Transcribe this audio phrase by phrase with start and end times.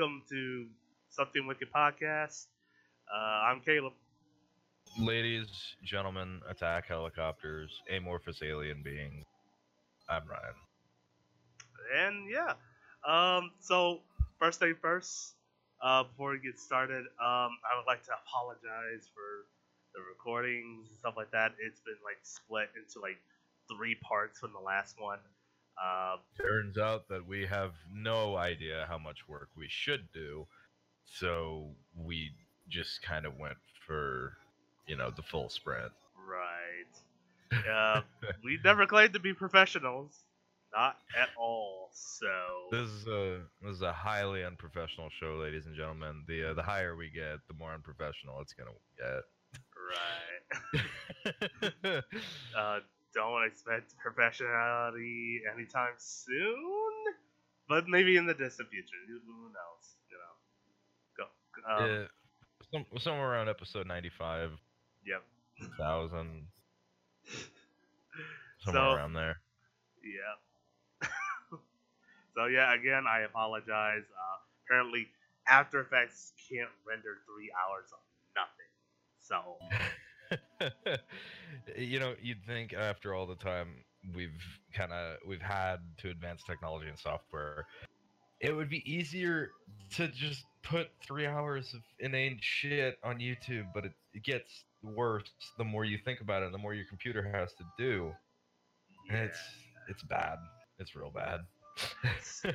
[0.00, 0.66] Welcome to
[1.10, 2.46] Something Wicked Podcast.
[3.14, 3.92] Uh, I'm Caleb.
[4.98, 5.46] Ladies,
[5.84, 9.26] gentlemen, attack helicopters, amorphous alien beings.
[10.08, 10.54] I'm Ryan.
[11.98, 12.54] And yeah,
[13.06, 14.00] um, so
[14.38, 15.34] first thing first,
[15.82, 19.44] uh, before we get started, um, I would like to apologize for
[19.94, 21.52] the recordings and stuff like that.
[21.60, 23.20] It's been like split into like
[23.68, 25.18] three parts from the last one.
[25.82, 30.46] Uh, Turns out that we have no idea how much work we should do,
[31.04, 32.30] so we
[32.68, 34.36] just kind of went for,
[34.86, 35.92] you know, the full sprint.
[36.28, 37.66] right.
[37.68, 38.02] Uh,
[38.44, 40.20] we never claimed to be professionals,
[40.72, 41.88] not at all.
[41.92, 42.28] So
[42.70, 46.22] This is a this is a highly unprofessional show, ladies and gentlemen.
[46.28, 49.24] The uh, the higher we get, the more unprofessional it's gonna get.
[51.82, 52.04] right.
[52.56, 52.78] uh,
[53.14, 56.92] don't expect professionality anytime soon,
[57.68, 58.96] but maybe in the distant future.
[59.08, 59.14] Who,
[59.50, 59.96] knows?
[60.10, 61.26] You know.
[61.78, 61.84] Go.
[61.84, 62.06] Um, yeah,
[62.72, 64.50] some, somewhere around episode ninety-five
[65.06, 65.22] Yep.
[65.78, 66.46] thousand,
[68.64, 69.40] somewhere So- around there.
[70.02, 71.08] Yeah.
[72.34, 74.04] so yeah, again, I apologize.
[74.08, 75.08] Uh, apparently,
[75.48, 78.00] After Effects can't render three hours of
[78.34, 78.70] nothing.
[79.20, 79.58] So
[81.76, 83.68] you know, you'd think after all the time
[84.14, 84.42] we've
[84.74, 87.66] kind of we've had to advance technology and software,
[88.40, 89.50] it would be easier
[89.90, 93.66] to just put three hours of inane shit on YouTube.
[93.74, 96.86] But it, it gets worse the more you think about it, and the more your
[96.86, 98.12] computer has to do.
[99.08, 99.24] And yeah.
[99.24, 99.38] it's
[99.88, 100.38] it's bad.
[100.78, 101.40] It's real bad.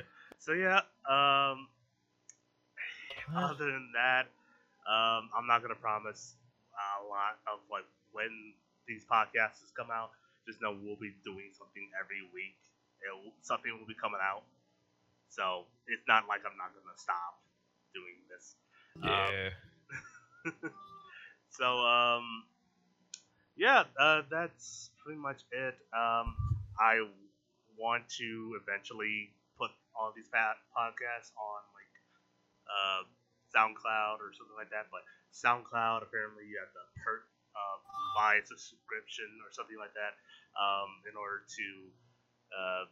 [0.38, 0.80] So yeah.
[1.08, 1.66] Um.
[3.34, 4.26] Other than that,
[4.86, 6.36] um, I'm not gonna promise
[6.76, 8.54] a lot of like when
[8.86, 10.10] these podcasts come out.
[10.46, 12.54] Just know we'll be doing something every week.
[13.02, 14.46] It'll, something will be coming out.
[15.28, 17.42] So it's not like I'm not gonna stop
[17.92, 18.54] doing this.
[19.02, 20.70] Um, yeah.
[21.50, 22.44] so um,
[23.56, 25.74] yeah, uh, that's pretty much it.
[25.92, 26.36] Um,
[26.78, 27.02] I
[27.76, 31.92] want to eventually put all these podcasts on like
[32.68, 33.02] uh,
[33.50, 34.86] SoundCloud or something like that.
[34.92, 35.02] But
[35.36, 37.76] SoundCloud apparently you have to per- uh,
[38.16, 40.16] buy a subscription or something like that
[40.56, 41.66] um, in order to
[42.56, 42.84] uh,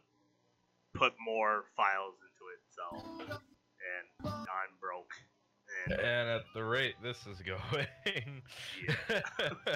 [0.93, 2.61] put more files into it.
[2.69, 2.85] So
[3.25, 5.13] and I'm broke.
[5.89, 7.87] And, And at the rate this is going,
[8.85, 9.21] yeah.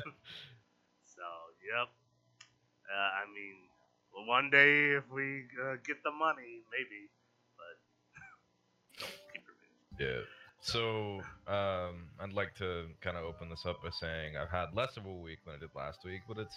[1.19, 1.28] So,
[1.68, 1.91] yep.
[2.88, 3.68] Uh, I mean,
[4.16, 7.12] well, one day if we uh, get the money, maybe.
[7.59, 7.75] But
[9.03, 9.59] don't keep it.
[10.00, 10.38] Yeah.
[10.62, 14.97] So, um, I'd like to kind of open this up by saying I've had less
[14.97, 16.56] of a week than I did last week, but it's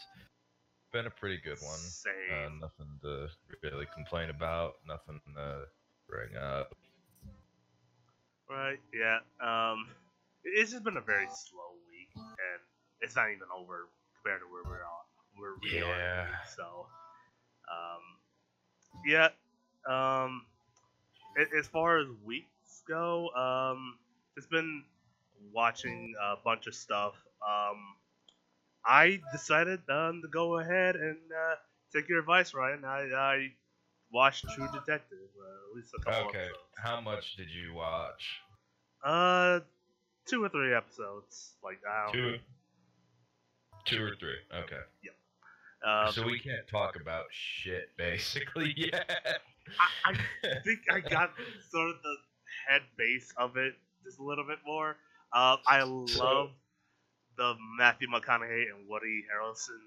[0.93, 1.79] been a pretty good one.
[1.79, 2.61] Uh, Same.
[2.61, 3.29] nothing to
[3.63, 4.75] really complain about.
[4.87, 5.65] Nothing to
[6.09, 6.75] bring up.
[8.51, 8.79] Right?
[8.93, 9.19] Yeah.
[9.41, 9.87] Um,
[10.45, 12.61] it's just been a very slow week, and
[13.01, 15.07] it's not even over compared to where we're on.
[15.37, 15.97] Where we are.
[15.97, 16.27] Yeah.
[16.57, 16.87] So,
[17.71, 18.03] um,
[19.07, 19.29] yeah.
[19.89, 20.45] Um,
[21.59, 22.09] as far as
[22.81, 23.99] go, um,
[24.37, 24.85] it's been
[25.53, 27.15] watching a bunch of stuff.
[27.47, 27.77] Um,
[28.85, 31.57] I decided um, to go ahead and uh,
[31.95, 32.85] take your advice, Ryan.
[32.85, 33.49] I, I
[34.13, 36.39] watched True Detective, uh, at least a couple Okay.
[36.39, 36.59] episodes.
[36.83, 38.41] How much did you watch?
[39.05, 39.61] Uh,
[40.27, 41.55] two or three episodes.
[41.63, 42.15] Like I don't.
[42.15, 42.39] Two.
[43.85, 44.37] Two or three.
[44.55, 44.81] Okay.
[45.85, 49.11] Uh, so we can't talk about shit basically yet.
[50.07, 51.33] I, I think I got
[51.71, 52.17] sort of the
[52.69, 53.75] head base of it
[54.05, 54.97] just a little bit more.
[55.33, 55.83] Uh, I
[56.19, 56.51] love
[57.37, 59.79] the Matthew McConaughey and Woody Harrelson.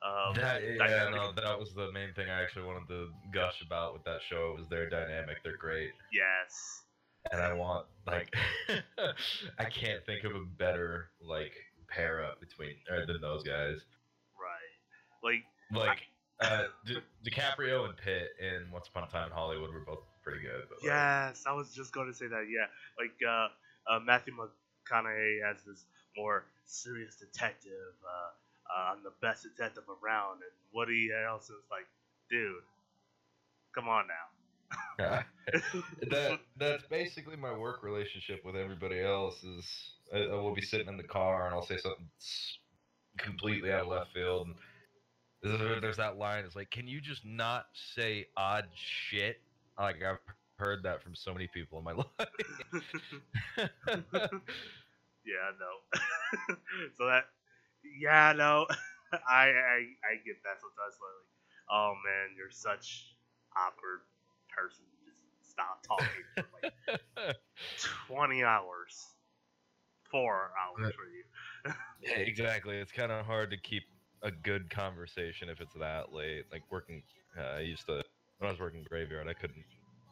[0.00, 3.92] Um, That, yeah, no, that was the main thing I actually wanted to gush about
[3.94, 4.52] with that show.
[4.54, 5.38] It was their dynamic?
[5.42, 6.82] They're great, Yes.
[7.32, 8.32] and I want like
[9.58, 11.52] I can't think of a better like
[11.88, 13.78] pair up between or than those guys.
[14.40, 14.72] Right.
[15.22, 15.42] Like
[15.72, 16.02] Like
[16.40, 20.44] uh, Di- DiCaprio and Pitt in Once Upon a Time in Hollywood were both pretty
[20.44, 20.68] good.
[20.68, 22.46] But, like, yes, I was just going to say that.
[22.50, 22.68] Yeah.
[22.98, 23.48] Like uh,
[23.90, 25.84] uh, Matthew McConaughey as this
[26.16, 27.96] more serious detective.
[28.04, 28.30] Uh,
[28.68, 31.88] uh, I'm the best detective around, and Woody Harrelson's like,
[32.30, 32.52] dude,
[33.74, 34.28] come on now.
[36.10, 39.42] that that's basically my work relationship with everybody else.
[39.42, 42.06] Is I, I will be sitting in the car and I'll say something
[43.16, 44.48] completely out of left field.
[45.42, 46.44] And there's that line.
[46.44, 49.40] It's like, can you just not say odd shit?
[49.78, 52.06] Like I've heard that from so many people in my life.
[55.24, 55.72] yeah, no.
[56.96, 57.24] so that,
[57.98, 58.66] yeah, no.
[59.12, 60.96] I, I I get that sometimes.
[61.00, 61.26] Like,
[61.70, 63.16] oh man, you're such
[63.56, 64.00] awkward
[64.48, 64.84] person.
[65.04, 66.68] Just stop talking for like
[68.06, 69.14] twenty hours,
[70.10, 71.24] four hours for you.
[72.02, 72.76] Yeah, exactly.
[72.76, 73.84] It's kind of hard to keep
[74.22, 76.44] a good conversation if it's that late.
[76.52, 77.02] Like working,
[77.38, 78.02] uh, I used to
[78.38, 79.64] when I was working graveyard, I couldn't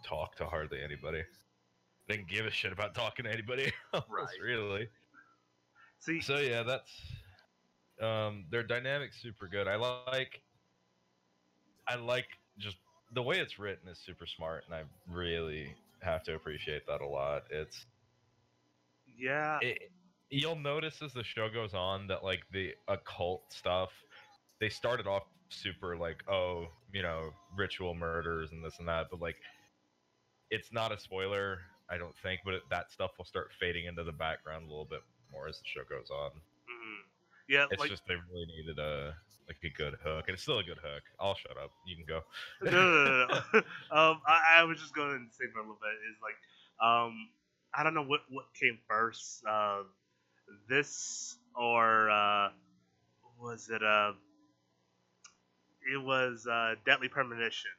[0.05, 1.21] talk to hardly anybody.
[1.21, 4.41] I Didn't give a shit about talking to anybody else, Right.
[4.43, 4.89] really.
[5.99, 6.93] See, So yeah, that's
[8.01, 9.69] um, their dynamics super good.
[9.69, 10.43] I like,
[11.89, 12.79] I like just
[13.13, 17.07] the way it's written is super smart, and I really have to appreciate that a
[17.07, 17.45] lot.
[17.51, 17.87] It's
[19.17, 19.91] yeah, it,
[20.31, 23.91] you'll notice as the show goes on that like the occult stuff
[24.61, 29.21] they started off super like oh you know ritual murders and this and that but
[29.21, 29.37] like
[30.51, 31.59] it's not a spoiler
[31.91, 34.87] i don't think but it, that stuff will start fading into the background a little
[34.89, 37.05] bit more as the show goes on mhm.
[37.51, 39.15] yeah, it's like just they really needed a
[39.47, 42.07] like a good hook and it's still a good hook i'll shut up you can
[42.07, 42.21] go
[42.63, 43.59] no, no, no, no.
[43.97, 46.35] um, I, I was just going to say for a little bit is like,
[46.81, 47.29] um,
[47.73, 49.83] I don't know what what came first, uh,
[50.69, 52.49] this or uh,
[53.39, 54.13] was it uh,
[55.93, 57.71] it was uh, Deadly Premonition.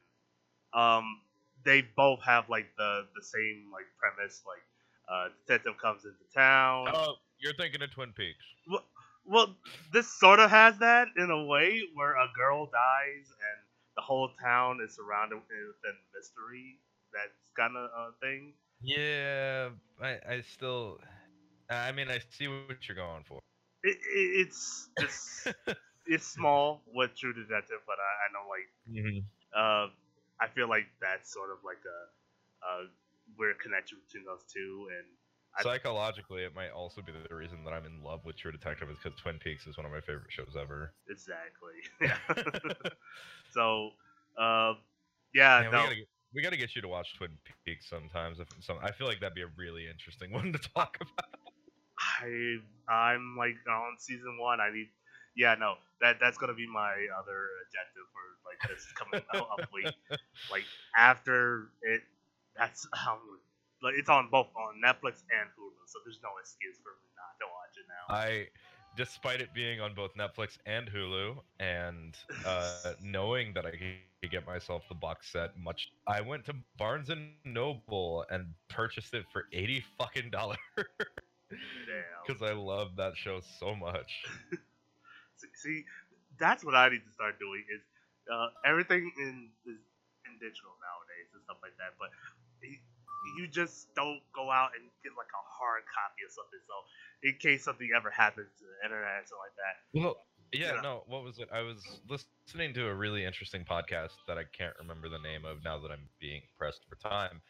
[0.74, 1.04] Um,
[1.64, 4.62] they both have like the the same like premise, like
[5.10, 6.88] uh, detective comes into town.
[6.94, 8.44] oh you're thinking of twin peaks
[9.26, 9.56] Well,
[9.92, 13.58] this sort of has that in a way where a girl dies and
[13.96, 16.78] the whole town is surrounded with a mystery.
[17.12, 18.54] That's kind of a thing.
[18.80, 19.70] yeah
[20.02, 20.98] i i still
[21.70, 23.40] i mean i see what you're going for
[23.82, 25.46] It, it, it's it's
[26.08, 29.24] it's small with True Detective, but I, I know like Mhm.
[29.54, 29.88] uh,
[30.40, 32.86] I feel like that's sort of like a, a
[33.38, 35.06] weird connection between those two, and
[35.56, 38.90] I- Psychologically, it might also be the reason that I'm in love with True Detective
[38.90, 40.94] is because Twin Peaks is one of my favorite shows ever.
[41.08, 41.74] exactly.
[42.00, 42.18] Yeah.
[43.50, 43.90] so,
[44.38, 44.74] uh,
[45.34, 48.38] yeah, Man, no, we gotta get we gotta get you to watch Twin Peaks sometimes.
[48.38, 51.26] If some, I feel like that'd be a really interesting one to talk about.
[51.98, 52.56] I
[52.88, 54.60] I'm like on season one.
[54.60, 54.88] I need.
[55.38, 59.70] Yeah, no, that that's gonna be my other objective for like this coming out up
[59.72, 59.94] week.
[60.50, 60.64] Like
[60.96, 62.00] after it,
[62.56, 63.18] that's um,
[63.82, 67.36] like it's on both on Netflix and Hulu, so there's no excuse for me not
[67.38, 68.14] to watch it now.
[68.14, 68.48] I,
[68.96, 74.46] despite it being on both Netflix and Hulu, and uh, knowing that I could get
[74.46, 79.44] myself the box set, much I went to Barnes and Noble and purchased it for
[79.52, 81.56] eighty fucking dollars Damn.
[82.26, 84.24] because I love that show so much.
[85.54, 85.84] See,
[86.38, 87.64] that's what I need to start doing.
[87.70, 87.82] Is
[88.30, 89.80] uh, everything in is
[90.26, 91.96] in digital nowadays and stuff like that.
[91.98, 92.10] But
[92.62, 92.82] y-
[93.38, 96.60] you just don't go out and get like a hard copy of something.
[96.66, 96.76] So
[97.24, 99.76] in case something ever happens to the internet or something like that.
[99.94, 100.16] Well,
[100.52, 100.82] yeah, Yeah.
[100.82, 101.48] no, what was it?
[101.52, 103.92] I was listening to a really interesting podcast
[104.28, 107.40] that I can't remember the name of now that I'm being pressed for time.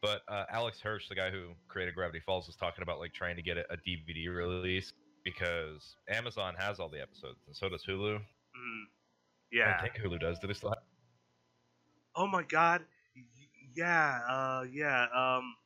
[0.00, 3.36] But uh, Alex Hirsch, the guy who created Gravity Falls, was talking about like trying
[3.36, 4.92] to get a, a DVD release
[5.24, 8.20] because Amazon has all the episodes and so does Hulu.
[8.56, 8.84] Mm,
[9.52, 9.64] yeah.
[9.64, 10.38] I think Hulu does.
[10.38, 10.82] Do they still have?
[12.16, 12.84] Oh my god.
[13.16, 14.20] Y- Yeah.
[14.28, 14.62] Uh.
[14.70, 15.06] Yeah.
[15.14, 15.56] Um.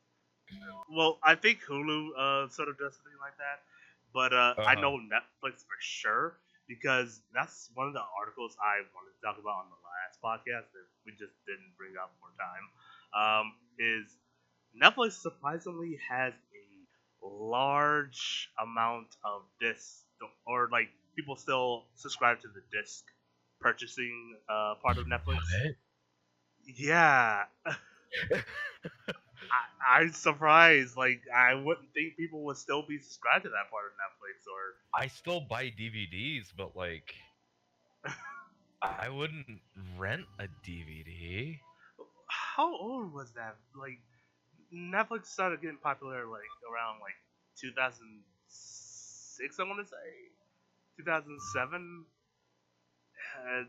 [0.89, 3.63] Well, I think Hulu uh sort of does something like that,
[4.13, 4.81] but uh, I Uh-huh.
[4.81, 9.65] know Netflix for sure because that's one of the articles I wanted to talk about
[9.65, 12.65] on the last podcast that we just didn't bring up more time.
[13.13, 13.45] Um,
[13.79, 14.17] is
[14.75, 16.33] Netflix surprisingly has
[17.27, 20.03] large amount of disc
[20.45, 23.03] or like people still subscribe to the disc
[23.59, 25.39] purchasing uh, part of Netflix.
[26.65, 27.45] Yeah.
[27.65, 27.75] I,
[29.99, 30.97] I'm surprised.
[30.97, 34.45] Like, I wouldn't think people would still be subscribed to that part of Netflix.
[34.47, 37.13] Or I still buy DVDs, but like,
[38.81, 39.61] I wouldn't
[39.97, 41.59] rent a DVD.
[42.27, 43.55] how old was that?
[43.75, 43.99] Like,
[44.73, 47.15] Netflix started getting popular like around like
[47.61, 49.59] 2006.
[49.59, 50.31] I want to say
[50.97, 52.05] 2007.
[53.47, 53.67] And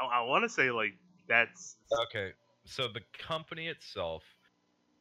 [0.00, 0.94] I, I want to say like
[1.28, 1.76] that's
[2.08, 2.32] Okay,
[2.64, 4.22] so the company itself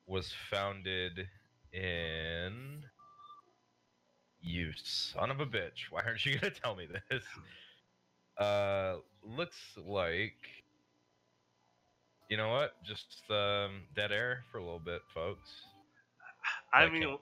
[0.08, 1.28] was founded
[1.74, 2.84] in.
[4.42, 5.90] You son of a bitch!
[5.90, 7.24] Why aren't you gonna tell me this?
[8.38, 10.59] Uh, looks like.
[12.30, 12.74] You know what?
[12.86, 15.50] Just um, dead air for a little bit, folks.
[16.72, 17.20] I mean, can't-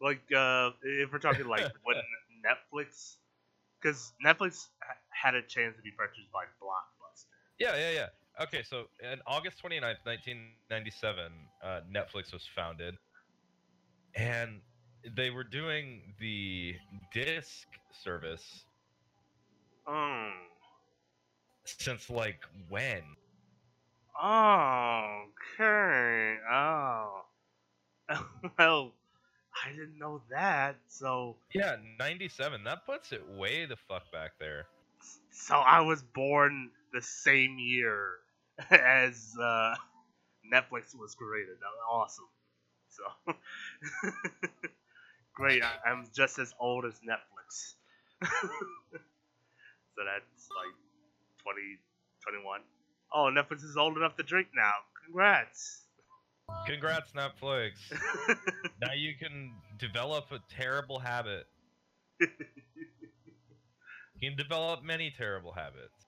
[0.00, 1.96] like uh, if we're talking like when
[2.44, 3.16] Netflix,
[3.80, 4.68] because Netflix
[5.10, 7.26] had a chance to be purchased by Blockbuster.
[7.58, 8.06] Yeah, yeah, yeah.
[8.42, 11.32] Okay, so in August 29th, 1997,
[11.62, 12.96] uh, Netflix was founded.
[14.16, 14.60] And
[15.16, 16.74] they were doing the
[17.12, 17.66] disc
[18.02, 18.64] service
[19.86, 20.30] Oh,
[21.64, 23.02] since like when?
[24.20, 25.24] Oh,
[25.58, 27.22] okay, oh.
[28.58, 28.92] well,
[29.64, 30.76] I didn't know that.
[30.88, 32.64] So Yeah, 97.
[32.64, 34.66] That puts it way the fuck back there.
[35.30, 38.10] so I was born the same year
[38.70, 39.74] as uh,
[40.52, 41.56] Netflix was created.
[41.60, 42.28] That was awesome.
[42.88, 43.34] So
[45.34, 45.62] great.
[45.62, 47.74] I, I'm just as old as Netflix.
[48.22, 48.28] so
[50.04, 50.74] that's like
[51.42, 51.78] 20,
[52.22, 52.60] 21.
[53.14, 54.72] Oh, Netflix is old enough to drink now.
[55.04, 55.82] Congrats.
[56.66, 57.72] Congrats, Netflix.
[58.80, 61.46] now you can develop a terrible habit.
[64.20, 66.06] You can develop many terrible habits.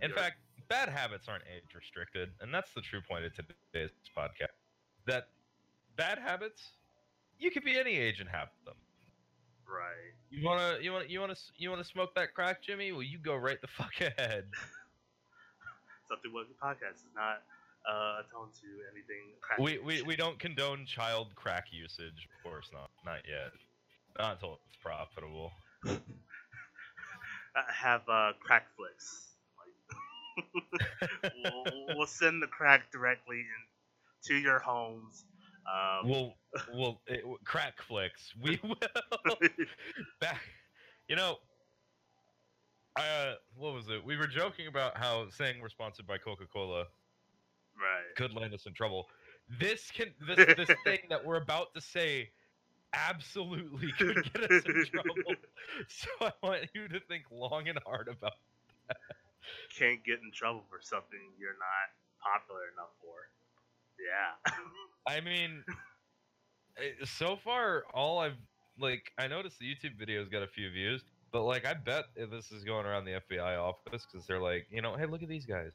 [0.00, 0.36] In fact,
[0.68, 4.54] bad habits aren't age restricted, and that's the true point of today's podcast.
[5.06, 5.24] That
[5.96, 6.62] bad habits,
[7.38, 8.76] you could be any age and have them.
[9.68, 10.14] right.
[10.30, 12.92] You wanna, you wanna, you wanna, you wanna smoke that crack, Jimmy?
[12.92, 14.44] Well, you go right the fuck ahead.
[16.08, 17.42] Something with the podcast is not
[17.88, 19.32] uh, attuned to anything.
[19.58, 23.52] We, we, we don't condone child crack usage, of course not, not yet.
[24.18, 25.52] Not until it's profitable.
[27.72, 29.32] have uh, crack flicks.
[29.58, 33.46] Like, we'll, we'll send the crack directly in,
[34.24, 35.24] to your homes.
[35.66, 36.34] Um, We'll,
[36.72, 38.32] we'll, it, crack flicks.
[38.42, 38.76] We will.
[40.20, 40.40] back
[41.08, 41.38] you know
[42.96, 46.84] uh what was it we were joking about how saying we're sponsored by coca-cola
[47.76, 48.16] right.
[48.16, 49.06] could land us in trouble
[49.60, 52.30] this can this this thing that we're about to say
[52.92, 55.34] absolutely could get us in trouble
[55.88, 58.34] so i want you to think long and hard about
[58.88, 58.96] that.
[59.76, 61.88] Can't get in trouble for something you're not
[62.22, 63.28] popular enough for.
[63.98, 64.62] Yeah.
[65.06, 65.64] i mean
[66.78, 68.36] eh, so far all i've
[68.78, 72.52] like i noticed the youtube video's got a few views but like i bet this
[72.52, 75.44] is going around the fbi office because they're like you know hey look at these
[75.44, 75.72] guys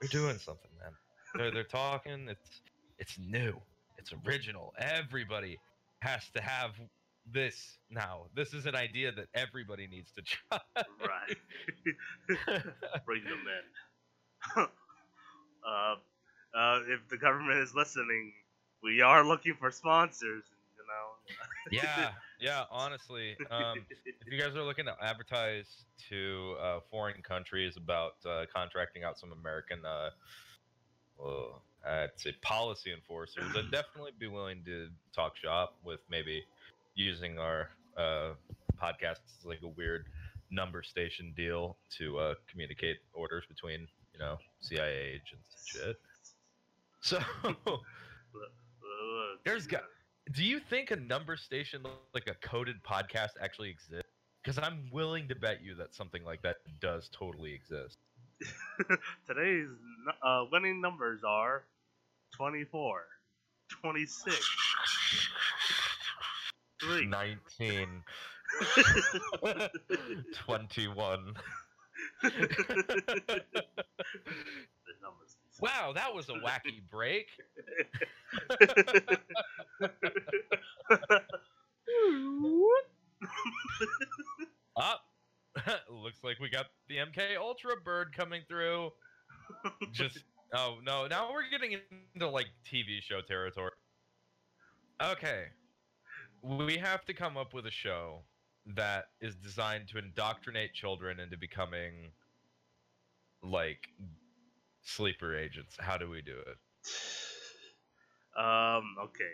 [0.00, 0.92] they're doing something man
[1.34, 2.62] they're, they're talking it's
[2.98, 3.54] it's new
[3.98, 5.58] it's original everybody
[5.98, 6.70] has to have
[7.30, 10.58] this now this is an idea that everybody needs to try
[11.04, 11.36] right.
[13.04, 13.44] Bring them
[14.56, 14.62] in.
[14.62, 15.94] uh,
[16.56, 18.32] uh, if the government is listening,
[18.82, 20.44] we are looking for sponsors.
[20.76, 21.82] You know.
[21.82, 27.76] yeah yeah honestly um, if you guys are looking to advertise to uh, foreign countries
[27.76, 30.10] about uh, contracting out some American, uh,
[31.18, 36.44] well, I'd say policy enforcers, I'd definitely be willing to talk shop with maybe
[36.94, 38.34] using our uh,
[38.80, 40.06] podcast as like a weird
[40.50, 46.00] number station deal to uh, communicate orders between you know CIA agents and shit.
[47.00, 47.20] So,
[49.44, 49.84] There's got-
[50.32, 51.82] do you think a number station
[52.14, 54.10] like a coded podcast actually exists?
[54.42, 57.96] Because I'm willing to bet you that something like that does totally exist.
[59.26, 59.68] Today's
[60.22, 61.64] uh, winning numbers are
[62.36, 63.02] 24,
[63.82, 64.48] 26,
[66.80, 67.06] 3.
[67.06, 67.88] 19,
[70.32, 71.34] 21.
[72.22, 72.30] the
[75.02, 75.37] numbers.
[75.60, 77.26] Wow, that was a wacky break.
[84.76, 85.00] Up.
[85.90, 88.92] Looks like we got the MK Ultra bird coming through.
[89.92, 90.18] Just
[90.54, 91.78] oh no, now we're getting
[92.14, 93.72] into like TV show territory.
[95.02, 95.44] Okay.
[96.42, 98.22] We have to come up with a show
[98.76, 102.12] that is designed to indoctrinate children into becoming
[103.42, 103.88] like
[104.82, 105.76] sleeper agents.
[105.78, 106.56] How do we do it?
[108.38, 108.96] um.
[109.02, 109.32] Okay.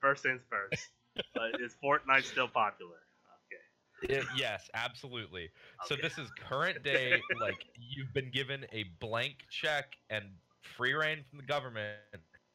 [0.00, 0.88] First things first.
[1.36, 2.98] uh, is Fortnite still popular?
[4.04, 4.18] Okay.
[4.18, 5.50] Uh, yes, absolutely.
[5.86, 7.20] So this is current day.
[7.40, 10.24] Like you've been given a blank check and
[10.76, 11.98] free reign from the government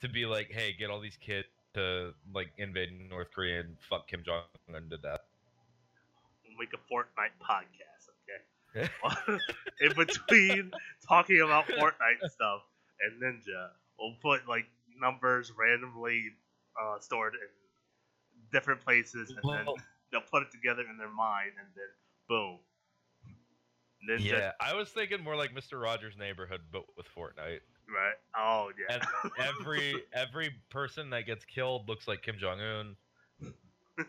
[0.01, 4.07] to be like, hey, get all these kids to like invade North Korea and fuck
[4.07, 5.21] Kim Jong Un to death.
[6.45, 7.90] We'll make a Fortnite podcast.
[9.81, 10.71] In between
[11.07, 12.61] talking about Fortnite stuff
[13.01, 14.65] and Ninja, we'll put like
[14.99, 16.25] numbers randomly
[16.81, 17.39] uh, stored in
[18.51, 19.65] different places, and then
[20.11, 21.85] they'll put it together in their mind, and then
[22.27, 22.59] boom.
[24.09, 25.81] Ninja, yeah, I was thinking more like Mr.
[25.81, 27.59] Rogers' Neighborhood, but with Fortnite.
[27.87, 28.15] right?
[28.37, 28.95] Oh yeah.
[28.95, 29.03] And
[29.37, 32.95] every every person that gets killed looks like Kim Jong Un,
[33.97, 34.07] and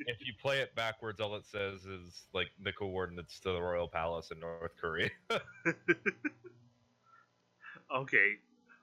[0.06, 3.88] if you play it backwards, all it says is like the coordinates to the royal
[3.88, 5.10] palace in North Korea.
[7.94, 8.32] okay,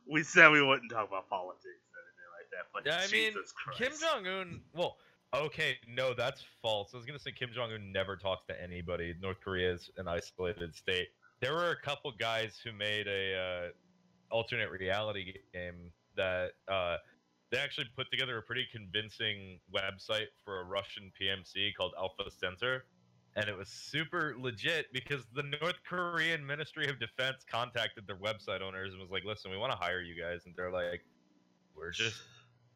[0.10, 3.34] we said we wouldn't talk about politics or anything like that, but Yeah, I mean,
[3.34, 3.80] Jesus Christ.
[3.80, 4.62] Kim Jong Un.
[4.74, 4.98] Well,
[5.34, 6.94] okay, no, that's false.
[6.94, 9.16] I was gonna say Kim Jong Un never talks to anybody.
[9.22, 11.10] North Korea is an isolated state.
[11.42, 13.70] There were a couple guys who made a uh,
[14.30, 16.98] alternate reality game that uh,
[17.52, 22.86] they actually put together a pretty convincing website for a Russian PMC called Alpha Center.
[23.36, 28.62] And it was super legit because the North Korean Ministry of Defense contacted their website
[28.62, 30.42] owners and was like, listen, we want to hire you guys.
[30.46, 31.02] And they're like,
[31.76, 32.22] we're just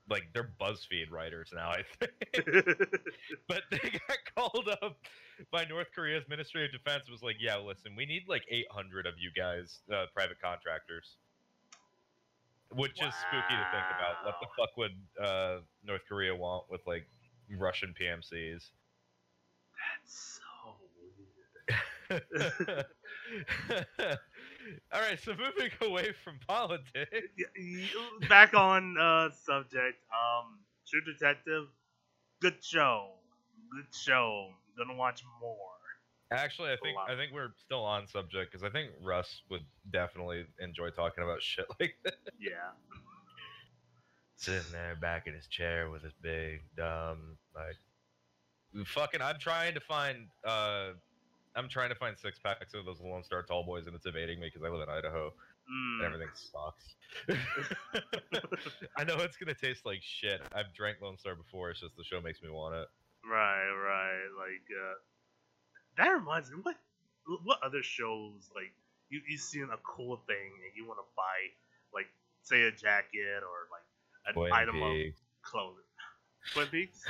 [0.10, 2.46] like, they're BuzzFeed writers now, I think.
[3.50, 4.98] but they got called up
[5.52, 9.16] by North Korea's Ministry of Defense was like, yeah, listen, we need like 800 of
[9.18, 11.18] you guys, uh, private contractors.
[12.74, 14.26] Which is spooky to think about.
[14.26, 17.08] What the fuck would uh, North Korea want with like
[17.58, 18.72] Russian PMCs?
[20.04, 20.76] That's so
[22.10, 22.86] weird.
[24.92, 27.28] All right, so moving away from politics.
[28.30, 29.98] Back on uh, subject.
[30.12, 31.66] Um, True Detective.
[32.42, 33.12] Good show.
[33.72, 34.50] Good show.
[34.78, 35.75] Gonna watch more.
[36.32, 40.46] Actually, I think I think we're still on subject because I think Russ would definitely
[40.60, 42.14] enjoy talking about shit like this.
[42.40, 42.72] Yeah.
[44.38, 47.78] Sitting there back in his chair with his big dumb like
[48.88, 50.90] fucking I'm trying to find uh
[51.56, 54.40] I'm trying to find six packs of those Lone Star Tall Boys and it's evading
[54.40, 55.34] me because I live in Idaho and
[56.02, 56.06] Mm.
[56.06, 56.96] everything sucks.
[58.98, 60.42] I know it's gonna taste like shit.
[60.54, 61.70] I've drank Lone Star before.
[61.72, 62.88] It's just the show makes me want it.
[63.24, 64.28] Right, right.
[64.38, 64.94] Like uh,
[65.98, 66.58] that reminds me.
[66.64, 66.76] What
[67.44, 68.72] what other shows like
[69.10, 71.24] you you seen a cool thing and you want to buy
[71.94, 72.08] like
[72.44, 73.84] say a jacket or like
[74.28, 75.20] an Twin item Peaks.
[75.20, 75.84] of clothing.
[76.54, 77.04] Twin Peaks.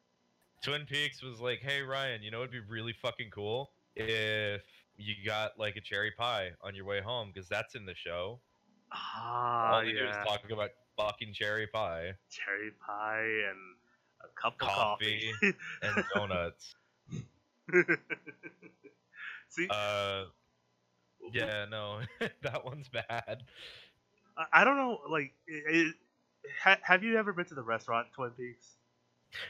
[0.62, 4.62] Twin Peaks was like, hey Ryan, you know it'd be really fucking cool if
[4.96, 8.38] you got like a cherry pie on your way home because that's in the show.
[8.92, 13.58] Ah, All they do is talk about fucking cherry pie Cherry pie and
[14.22, 15.30] a cup of Coffee.
[15.40, 15.56] coffee.
[15.82, 16.74] and donuts.
[19.48, 20.24] See, uh,
[21.32, 22.00] yeah, no,
[22.42, 23.42] that one's bad.
[24.36, 24.98] I, I don't know.
[25.10, 25.94] Like, it,
[26.62, 28.76] ha, have you ever been to the restaurant Twin Peaks?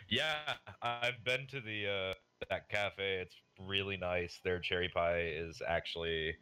[0.08, 2.14] Yeah, I've been to the uh,
[2.50, 3.20] that cafe.
[3.20, 4.40] It's really nice.
[4.42, 6.34] Their cherry pie is actually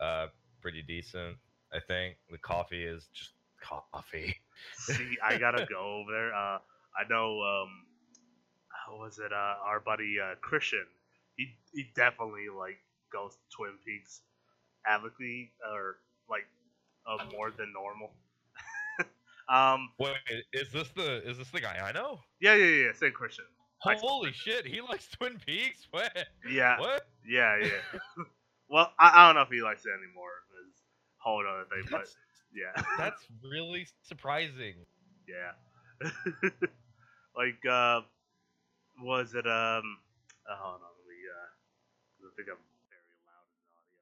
[0.00, 0.26] uh,
[0.60, 1.36] pretty decent.
[1.72, 4.36] I think the coffee is just coffee.
[4.76, 6.34] See, I gotta go over there.
[6.34, 6.58] Uh,
[6.98, 7.40] I know.
[7.40, 7.86] Um,
[8.68, 9.32] how was it?
[9.32, 10.86] Uh, our buddy uh, Christian.
[11.36, 12.78] He he definitely like
[13.12, 14.22] goes to Twin Peaks,
[14.86, 15.96] advocately or
[16.28, 16.46] like
[17.06, 18.10] uh, more than normal.
[19.48, 22.20] um, Wait, is this the is this the guy I know?
[22.40, 22.92] yeah, yeah, yeah.
[22.92, 23.44] Saint Christian.
[23.84, 25.88] I- Holy shit, he likes Twin Peaks.
[25.90, 26.16] What?
[26.48, 27.06] Yeah, What?
[27.26, 28.24] yeah, yeah.
[28.68, 30.30] well, I, I don't know if he likes it anymore.
[30.68, 30.80] It's
[31.18, 32.06] whole other thing, but
[32.54, 32.82] yeah.
[32.98, 34.74] that's really surprising.
[35.28, 36.10] Yeah.
[37.36, 38.02] like, uh,
[39.00, 39.98] was it, um,
[40.48, 44.00] oh, hold on, let me, uh, I think I'm very loud in the audio.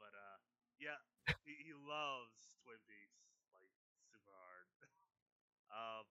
[0.00, 0.38] But, uh,
[0.80, 0.96] yeah,
[1.44, 3.20] he, he loves Twin Peaks,
[3.52, 3.68] like,
[4.08, 4.64] super hard.
[5.76, 6.04] um,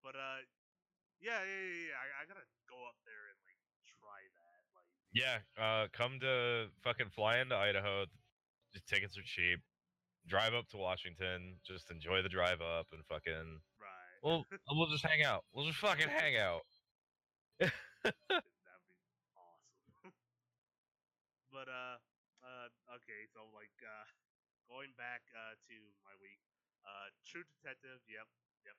[0.00, 0.40] but, uh,
[1.20, 4.60] yeah, yeah, yeah, yeah, I, I gotta go up there and, like, try that.
[4.72, 8.08] Like, Yeah, uh, come to fucking fly into Idaho.
[8.72, 9.60] Just tickets are cheap.
[10.26, 11.60] Drive up to Washington.
[11.68, 13.60] Just enjoy the drive up and fucking.
[13.76, 14.16] right.
[14.24, 15.44] We'll we'll just hang out.
[15.52, 16.62] We'll just fucking hang out.
[17.60, 18.12] That'd be
[19.36, 20.12] awesome.
[21.56, 21.96] But uh,
[22.44, 22.68] uh,
[23.00, 24.04] okay, so like uh,
[24.68, 26.36] going back uh to my week,
[26.84, 28.04] uh, True Detective.
[28.04, 28.28] Yep,
[28.68, 28.76] yep.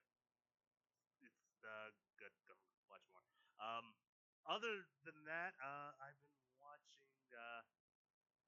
[1.25, 1.89] It's uh
[2.21, 2.29] good.
[2.45, 2.53] Go
[2.85, 3.25] watch more.
[3.57, 3.97] Um,
[4.45, 7.65] other than that, uh, I've been watching uh,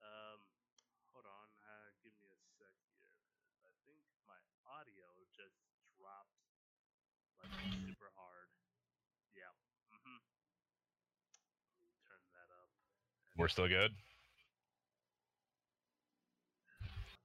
[0.06, 0.46] um,
[1.10, 3.18] hold on, uh, give me a sec here.
[3.66, 4.38] I think my
[4.78, 5.58] audio just
[5.98, 6.38] dropped
[7.42, 7.50] like
[7.82, 8.54] super hard.
[9.34, 9.50] Yeah.
[9.90, 10.22] Mm-hmm.
[12.06, 12.70] Turn that up.
[13.34, 13.98] We're still good.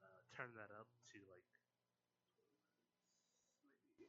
[0.04, 1.46] Uh, turn that up to like
[3.62, 4.06] maybe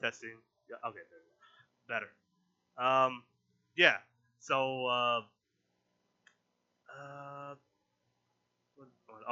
[0.00, 0.36] testing.
[0.68, 0.76] Yeah.
[0.88, 1.00] Okay.
[1.88, 2.08] Better.
[2.78, 3.22] Um.
[3.76, 3.96] Yeah.
[4.40, 4.86] So.
[4.86, 5.20] Uh.
[6.90, 7.54] Uh.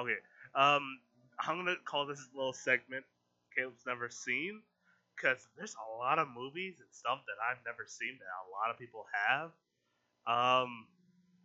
[0.00, 0.16] Okay.
[0.54, 1.00] Um.
[1.40, 3.04] I'm gonna call this little segment
[3.56, 4.62] Caleb's never seen,
[5.16, 8.70] because there's a lot of movies and stuff that I've never seen that a lot
[8.70, 9.50] of people have.
[10.26, 10.86] Um.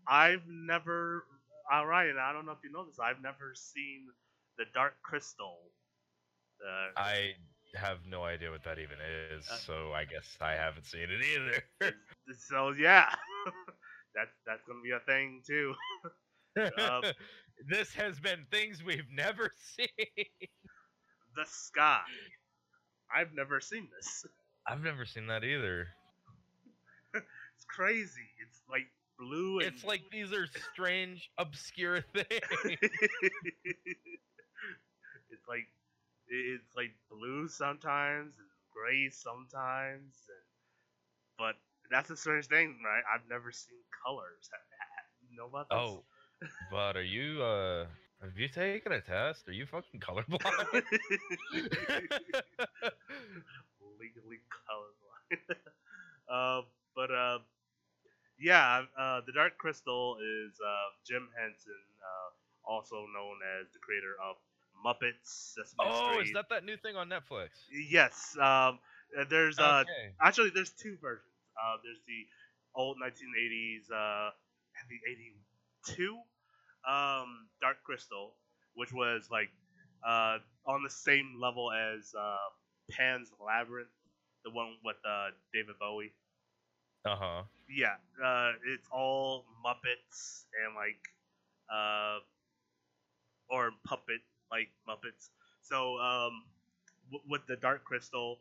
[0.08, 1.26] I've never.
[1.72, 3.00] All right, and I don't know if you know this.
[3.00, 4.08] I've never seen
[4.58, 5.60] the Dark Crystal.
[6.60, 7.36] Uh, I
[7.76, 8.98] have no idea what that even
[9.32, 11.94] is, Uh, so I guess I haven't seen it either.
[12.38, 13.10] so yeah,
[14.16, 15.76] that's that's gonna be a thing too.
[16.80, 17.04] Um,
[17.70, 19.88] this has been things we've never seen.
[21.36, 22.02] The Sky.
[23.16, 24.26] I've never seen this.
[24.68, 25.88] I've never seen that either.
[27.14, 28.28] It's crazy.
[28.46, 28.88] It's like
[29.20, 29.60] blue.
[29.60, 32.28] And It's like these are strange, obscure things.
[35.30, 35.68] it's like
[36.30, 40.48] it's like blue sometimes and gray sometimes, and,
[41.38, 41.56] but
[41.92, 43.04] that's a strange thing, right?
[43.14, 44.50] I've never seen colors.
[44.52, 45.98] Ha- ha- You know about this?
[45.98, 46.04] Oh,
[46.72, 47.86] but are you uh
[48.22, 49.48] have you taken a test?
[49.48, 50.42] Are you fucking colorblind?
[54.00, 55.58] legally colorblind.
[56.32, 56.62] uh,
[56.96, 57.40] but uh,
[58.40, 62.30] yeah, uh, the Dark Crystal is uh, Jim Henson, uh,
[62.72, 64.38] also known as the creator of
[64.86, 66.28] Muppets, Sesame oh, Street.
[66.28, 67.50] is that that new thing on Netflix?
[67.72, 68.36] Yes.
[68.40, 68.80] Um,
[69.30, 70.14] there's uh, okay.
[70.22, 71.26] actually there's two versions.
[71.58, 72.26] Uh, there's the
[72.76, 76.18] old 1980s, uh, I think 82
[76.88, 78.34] um, Dark Crystal,
[78.76, 79.50] which was like
[80.08, 82.38] uh, on the same level as uh,
[82.92, 83.90] Pan's Labyrinth,
[84.46, 86.14] the one with uh, David Bowie.
[87.06, 87.42] Uh huh.
[87.70, 91.00] Yeah, uh, it's all Muppets and like,
[91.72, 92.20] uh,
[93.50, 95.30] or puppet like Muppets.
[95.62, 96.44] So um,
[97.12, 98.40] w- with the Dark Crystal,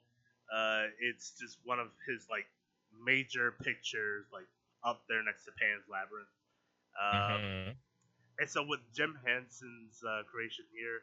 [0.55, 2.47] uh, it's just one of his like
[3.05, 4.47] major pictures, like
[4.85, 6.29] up there next to Pan's Labyrinth.
[7.01, 7.77] Um, Mhm.
[8.39, 11.01] and so with Jim Henson's uh, creation here,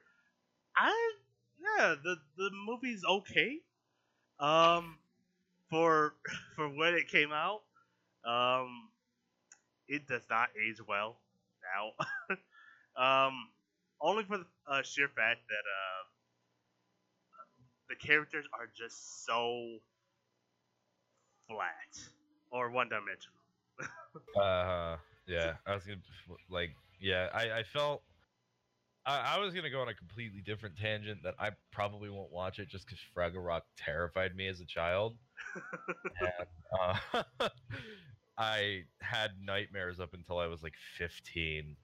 [0.75, 0.93] I
[1.61, 3.59] yeah the the movie's okay.
[4.39, 4.97] Um,
[5.69, 6.15] for
[6.55, 7.61] for when it came out,
[8.25, 8.89] um,
[9.87, 11.17] it does not age well
[11.75, 12.35] now.
[13.27, 13.49] um,
[14.01, 16.03] only for the uh, sheer fact that uh,
[17.89, 19.79] the characters are just so
[21.47, 22.09] flat
[22.51, 23.39] or one dimensional.
[24.35, 25.99] Uh, yeah, I was gonna
[26.49, 28.01] like, yeah, I, I felt
[29.05, 32.59] I, I was gonna go on a completely different tangent that I probably won't watch
[32.59, 35.17] it just because Fraggle Rock terrified me as a child,
[36.21, 36.47] and
[36.81, 37.49] uh,
[38.37, 41.75] I had nightmares up until I was like 15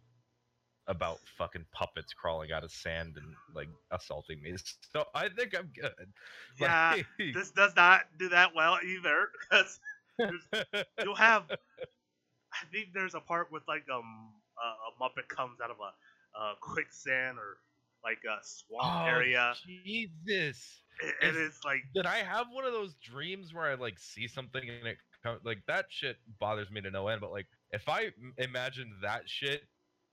[0.87, 4.55] about fucking puppets crawling out of sand and like assaulting me.
[4.93, 5.91] So I think I'm good.
[6.59, 9.79] Yeah, Like- this does not do that well either because
[11.03, 11.43] you'll have.
[11.49, 16.37] I think there's a part with like um a, a Muppet comes out of a,
[16.39, 17.57] a quicksand or
[18.03, 20.81] like a swamp Oh, area, Jesus.
[21.21, 24.61] and it's like Did I have one of those dreams where I like see something
[24.67, 24.97] and it
[25.45, 27.21] like that shit bothers me to no end?
[27.21, 29.61] But like if I imagine that shit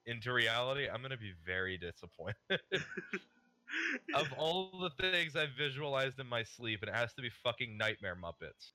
[0.08, 2.60] into reality, I'm gonna be very disappointed.
[4.14, 7.76] of all the things I've visualized in my sleep, and it has to be fucking
[7.76, 8.72] nightmare Muppets.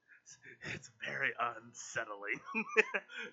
[0.73, 2.39] it's very unsettling,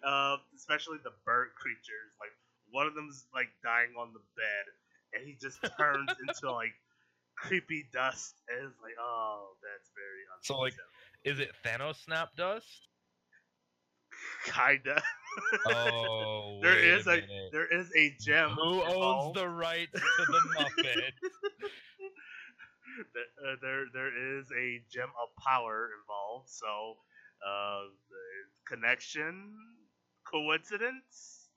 [0.04, 2.12] uh, especially the bird creatures.
[2.18, 2.32] Like
[2.70, 4.64] one of them's like dying on the bed,
[5.14, 6.74] and he just turns into like
[7.36, 10.72] creepy dust, and it's like, oh, that's very unsettling.
[10.72, 10.86] So, like.
[11.22, 12.88] Is it Thanos snap dust?
[14.44, 15.02] Kinda.
[15.64, 17.52] Oh, There is a minute.
[17.52, 18.56] there is a gem.
[18.56, 21.12] Who owns the rights to the Muppet?
[23.14, 26.48] There- uh, there there is a gem of power involved.
[26.48, 26.98] So,
[27.46, 27.84] uh,
[28.66, 29.54] connection,
[30.24, 31.50] coincidence?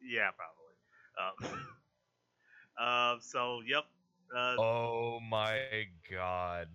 [0.00, 0.76] Yeah, probably.
[1.18, 1.68] Um,
[2.78, 3.84] uh, so yep.
[4.34, 6.68] Uh, oh my god.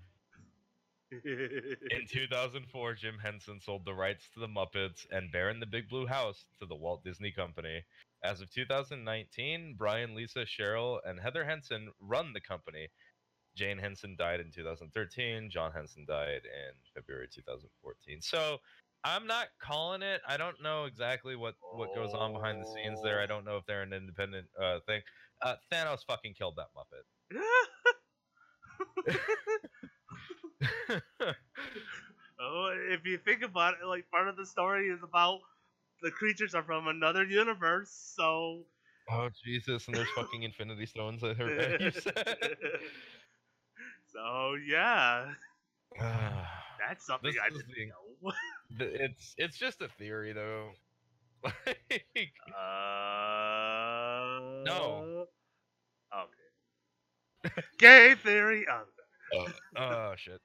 [1.25, 5.89] In 2004, Jim Henson sold the rights to the Muppets and Bear in the Big
[5.89, 7.83] Blue House to the Walt Disney Company.
[8.23, 12.87] As of 2019, Brian, Lisa, Cheryl, and Heather Henson run the company.
[13.55, 15.49] Jane Henson died in 2013.
[15.51, 18.21] John Henson died in February 2014.
[18.21, 18.57] So
[19.03, 20.21] I'm not calling it.
[20.27, 23.21] I don't know exactly what, what goes on behind the scenes there.
[23.21, 25.01] I don't know if they're an independent uh, thing.
[25.41, 27.39] Uh, Thanos fucking killed that Muppet.
[32.39, 35.39] oh, if you think about it, like part of the story is about
[36.01, 37.89] the creatures are from another universe.
[38.15, 38.63] So
[39.11, 39.87] oh Jesus!
[39.87, 41.23] And there's fucking Infinity Stones.
[41.23, 42.15] I heard you said.
[44.13, 45.25] so yeah,
[45.99, 48.31] that's something This I didn't the- know.
[48.79, 50.69] Th- it's it's just a theory though.
[51.43, 55.27] Like, Uh, No.
[56.15, 57.61] Okay.
[57.77, 58.65] Gay theory.
[59.35, 60.39] Oh, oh shit.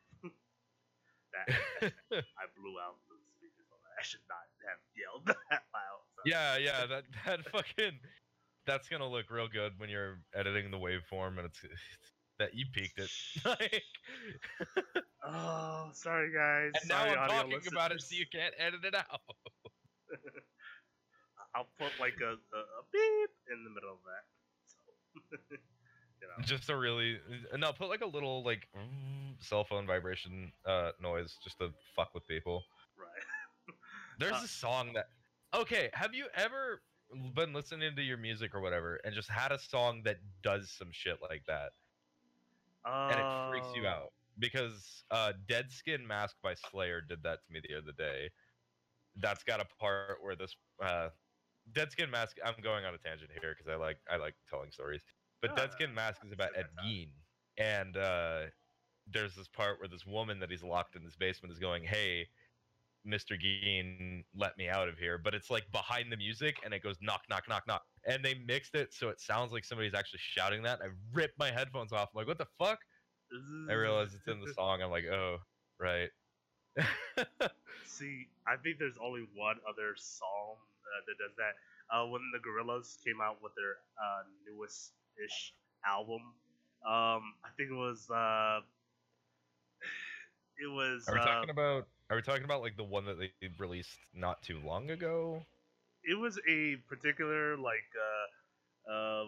[1.46, 1.94] That,
[2.38, 3.98] I blew out the speakers on that.
[3.98, 6.05] I should not have yelled that loud.
[6.16, 6.87] so- yeah, yeah.
[6.87, 8.01] That that fucking
[8.66, 11.83] that's gonna look real good when you're editing the waveform and it's, it's
[12.38, 13.11] that you peaked it.
[13.44, 13.83] Like,
[15.22, 16.72] Oh, sorry guys.
[16.81, 19.20] and now Sorry, I'm audio talking about it, so you can't edit it out.
[21.55, 24.24] I'll put like a, a, a beep in the middle of that.
[24.64, 24.79] So,
[26.20, 26.44] you know.
[26.44, 27.18] Just a really
[27.57, 27.72] no.
[27.72, 28.68] Put like a little like
[29.40, 32.64] cell phone vibration uh noise just to fuck with people.
[32.96, 33.74] Right.
[34.18, 35.07] There's Uh, a song that.
[35.54, 36.83] Okay, have you ever
[37.35, 40.88] been listening to your music or whatever and just had a song that does some
[40.92, 41.72] shit like that?
[42.85, 47.52] and it freaks you out because uh, Dead Skin Mask by Slayer did that to
[47.52, 48.31] me the other day.
[49.16, 51.09] That's got a part where this uh,
[51.72, 52.37] Dead Skin Mask.
[52.44, 55.02] I'm going on a tangent here because I like I like telling stories.
[55.40, 56.66] But Dead Skin Mask is about Ed.
[56.85, 57.09] Gein,
[57.59, 58.42] and uh,
[59.11, 62.29] there's this part where this woman that he's locked in his basement is going, "Hey,
[63.07, 63.40] Mr.
[63.40, 66.96] Gein, let me out of here." But it's like behind the music, and it goes
[67.01, 70.62] knock, knock, knock, knock, and they mixed it so it sounds like somebody's actually shouting
[70.64, 70.81] that.
[70.83, 72.11] I ripped my headphones off.
[72.14, 72.81] I'm like, "What the fuck?"
[73.70, 74.83] I realize it's in the song.
[74.83, 75.38] I'm like, "Oh,
[75.79, 76.11] right."
[77.87, 81.55] See, I think there's only one other song uh, that does that.
[81.90, 84.92] Uh, when the Gorillaz came out with their uh, newest
[85.24, 85.54] ish
[85.85, 86.22] album,
[86.85, 88.61] um, I think it was uh,
[90.59, 91.88] it was Are we uh, talking about?
[92.11, 95.31] Are we talking about like the one that they released not too long ago?
[96.04, 99.26] it was a particular like uh, uh,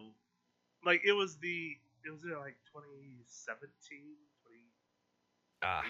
[0.85, 4.67] like it was the it was in like 2017, 2018.
[5.63, 5.85] Ah,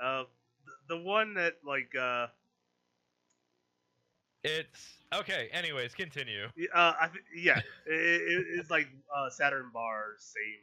[0.00, 0.24] Uh,
[0.64, 2.28] the, the one that like uh,
[4.46, 5.48] it's okay.
[5.52, 6.48] Anyways, continue.
[6.56, 10.62] Yeah, Uh, I th- yeah, it, it, it's like uh, Saturnz Barz same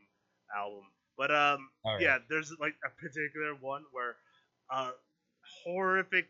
[0.56, 0.86] album,
[1.18, 2.02] but um, right.
[2.02, 4.16] yeah, there's like a particular one where
[4.72, 4.92] uh,
[5.66, 6.28] horrific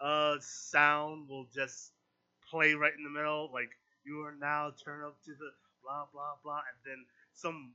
[0.00, 1.92] uh sound will just
[2.50, 3.70] play right in the middle, like
[4.04, 5.50] you are now turned up to the
[5.82, 7.72] blah blah blah, and then some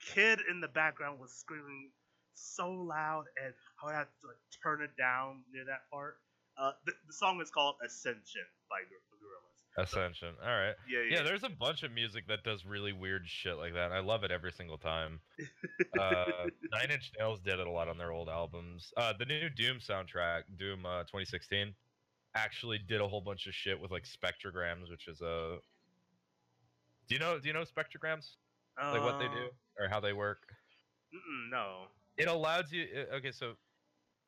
[0.00, 1.90] kid in the background was screaming
[2.34, 6.18] so loud, and I would have to like turn it down near that part.
[6.58, 9.88] Uh, the, the song is called Ascension by the Gorillaz.
[9.88, 10.34] Ascension.
[10.42, 10.74] All right.
[10.88, 11.16] Yeah, yeah.
[11.18, 13.92] Yeah, there's a bunch of music that does really weird shit like that.
[13.92, 15.20] I love it every single time.
[15.98, 16.24] Uh,
[16.72, 18.92] Nine Inch Nails did it a lot on their old albums.
[18.96, 21.74] Uh, the new Doom soundtrack, Doom uh, 2016,
[22.34, 25.58] actually did a whole bunch of shit with like spectrograms, which is a.
[27.08, 27.38] Do you know?
[27.38, 28.30] Do you know spectrograms?
[28.80, 30.38] Like what they do or how they work?
[31.50, 31.86] No.
[32.16, 33.54] it allows you uh, okay so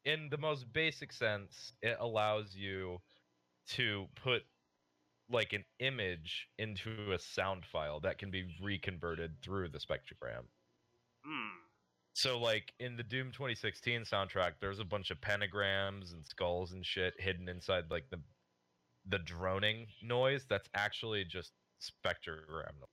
[0.04, 3.02] in the most basic sense it allows you
[3.66, 4.42] to put
[5.28, 10.48] like an image into a sound file that can be reconverted through the spectrogram
[11.24, 11.58] Hmm.
[12.14, 16.84] so like in the doom 2016 soundtrack there's a bunch of pentagrams and skulls and
[16.86, 18.24] shit hidden inside like the
[19.04, 22.88] the droning noise that's actually just spectrogram noise.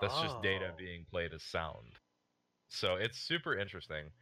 [0.00, 0.76] that's just data Oh.
[0.76, 1.98] being played as sound
[2.68, 4.12] so it's super interesting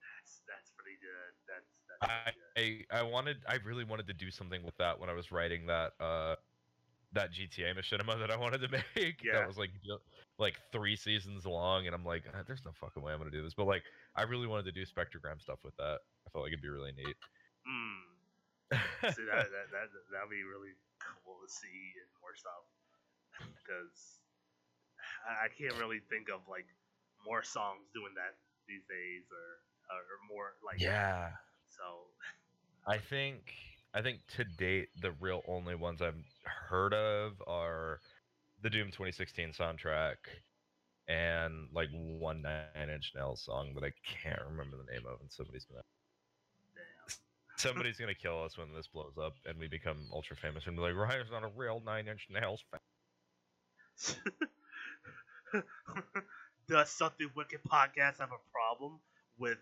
[0.00, 1.32] That's that's pretty good.
[1.48, 2.32] That's that's I.
[2.56, 5.66] I I wanted I really wanted to do something with that when I was writing
[5.66, 6.34] that uh
[7.12, 9.22] that GTA machinima that I wanted to make.
[9.22, 9.32] Yeah.
[9.34, 9.70] That was like
[10.38, 13.42] like three seasons long, and I'm like, "Ah, there's no fucking way I'm gonna do
[13.42, 13.54] this.
[13.54, 13.84] But like,
[14.14, 16.00] I really wanted to do spectrogram stuff with that.
[16.26, 17.16] I felt like it'd be really neat.
[17.66, 18.10] Hmm.
[19.02, 20.74] See that that that that'd be really
[21.24, 22.62] cool to see and more stuff
[23.58, 24.20] because
[25.26, 26.66] I, I can't really think of like
[27.24, 29.60] more songs doing that these days or
[29.90, 31.34] or more like yeah,
[31.80, 32.04] So
[32.86, 33.52] I think
[33.94, 36.14] I think to date the real only ones I've
[36.44, 38.00] heard of are
[38.62, 40.16] the Doom 2016 soundtrack
[41.08, 45.32] and like one Nine Inch Nails song that I can't remember the name of, and
[45.32, 45.82] somebody's gonna
[46.74, 47.16] damn.
[47.56, 50.82] somebody's gonna kill us when this blows up and we become ultra famous and be
[50.82, 52.80] like, Ryan's not a real Nine Inch Nails fan.
[56.68, 59.00] Does something wicked podcast have a problem
[59.38, 59.58] with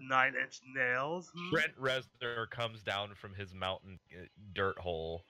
[0.00, 1.30] nine inch nails?
[1.34, 1.54] hmm?
[1.54, 4.24] Trent Reznor comes down from his mountain uh,
[4.54, 5.24] dirt hole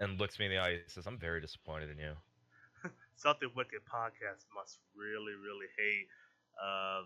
[0.00, 2.12] and looks me in the eye and says, "I'm very disappointed in you."
[3.16, 6.06] Something Wicked podcast must really, really hate
[6.62, 7.02] uh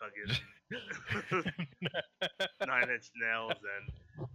[0.00, 0.36] fucking
[2.66, 4.28] Nine Inch Nails and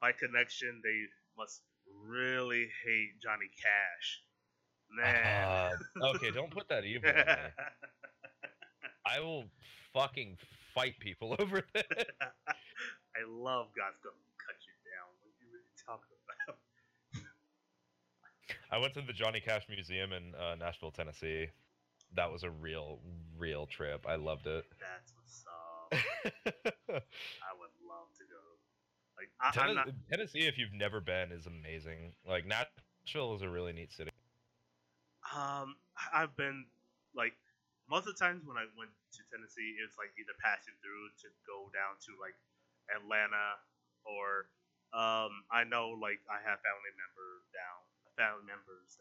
[0.00, 1.04] by connection they
[1.36, 1.62] must
[2.06, 4.22] really hate Johnny Cash.
[4.92, 5.72] Man.
[6.02, 7.10] Uh, okay, don't put that evil.
[9.06, 9.44] I will
[9.92, 10.36] fucking
[10.74, 11.84] fight people over this.
[13.16, 15.08] I love God's gonna cut you down.
[15.20, 16.58] What are you really talking about?
[18.72, 21.48] I went to the Johnny Cash Museum in uh, Nashville, Tennessee.
[22.14, 23.00] That was a real,
[23.36, 24.06] real trip.
[24.08, 24.64] I loved it.
[24.78, 25.92] That's what's up.
[26.88, 28.40] I would love to go.
[29.18, 32.12] Like I, I'm Tennes- not Tennessee, if you've never been, is amazing.
[32.26, 34.10] Like Nashville is a really neat city.
[35.34, 35.76] Um,
[36.12, 36.66] I've been
[37.14, 37.34] like
[37.90, 41.28] most of the times when I went to Tennessee, it's like either passing through to
[41.44, 42.38] go down to like
[42.94, 43.58] Atlanta
[44.06, 44.48] or
[44.94, 47.80] um, I know like I have family member down,
[48.16, 48.96] family members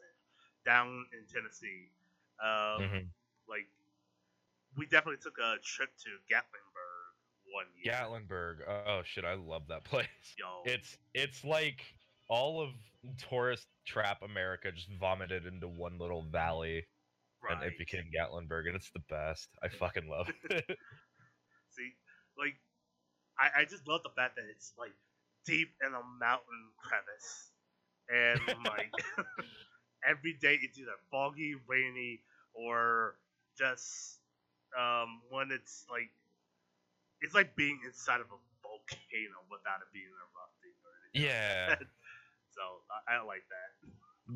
[0.65, 1.93] down in Tennessee.
[2.41, 3.11] Um, Mhm.
[3.47, 3.69] like
[4.77, 7.13] we definitely took a trip to Gatlinburg
[7.53, 7.93] one year.
[7.93, 8.61] Gatlinburg.
[8.67, 10.07] Oh shit, I love that place.
[10.37, 11.81] Yo, It's it's like
[12.27, 12.71] all of
[13.17, 16.85] tourist trap America just vomited into one little valley.
[17.47, 19.49] And it became Gatlinburg, and it's the best.
[19.63, 20.65] I fucking love it.
[21.69, 21.93] See,
[22.37, 22.55] like,
[23.39, 24.93] I, I just love the fact that it's like
[25.45, 27.51] deep in a mountain crevice,
[28.09, 28.93] and like
[30.07, 32.21] every day it's either foggy, rainy,
[32.53, 33.15] or
[33.57, 34.19] just
[34.77, 36.11] um when it's like
[37.21, 41.13] it's like being inside of a volcano without it being erupting or anything.
[41.13, 41.75] yeah,
[42.51, 42.61] So
[43.07, 43.71] I, I like that.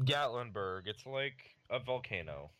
[0.06, 0.88] Gatlinburg.
[0.88, 2.52] It's like a volcano.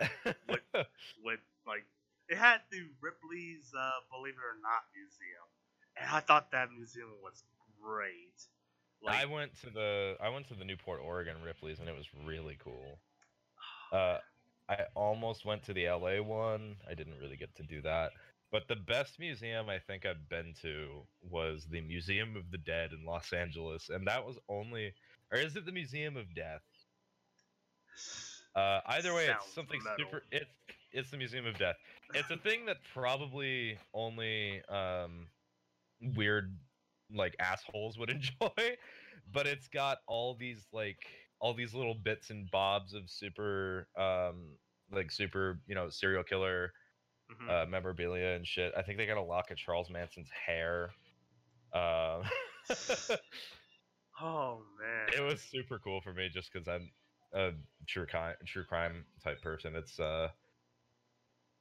[0.00, 0.86] Yes.
[1.24, 1.84] With like
[2.28, 5.48] it had the Ripley's uh, Believe It or Not museum,
[6.00, 7.42] and I thought that museum was
[7.82, 8.46] great.
[9.06, 12.56] I went to the I went to the Newport, Oregon Ripley's, and it was really
[12.62, 12.98] cool.
[13.92, 14.18] Uh,
[14.68, 16.76] I almost went to the LA one.
[16.88, 18.12] I didn't really get to do that.
[18.52, 22.92] But the best museum I think I've been to was the Museum of the Dead
[22.92, 24.94] in Los Angeles, and that was only,
[25.32, 26.62] or is it the Museum of Death?
[28.54, 29.96] Uh, either way, Sounds it's something metal.
[30.10, 30.22] super.
[30.32, 30.50] It's
[30.92, 31.76] it's the Museum of Death.
[32.14, 35.28] It's a thing that probably only um,
[36.16, 36.56] weird
[37.14, 38.76] like assholes would enjoy,
[39.32, 40.98] but it's got all these like
[41.40, 44.56] all these little bits and bobs of super um
[44.92, 46.72] like super you know serial killer
[47.32, 47.48] Mhm.
[47.48, 48.72] uh, memorabilia and shit.
[48.76, 50.90] I think they got a lock of Charles Manson's hair.
[51.72, 52.24] Um,
[54.20, 55.08] oh man.
[55.16, 56.90] it was super cool for me just because I'm
[57.32, 57.52] a
[57.86, 59.74] true crime true crime type person.
[59.76, 60.28] It's uh,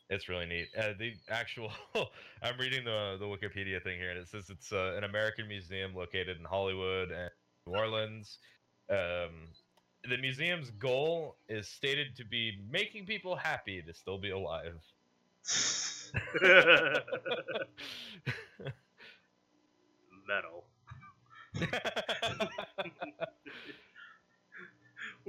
[0.10, 0.67] it's really neat.
[0.77, 1.71] Uh, the actual
[2.43, 5.93] I'm reading the the Wikipedia thing here, and it says it's uh, an American museum
[5.95, 7.29] located in Hollywood and
[7.67, 8.39] New Orleans.
[8.89, 9.49] Um,
[10.10, 14.79] the museum's goal is stated to be making people happy to still be alive.
[20.27, 20.65] Metal.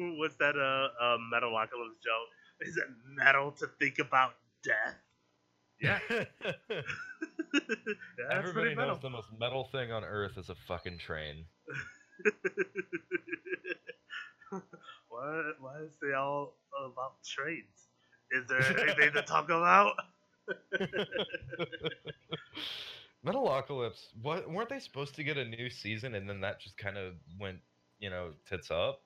[0.01, 2.29] What's that uh, uh Metalocalypse joke?
[2.61, 2.85] Is it
[3.15, 4.35] metal to think about
[4.65, 4.97] death?
[5.81, 5.99] Yeah.
[6.71, 6.83] yeah
[8.31, 11.45] Everybody knows the most metal thing on earth is a fucking train.
[15.09, 17.89] why, why is they all about trains?
[18.31, 19.95] Is there anything to talk about?
[23.27, 26.97] Metalocalypse, what weren't they supposed to get a new season and then that just kind
[26.97, 27.59] of went,
[27.99, 29.03] you know, tits up?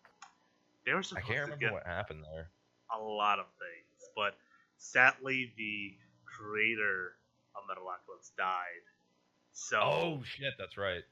[0.87, 2.51] They were I supposed can't to remember get what happened there.
[2.95, 4.35] a lot of things, but
[4.79, 5.95] sadly, the
[6.25, 7.13] creator
[7.57, 8.85] of Metalocalypse died.
[9.53, 11.05] So Oh shit, that's right.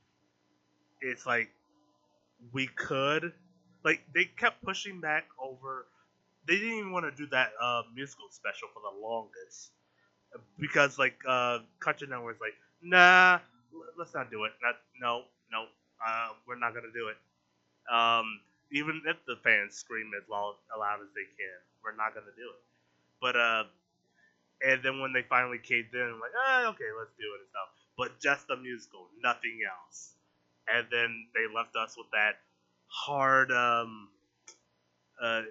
[1.01, 1.51] it's like
[2.53, 3.33] we could,
[3.85, 5.87] like they kept pushing back over.
[6.47, 9.71] They didn't even want to do that uh, musical special for the longest
[10.59, 13.41] because like uh, Cartoon Network's like, nah,
[13.99, 14.53] let's not do it.
[14.63, 15.67] Not no no,
[16.07, 17.17] uh, we're not gonna do it.
[17.93, 18.41] Um,
[18.73, 22.49] even if the fans scream as loud, loud as they can, we're not gonna do
[22.49, 22.63] it.
[23.21, 23.65] But uh,
[24.65, 27.69] and then when they finally caved in, like, ah, okay, let's do it and stuff.
[27.97, 30.15] But just the musical, nothing else.
[30.73, 32.39] And then they left us with that
[32.87, 34.09] hard um,
[35.21, 35.43] uh,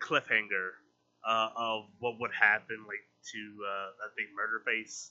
[0.00, 0.78] cliffhanger
[1.26, 5.10] uh, of what would happen, like to uh, I think Murderface,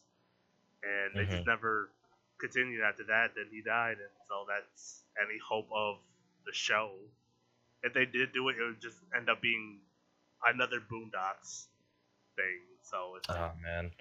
[0.84, 1.92] and they just never
[2.40, 3.36] continued after that.
[3.36, 5.98] Then he died, and so that's any hope of
[6.46, 6.92] the show.
[7.86, 9.82] If they did do it, it would just end up being
[10.46, 11.68] another Boondocks
[12.36, 12.62] thing.
[12.84, 13.92] So it's Oh man.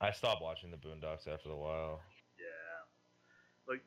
[0.00, 2.00] I stopped watching the Boondocks after a while.
[2.38, 2.80] yeah,
[3.68, 3.82] like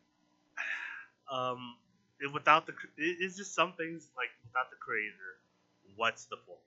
[1.32, 1.76] um,
[2.20, 5.40] if without the it- it's just some things like without the creator,
[5.96, 6.60] what's the point?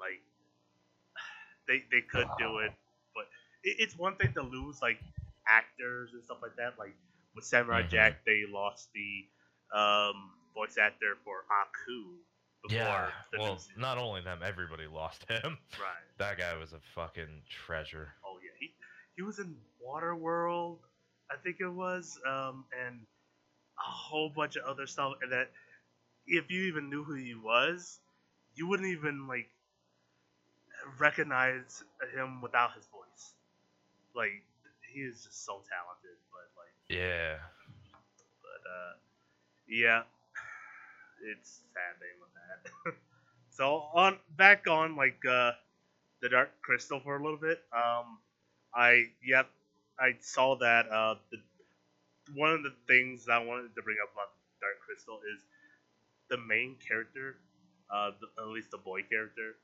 [0.00, 0.22] Like
[1.68, 2.72] they they could do it,
[3.14, 3.26] but
[3.64, 4.98] it, it's one thing to lose like
[5.48, 6.78] actors and stuff like that.
[6.78, 6.94] Like
[7.34, 7.88] with Samurai Mhm.
[7.88, 9.26] Jack, they lost the
[9.76, 12.18] um, voice actor for Aku.
[12.62, 13.80] Before the new Well, season.
[13.80, 15.58] not only them, everybody lost him.
[15.80, 16.06] right.
[16.18, 18.14] That guy was a fucking treasure.
[18.24, 18.72] Oh yeah, he
[19.16, 20.78] he was in Waterworld,
[21.30, 23.00] I think it was, um, and
[23.78, 25.14] a whole bunch of other stuff.
[25.22, 25.50] And that
[26.26, 27.98] if you even knew who he was,
[28.54, 29.48] you wouldn't even like
[30.98, 31.82] recognize
[32.14, 33.34] him without his voice.
[34.14, 34.42] Like
[34.92, 37.38] he is just so talented, but like, Yeah.
[38.42, 38.92] but uh,
[39.68, 40.02] yeah,
[41.22, 42.94] it's sad name of that.
[43.50, 45.52] so on back on like uh,
[46.22, 47.62] the Dark Crystal for a little bit.
[47.72, 48.18] Um,
[48.74, 49.48] I yep,
[49.98, 50.86] I saw that.
[50.90, 51.38] Uh, the
[52.34, 55.42] one of the things I wanted to bring up about Dark Crystal is
[56.30, 57.36] the main character,
[57.92, 59.56] uh, the, at least the boy character.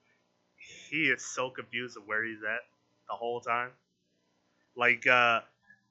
[0.91, 2.63] He is so confused of where he's at
[3.09, 3.71] the whole time.
[4.77, 5.41] Like, uh,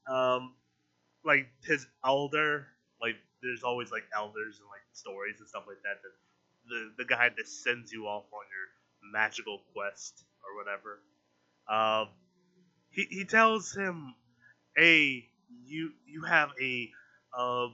[0.07, 0.55] um,
[1.25, 2.67] like his elder,
[3.01, 6.01] like there's always like elders and like stories and stuff like that.
[6.01, 6.13] That
[6.69, 11.01] the the guy that sends you off on your magical quest or whatever.
[11.69, 12.09] Um,
[12.91, 14.15] he he tells him,
[14.75, 15.29] "Hey,
[15.65, 16.89] you you have a
[17.37, 17.67] uh,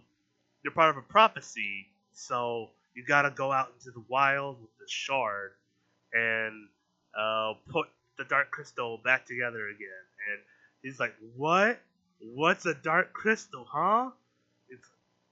[0.64, 4.88] you're part of a prophecy, so you gotta go out into the wild with the
[4.88, 5.54] shard
[6.14, 6.70] and
[7.18, 7.88] uh, put
[8.18, 10.42] the dark crystal back together again." And
[10.84, 11.80] he's like, "What?
[12.20, 14.12] What's a dark crystal, huh?"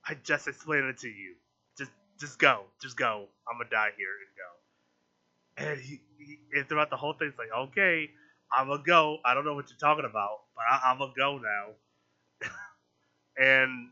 [0.06, 1.34] I just explained it to you.
[1.78, 3.26] Just just go, just go.
[3.48, 5.72] I'm gonna die here and go.
[5.72, 8.10] And he, he and throughout the whole thing, it's like, okay,
[8.52, 9.18] I'm gonna go.
[9.24, 12.48] I don't know what you're talking about, but I, I'm gonna go now.
[13.36, 13.90] and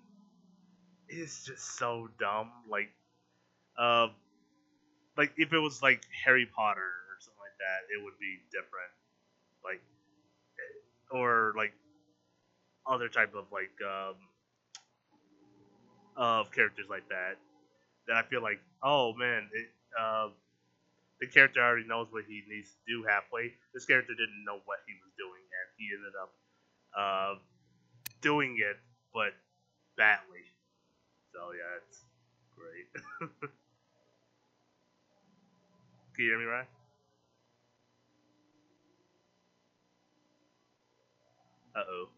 [1.09, 2.51] it's just so dumb.
[2.69, 2.91] Like,
[3.79, 4.13] um,
[5.17, 8.93] like if it was like Harry Potter or something like that, it would be different.
[9.65, 9.83] Like,
[11.11, 11.73] or like
[12.87, 14.17] other type of like um
[16.21, 17.39] of characters like that.
[18.09, 19.69] That I feel like, oh man, it,
[19.99, 20.29] uh,
[21.21, 23.53] the character already knows what he needs to do halfway.
[23.75, 26.33] This character didn't know what he was doing, and he ended up
[26.97, 27.35] uh,
[28.23, 28.79] doing it,
[29.15, 29.35] but
[29.97, 30.45] badly.
[31.35, 32.05] So yeah, it's
[32.57, 32.89] great.
[36.15, 36.67] Can you hear me, Ryan?
[41.75, 42.09] Uh oh.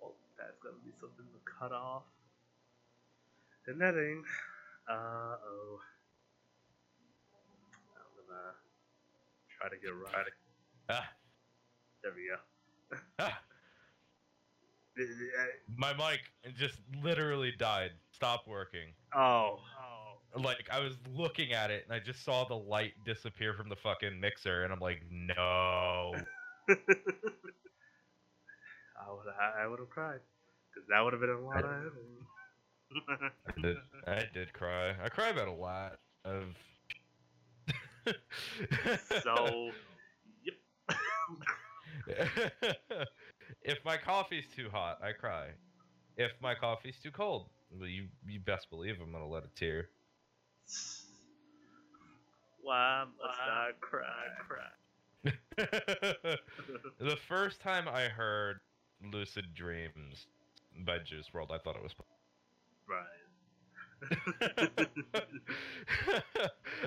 [0.00, 2.02] Well, that's gonna be something to cut off.
[3.70, 4.24] The netting.
[4.90, 5.78] Uh oh.
[7.94, 8.50] I'm gonna
[9.56, 10.26] try to get right.
[10.88, 11.08] Ah,
[12.02, 12.98] There we go.
[13.20, 13.40] ah,
[15.76, 16.20] my mic
[16.58, 17.92] just literally died.
[18.10, 18.88] Stopped working.
[19.16, 19.60] Oh.
[20.36, 23.76] Like I was looking at it and I just saw the light disappear from the
[23.76, 26.12] fucking mixer and I'm like, no.
[26.68, 26.72] I
[29.12, 29.26] would
[29.62, 30.18] I would have cried
[30.74, 32.26] because that would have been a lot of editing.
[32.90, 33.76] I did,
[34.06, 34.94] I did cry.
[35.02, 36.44] I cry about a lot of.
[39.22, 39.70] so,
[40.44, 40.54] yep.
[43.62, 45.48] if my coffee's too hot, I cry.
[46.16, 49.88] If my coffee's too cold, well, you you best believe I'm gonna let a tear.
[52.62, 54.26] Why must I cry?
[54.46, 54.70] Cry.
[56.98, 58.60] the first time I heard
[59.02, 60.26] "Lucid Dreams"
[60.84, 61.94] by Juice WRLD, I thought it was.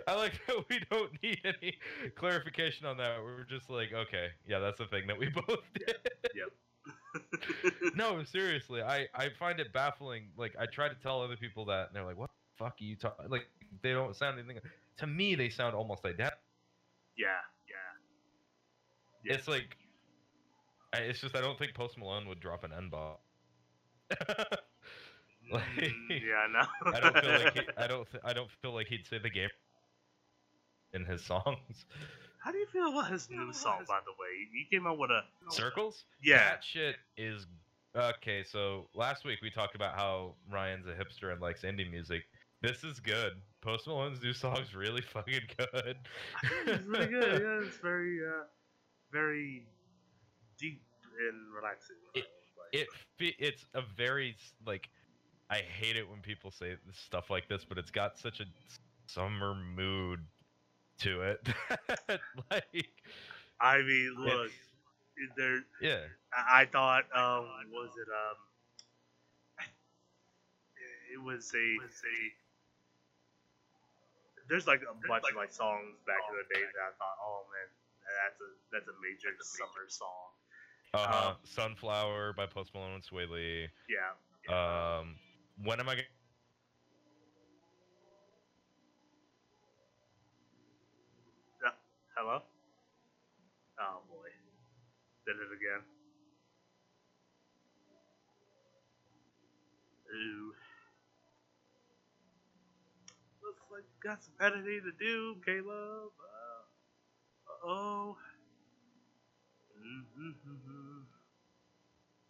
[0.08, 1.78] I like that we don't need any
[2.16, 3.22] clarification on that.
[3.22, 5.95] We're just like, okay, yeah, that's the thing that we both did.
[6.34, 6.49] Yep.
[7.95, 10.30] no, seriously, I I find it baffling.
[10.36, 12.84] Like, I try to tell other people that, and they're like, "What the fuck are
[12.84, 13.47] you talking?" Like,
[13.82, 14.60] they don't sound anything.
[14.97, 16.39] To me, they sound almost identical.
[17.18, 17.28] Yeah.
[17.68, 17.76] Yeah.
[19.24, 19.34] Yeah.
[19.36, 19.78] It's like,
[20.93, 23.18] I, it's just I don't think Post Malone would drop an N bomb.
[25.51, 26.47] Like- Mm, yeah.
[26.51, 26.91] No.
[26.91, 29.29] I don't feel like he, I don't th- I don't feel like he'd say the
[29.29, 29.49] game
[30.93, 31.85] in his songs.
[32.39, 34.47] How do you feel about his new song, by the way?
[34.51, 36.05] He came out with a Circles?
[36.21, 36.51] yeah.
[36.51, 37.45] That shit is
[37.95, 38.43] okay.
[38.43, 42.23] So last week we talked about how Ryan's a hipster and likes indie music.
[42.61, 43.33] This is good.
[43.61, 45.97] Post Malone's new song's really fucking good.
[46.67, 47.41] It's really good.
[47.43, 48.43] Yeah, it's very, uh,
[49.11, 49.65] very
[50.57, 50.81] deep
[51.29, 51.95] and relaxing.
[52.15, 52.25] It-
[52.73, 52.87] it
[53.37, 54.35] it's a very
[54.65, 54.89] like
[55.54, 56.76] I hate it when people say
[57.06, 58.45] stuff like this, but it's got such a
[59.06, 60.20] summer mood
[61.01, 61.47] to it.
[62.49, 62.89] like
[63.62, 64.49] I mean, look,
[65.38, 65.60] there.
[65.80, 65.99] yeah.
[66.34, 68.38] I I thought, um, was it um,
[71.14, 72.16] it was a, a
[74.49, 77.45] there's like a bunch of like songs back in the day that I thought, oh
[77.54, 77.70] man,
[78.26, 80.34] that's a that's a major summer song.
[80.95, 83.68] Uh, Um, Sunflower by Post Malone and Swae Lee.
[83.86, 84.14] Yeah.
[84.49, 85.16] Um,
[85.62, 85.95] when am I?
[85.95, 86.08] Gonna...
[92.16, 92.41] Hello.
[93.80, 94.30] Oh boy,
[95.26, 95.84] did it again.
[100.14, 100.54] Ooh.
[103.43, 106.14] Looks like you got some editing to do, Caleb.
[107.47, 108.18] Uh oh.
[109.84, 111.04] Mm-hmm.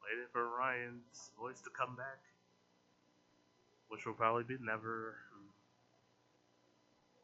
[0.02, 2.24] Waiting for Ryan's voice to come back,
[3.94, 5.16] which will probably be never.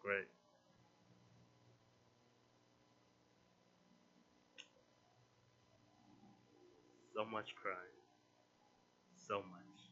[0.02, 0.28] Great.
[7.14, 7.78] So much crying.
[9.16, 9.92] So much.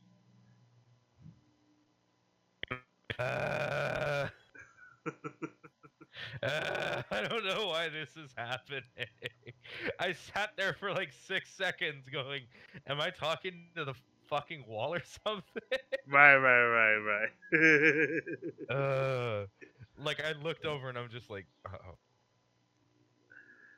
[3.19, 4.27] Uh,
[6.43, 8.83] uh, I don't know why this is happening.
[9.99, 12.43] I sat there for like six seconds, going,
[12.87, 13.93] "Am I talking to the
[14.27, 15.61] fucking wall or something?"
[16.07, 17.31] Right, right, right, right.
[18.69, 19.45] uh,
[19.97, 21.97] like I looked over and I'm just like, "Oh,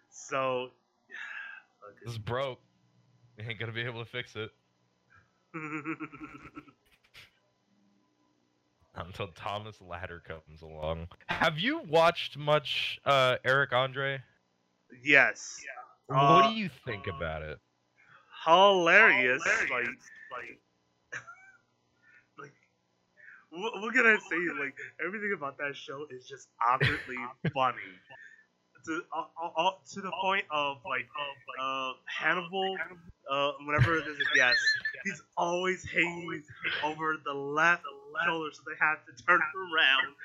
[0.09, 0.71] So,
[2.03, 2.59] This is broke.
[3.37, 4.51] You ain't gonna be able to fix it
[8.95, 11.09] until Thomas Ladder comes along.
[11.27, 14.23] Have you watched much uh, Eric Andre?
[15.03, 15.63] yes,
[16.07, 17.59] what Uh, do you think about it?
[18.45, 19.43] hilarious.
[19.69, 19.87] Like,
[20.31, 20.61] like,
[22.37, 22.53] like,
[23.51, 24.37] what, what can I say?
[24.59, 24.75] Like,
[25.05, 27.17] everything about that show is just awkwardly
[27.53, 28.01] funny.
[28.85, 31.07] To, uh, uh, uh, to the point of like
[31.59, 32.77] uh, Hannibal,
[33.29, 34.59] uh, whenever there's a guest,
[35.03, 36.43] he's always hanging
[36.83, 37.83] over the left
[38.25, 40.15] shoulder, so they have to turn around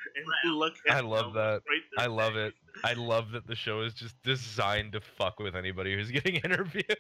[0.45, 1.63] and look at I love that.
[1.69, 2.55] right I love it.
[2.85, 6.97] I love that the show is just designed to fuck with anybody who's getting interviewed.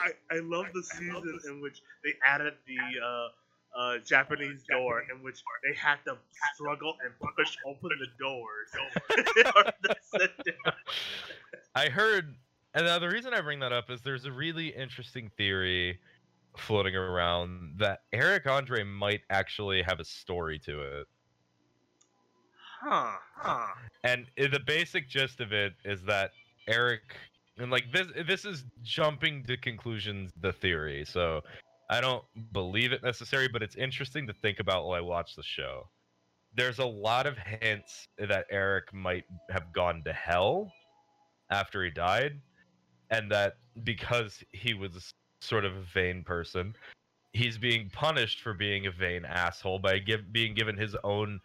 [0.00, 2.76] I, I love the season in which they added the
[3.76, 6.16] uh, Japanese door, in which they had to
[6.54, 8.68] struggle and push open the doors.
[9.36, 10.74] in order to sit down.
[11.74, 12.34] I heard,
[12.74, 15.98] and now the reason I bring that up is there's a really interesting theory
[16.56, 21.06] floating around that Eric Andre might actually have a story to it.
[22.80, 23.66] huh, huh.
[24.04, 26.30] And the basic gist of it is that
[26.66, 27.02] Eric,
[27.58, 30.32] and like this, this is jumping to conclusions.
[30.40, 31.42] The theory, so
[31.90, 35.42] I don't believe it necessary, but it's interesting to think about while I watch the
[35.42, 35.88] show.
[36.54, 40.72] There's a lot of hints that Eric might have gone to hell
[41.50, 42.40] after he died,
[43.10, 46.74] and that because he was sort of a vain person,
[47.32, 51.40] he's being punished for being a vain asshole by give, being given his own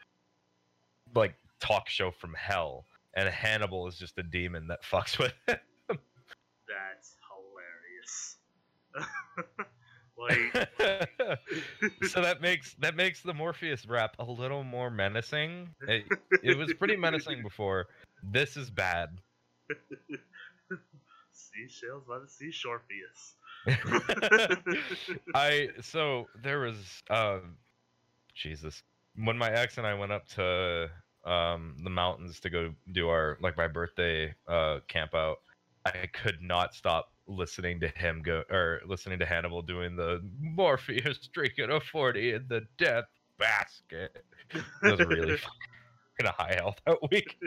[1.15, 5.61] like talk show from hell, and Hannibal is just a demon that fucks with it.
[5.87, 8.37] That's hilarious.
[10.24, 11.39] like,
[12.03, 15.74] so that makes that makes the Morpheus rap a little more menacing.
[15.82, 16.05] It,
[16.43, 17.88] it was pretty menacing before.
[18.24, 19.09] This is bad.
[21.32, 23.36] seashells by the seashore Orpheus.
[25.36, 27.57] I so there was um
[28.34, 28.84] Jesus.
[29.15, 30.91] When my ex and I went up to
[31.24, 35.38] um the mountains to go do our like my birthday uh camp out,
[35.86, 41.17] I could not stop listening to him go or listening to Hannibal doing the Morpheus
[41.34, 43.05] drinking a 40 in the death
[43.39, 44.24] basket.
[44.53, 45.38] It was really
[46.17, 47.38] fucking a high health that week.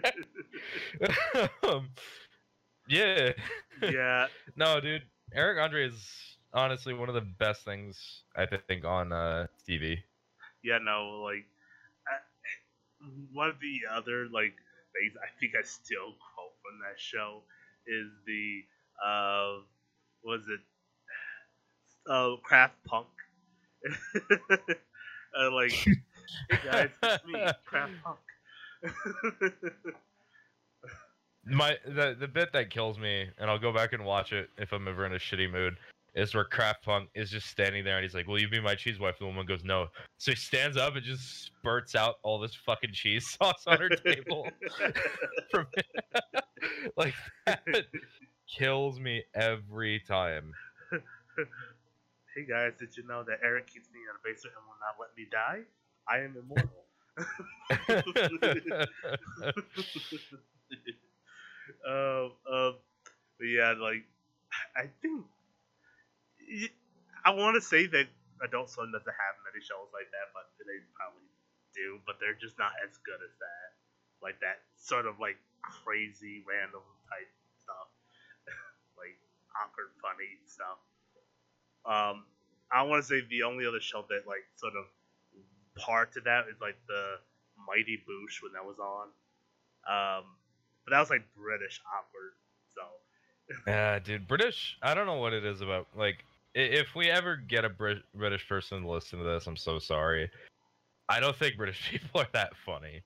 [1.68, 1.89] um,
[2.89, 3.33] yeah.
[3.83, 5.03] yeah, No, dude.
[5.35, 9.99] Eric Andre is honestly one of the best things I think on uh, TV.
[10.62, 11.45] yeah, no, like
[12.07, 12.16] I,
[13.33, 14.55] one of the other like
[14.95, 17.43] things I think I still quote from that show
[17.87, 18.64] is the
[19.05, 19.59] uh,
[20.22, 20.61] was it
[22.09, 23.07] uh, Kraft Punk.
[25.38, 28.18] uh, like, hey guys, it's me, Kraft Punk.
[31.49, 34.72] My the the bit that kills me, and I'll go back and watch it if
[34.72, 35.76] I'm ever in a shitty mood,
[36.16, 38.74] is where Kraft Punk is just standing there and he's like, "Will you be my
[38.74, 39.86] cheese wife?" The woman goes, "No."
[40.18, 43.90] So he stands up and just spurts out all this fucking cheese sauce on her
[43.90, 44.49] table.
[45.53, 45.66] From
[46.97, 47.14] like
[47.47, 47.62] that
[48.47, 50.53] kills me every time.
[52.34, 54.97] hey guys, did you know that Eric keeps me in a basement and will not
[55.01, 55.62] let me die?
[56.09, 56.84] I am immortal.
[61.88, 62.74] um, um,
[63.38, 64.05] but yeah, like
[64.76, 65.24] I think
[67.24, 68.07] I want to say that
[68.44, 71.26] Adult Swim doesn't have many shows like that, but they probably
[71.74, 71.99] do.
[72.07, 73.68] But they're just not as good as that,
[74.22, 77.32] like that sort of like crazy random type
[79.62, 80.78] awkward funny stuff.
[81.86, 82.24] Um,
[82.70, 84.84] I want to say the only other show that like sort of
[85.76, 87.16] part to that is like the
[87.66, 89.09] Mighty Boosh when that was on.
[89.86, 90.24] Um,
[90.84, 92.34] but that was like British awkward.
[92.74, 92.82] So
[93.66, 94.76] Yeah, dude, British.
[94.82, 95.86] I don't know what it is about.
[95.96, 99.78] Like, if we ever get a Brit- British person to listen to this, I'm so
[99.78, 100.30] sorry.
[101.09, 103.02] I don't think British people are that funny.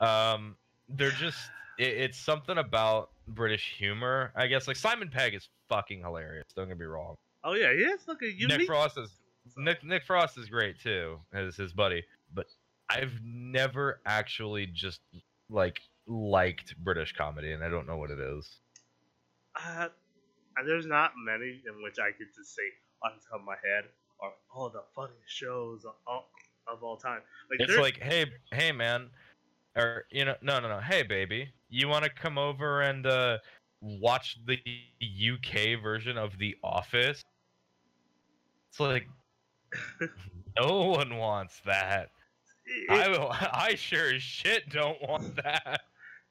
[0.00, 0.56] Um,
[0.88, 1.38] they're just.
[1.78, 4.68] It, it's something about British humor, I guess.
[4.68, 6.46] Like Simon Pegg is fucking hilarious.
[6.54, 7.16] Don't get me wrong.
[7.42, 8.58] oh yeah, he like a unique.
[8.58, 9.10] Nick Frost is
[9.56, 12.04] Nick Nick Frost is great too, as his buddy.
[12.32, 12.46] But
[12.88, 15.00] I've never actually just
[15.50, 18.58] like liked British comedy, and I don't know what it is.
[19.56, 19.88] Uh,
[20.66, 22.62] there's not many in which I could just say
[23.02, 23.84] on the top of my head
[24.20, 26.28] are all the funniest shows of all,
[26.72, 27.20] of all time.
[27.50, 29.10] Like It's like, hey, hey, man,
[29.76, 33.38] or you know, no, no, no, hey, baby, you want to come over and uh,
[33.80, 34.58] watch the
[34.98, 37.22] UK version of The Office?
[38.70, 39.06] It's like,
[40.58, 42.10] no one wants that.
[42.66, 45.80] it- I will, I sure as shit don't want that.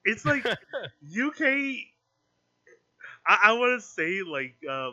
[0.05, 0.45] it's like
[1.01, 1.41] UK.
[3.25, 4.91] I, I want to say like uh,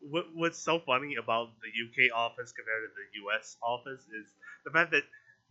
[0.00, 4.34] what what's so funny about the UK office compared to the US office is
[4.64, 5.02] the fact that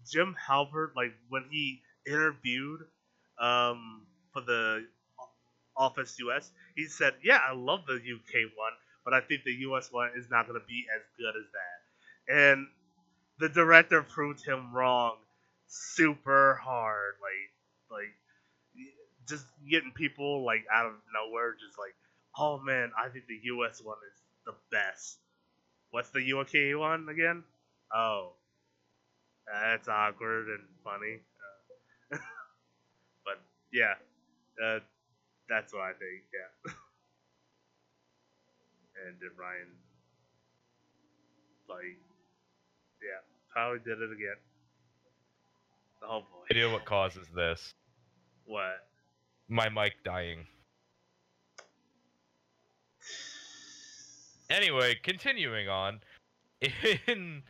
[0.10, 2.82] Jim Halpert, like when he interviewed
[3.40, 4.88] um, for the
[5.78, 8.74] Office US, he said, "Yeah, I love the UK one,
[9.06, 12.34] but I think the US one is not going to be as good as that."
[12.54, 12.68] And
[13.40, 15.18] the director proved him wrong
[15.68, 18.14] super hard, like like
[19.28, 21.96] just getting people like out of nowhere, just like,
[22.38, 25.20] "Oh man, I think the US one is the best."
[25.92, 27.44] What's the UK one again?
[27.94, 28.34] Oh,
[29.48, 31.20] that's awkward and funny.
[33.76, 33.96] Yeah,
[34.64, 34.80] uh,
[35.50, 36.24] that's what I think.
[36.32, 36.72] Yeah.
[39.06, 39.68] and then Ryan,
[41.68, 42.00] like,
[43.04, 43.20] yeah,
[43.52, 44.38] probably did it again.
[46.02, 46.46] Oh boy.
[46.52, 47.74] Idea what causes this?
[48.46, 48.88] What?
[49.50, 50.48] My mic dying.
[54.50, 56.00] Anyway, continuing on.
[57.08, 57.44] In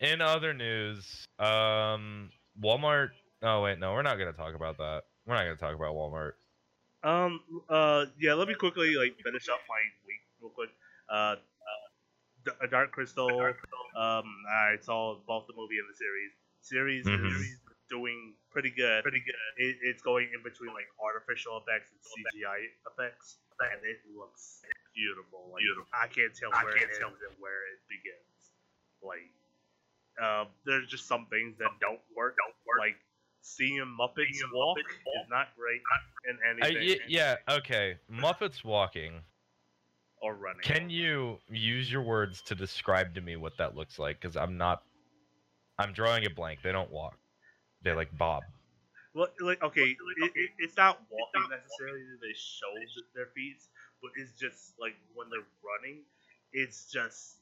[0.00, 3.10] in other news, um, Walmart.
[3.42, 5.02] Oh wait, no, we're not gonna talk about that.
[5.26, 6.32] We're not gonna talk about Walmart.
[7.04, 7.40] Um.
[7.68, 8.06] Uh.
[8.18, 8.34] Yeah.
[8.34, 10.70] Let me quickly like finish up my week real quick.
[11.08, 11.36] Uh.
[11.36, 13.30] uh Dark Crystal.
[13.96, 14.26] Um.
[14.50, 16.32] I saw both the movie and the series.
[16.62, 17.26] Series Mhm.
[17.26, 17.58] is
[17.90, 19.02] doing pretty good.
[19.02, 19.34] Pretty good.
[19.56, 24.62] It, it's going in between like artificial effects and CGI effects, and it looks
[24.94, 25.50] beautiful.
[25.52, 28.54] Like, I can't tell where it ends and where it begins.
[29.02, 29.28] Like,
[30.22, 32.36] uh, there's just some things that don't work.
[32.38, 32.78] Don't work.
[32.78, 32.96] Like
[33.42, 35.82] seeing Muppets walk is not great
[36.28, 36.88] in Uh, anything.
[36.88, 37.98] y- yeah, okay.
[38.10, 39.22] Muppets walking.
[40.22, 40.62] Or running.
[40.62, 44.20] Can you use your words to describe to me what that looks like?
[44.20, 44.84] Because I'm not.
[45.78, 46.62] I'm drawing a blank.
[46.62, 47.18] They don't walk.
[47.82, 48.44] They like bob.
[49.14, 52.00] Well, like okay, it, it, it's not walking necessarily.
[52.20, 52.72] They show
[53.14, 53.60] their feet,
[54.00, 56.04] but it's just like when they're running,
[56.52, 57.38] it's just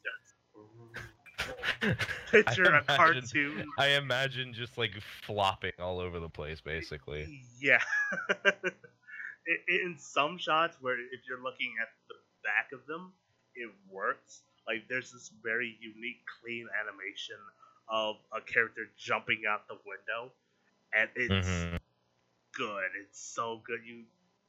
[2.31, 3.67] picture imagine- cartoon.
[3.79, 4.93] I imagine just like
[5.23, 7.43] flopping all over the place, basically.
[7.61, 7.81] Yeah.
[9.69, 13.13] In some shots where if you're looking at the back of them,
[13.57, 14.43] it works.
[14.67, 17.37] Like there's this very unique, clean animation
[17.89, 20.33] of a character jumping out the window,
[20.95, 21.81] and it's Mhm.
[22.53, 22.91] good.
[23.03, 23.81] It's so good.
[23.85, 24.05] You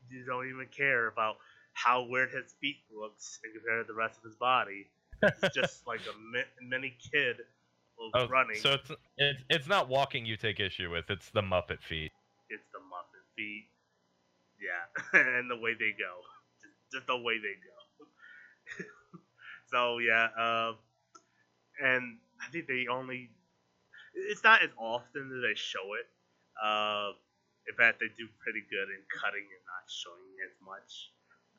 [0.09, 1.37] you don't even care about
[1.73, 4.87] how weird his feet looks compared to the rest of his body.
[5.23, 7.37] It's just like a mi- mini kid
[8.13, 8.57] Oh, running.
[8.57, 11.05] so it's it's it's not walking you take issue with.
[11.09, 12.11] It's the Muppet feet.
[12.49, 13.69] it's the Muppet feet.
[14.59, 14.83] Yeah,
[15.37, 16.21] and the way they go,
[16.61, 17.77] just, just the way they go.
[19.71, 20.73] so yeah, uh,
[21.81, 23.29] and I think they only.
[24.13, 26.07] It's not as often that they show it.
[26.59, 27.13] Uh,
[27.69, 30.91] in fact, they do pretty good in cutting and not showing as much.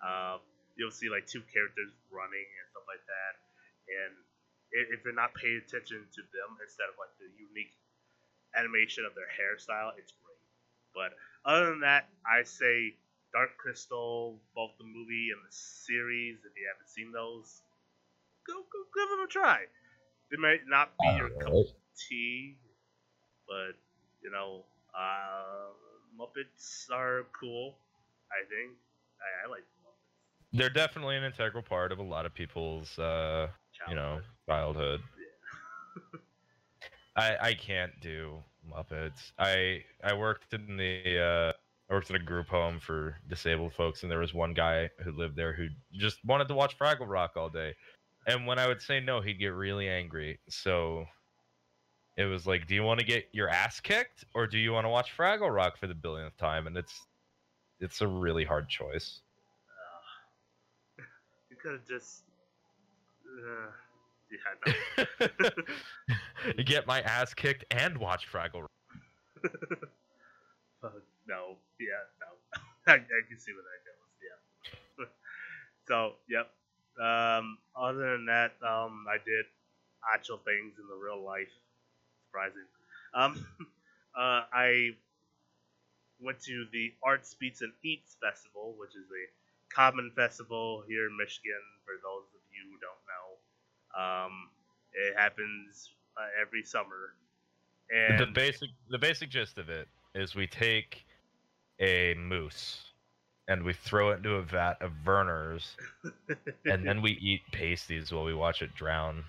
[0.05, 0.37] Uh,
[0.77, 3.33] you'll see like two characters running and stuff like that,
[4.07, 4.15] and
[4.73, 7.77] if you're not paying attention to them instead of like the unique
[8.57, 10.41] animation of their hairstyle, it's great.
[10.95, 12.95] But other than that, I say
[13.33, 16.39] Dark Crystal, both the movie and the series.
[16.45, 17.63] If you haven't seen those,
[18.47, 19.65] go go give them a try.
[20.31, 21.67] They might not be your cup of
[22.09, 22.57] tea,
[23.47, 23.77] but
[24.23, 24.65] you know,
[24.97, 25.73] uh,
[26.19, 27.75] Muppets are cool.
[28.31, 28.73] I think
[29.21, 30.59] I, I like Muppets.
[30.59, 33.49] They're definitely an integral part of a lot of people's, uh,
[33.89, 35.01] you know, childhood.
[37.17, 38.39] I I can't do
[38.71, 39.33] Muppets.
[39.39, 41.53] I I worked in the uh,
[41.91, 45.13] I worked in a group home for disabled folks, and there was one guy who
[45.13, 47.75] lived there who just wanted to watch Fraggle Rock all day.
[48.27, 50.39] And when I would say no, he'd get really angry.
[50.49, 51.07] So
[52.17, 54.85] it was like, do you want to get your ass kicked, or do you want
[54.85, 56.67] to watch Fraggle Rock for the billionth time?
[56.67, 57.07] And it's
[57.81, 59.21] it's a really hard choice.
[60.99, 61.03] Uh,
[61.51, 62.23] you could have just.
[63.33, 63.71] Uh,
[64.31, 64.73] yeah,
[66.49, 66.53] no.
[66.65, 68.71] get my ass kicked and watch Fraggle Rock.
[70.83, 70.89] Uh,
[71.29, 72.61] no, yeah, no.
[72.93, 75.07] I, I can see what that goes.
[75.07, 75.07] Yeah.
[75.89, 76.51] so, yep.
[76.99, 79.47] Um, other than that, um, I did
[80.13, 81.53] actual things in the real life.
[82.27, 82.67] Surprising.
[83.15, 83.47] Um,
[84.19, 84.91] uh, I
[86.21, 89.25] went to the Arts, Beats, and Eats Festival, which is a
[89.75, 91.63] common festival here in Michigan.
[91.85, 93.27] For those of you who don't know,
[93.99, 94.49] um,
[94.93, 97.15] it happens uh, every summer.
[97.95, 101.05] And the basic the basic gist of it is we take
[101.81, 102.93] a moose
[103.49, 105.77] and we throw it into a vat of Vernors
[106.65, 109.25] and then we eat pasties while we watch it drown.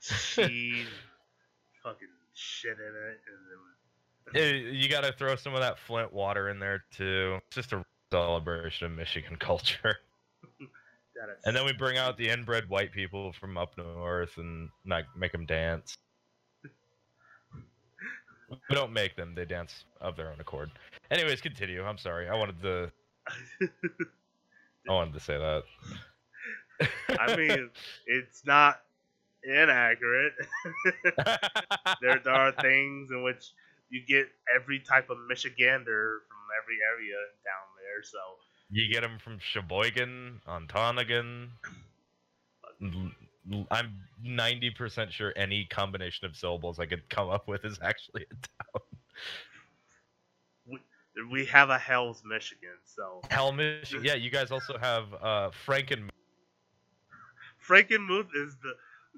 [0.00, 0.86] cheese,
[1.82, 3.64] fucking shit in it, and then
[4.32, 7.38] you got to throw some of that Flint water in there too.
[7.46, 9.96] It's just a celebration of Michigan culture.
[11.44, 15.32] And then we bring out the inbred white people from up north and like make
[15.32, 15.96] them dance.
[18.50, 20.70] We don't make them; they dance of their own accord.
[21.10, 21.84] Anyways, continue.
[21.84, 22.28] I'm sorry.
[22.28, 22.90] I wanted to.
[24.88, 25.64] I wanted to say that.
[27.18, 27.70] I mean,
[28.06, 28.80] it's not
[29.44, 30.32] inaccurate.
[32.00, 33.52] there, there are things in which
[33.90, 38.02] you get every type of Michigander from every area down there.
[38.02, 38.18] So
[38.70, 41.48] you get them from Sheboygan, Ontonagon.
[43.70, 43.94] I'm
[44.24, 48.34] 90% sure any combination of syllables I could come up with is actually a
[48.68, 48.82] town.
[51.30, 52.76] we have a Hell's Michigan.
[52.84, 54.04] So Hell, Michigan.
[54.04, 56.08] Yeah, you guys also have uh, Franken.
[57.66, 58.74] Frankenmuth is the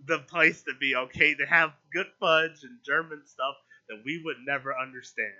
[0.07, 0.97] the place to be.
[0.97, 3.55] Okay, they have good fudge and German stuff
[3.89, 5.33] that we would never understand,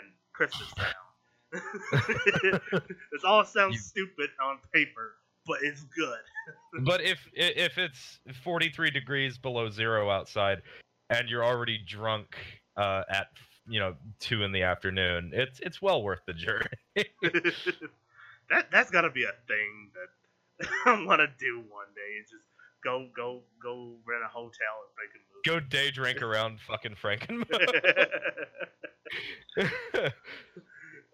[0.00, 1.07] and Christmas Town.
[1.52, 5.14] this all sounds You- stupid on paper,
[5.46, 6.18] but it's good.
[6.84, 10.62] But if if it's 43 degrees below zero outside,
[11.10, 12.36] and you're already drunk
[12.78, 13.26] uh, at
[13.68, 16.64] you know two in the afternoon, it's it's well worth the journey.
[16.96, 22.18] that that's gotta be a thing that I want to do one day.
[22.22, 22.44] Is just
[22.82, 24.50] go go go rent a hotel
[24.98, 25.08] and
[25.44, 27.72] Go day drink around fucking Frankenmuth.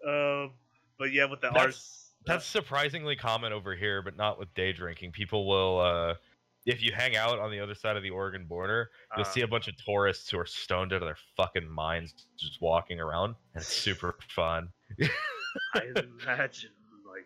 [0.07, 0.51] Um,
[0.97, 4.73] but yeah, with the That's- arts, That's surprisingly common over here, but not with day
[4.73, 5.11] drinking.
[5.11, 6.15] People will, uh,
[6.65, 9.41] if you hang out on the other side of the Oregon border, you'll uh, see
[9.41, 13.35] a bunch of tourists who are stoned out of their fucking minds just walking around,
[13.53, 14.69] and it's super fun.
[15.75, 15.81] I
[16.23, 16.71] imagine
[17.07, 17.25] like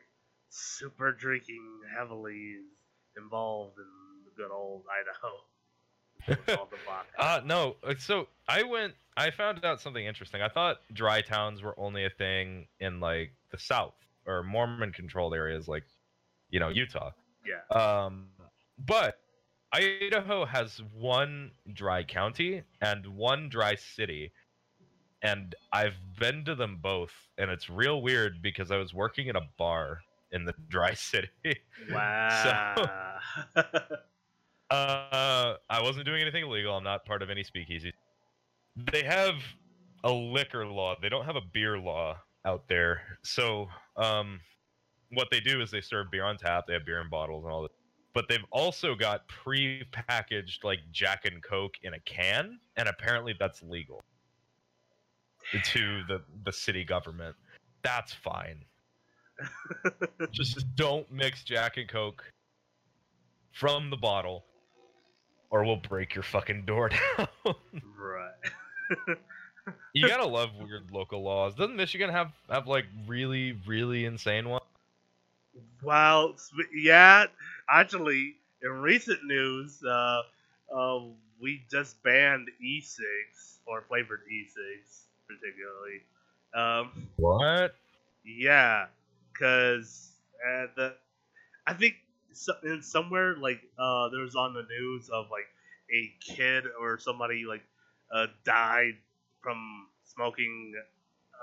[0.49, 1.63] super drinking
[1.97, 2.65] heavily is
[3.17, 3.85] involved in
[4.25, 5.35] the good old Idaho.
[5.37, 6.18] With all the vodka.
[7.17, 7.75] Uh no.
[7.83, 8.93] uh, So I went.
[9.17, 10.41] I found out something interesting.
[10.41, 15.67] I thought dry towns were only a thing in like the South or Mormon-controlled areas,
[15.67, 15.83] like
[16.49, 17.11] you know Utah.
[17.45, 18.05] yeah.
[18.05, 18.27] Um,
[18.77, 19.19] but
[19.73, 24.31] Idaho has one dry county and one dry city,
[25.21, 29.35] and I've been to them both, and it's real weird because I was working in
[29.35, 29.99] a bar
[30.31, 31.29] in the dry city.
[31.91, 33.19] Wow.
[34.69, 36.75] Uh, I wasn't doing anything illegal.
[36.75, 37.91] I'm not part of any speakeasy.
[38.91, 39.35] They have
[40.03, 40.95] a liquor law.
[41.01, 43.01] They don't have a beer law out there.
[43.23, 43.67] So,
[43.97, 44.39] um,
[45.11, 46.65] what they do is they serve beer on tap.
[46.67, 47.71] They have beer in bottles and all that.
[48.13, 53.61] But they've also got pre-packaged like Jack and Coke in a can, and apparently that's
[53.63, 54.01] legal
[55.63, 57.35] to the the city government.
[57.83, 58.65] That's fine.
[60.31, 62.23] Just don't mix Jack and Coke
[63.51, 64.45] from the bottle,
[65.49, 67.55] or we'll break your fucking door down.
[67.97, 69.17] right.
[69.93, 71.55] you gotta love weird local laws.
[71.55, 74.63] Doesn't Michigan have have like really really insane ones?
[75.83, 76.35] Well,
[76.73, 77.25] yeah,
[77.69, 80.21] actually, in recent news, uh,
[80.75, 80.99] uh,
[81.39, 86.01] we just banned e-cigs or flavored e-cigs, particularly.
[86.53, 87.75] Um, What?
[88.23, 88.87] yeah,
[89.33, 90.11] because
[90.45, 90.95] uh, the
[91.67, 91.95] I think
[92.33, 95.47] so, in somewhere like uh, there was on the news of like
[95.93, 97.63] a kid or somebody like
[98.13, 98.95] uh, died
[99.41, 100.73] from smoking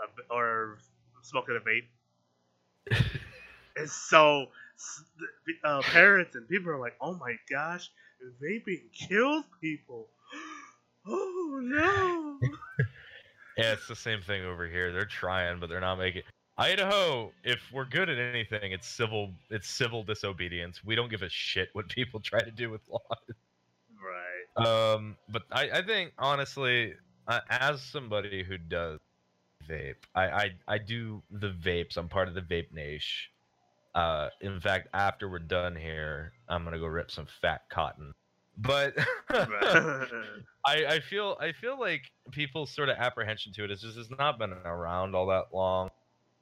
[0.03, 0.79] uh, or
[1.23, 3.01] smoking a vape.
[3.77, 4.47] and so
[5.65, 7.91] uh, parents and people are like, "Oh my gosh,
[8.43, 10.09] vaping kills people."
[11.07, 12.39] oh no!
[13.57, 14.93] Yeah, it's the same thing over here.
[14.93, 16.23] They're trying, but they're not making.
[16.59, 19.33] Idaho, if we're good at anything, it's civil.
[19.51, 20.83] It's civil disobedience.
[20.85, 23.03] We don't give a shit what people try to do with laws.
[24.57, 24.67] right.
[24.67, 26.95] Um, but I, I think honestly,
[27.29, 28.99] uh, as somebody who does
[29.69, 31.99] vape, I, I, I do the vapes.
[31.99, 33.31] I'm part of the vape nation.
[33.95, 38.13] Uh, in fact, after we're done here, I'm gonna go rip some fat cotton.
[38.59, 38.95] But.
[40.67, 42.03] I, I feel I feel like
[42.33, 45.91] people's sort of apprehension to it is just it's not been around all that long,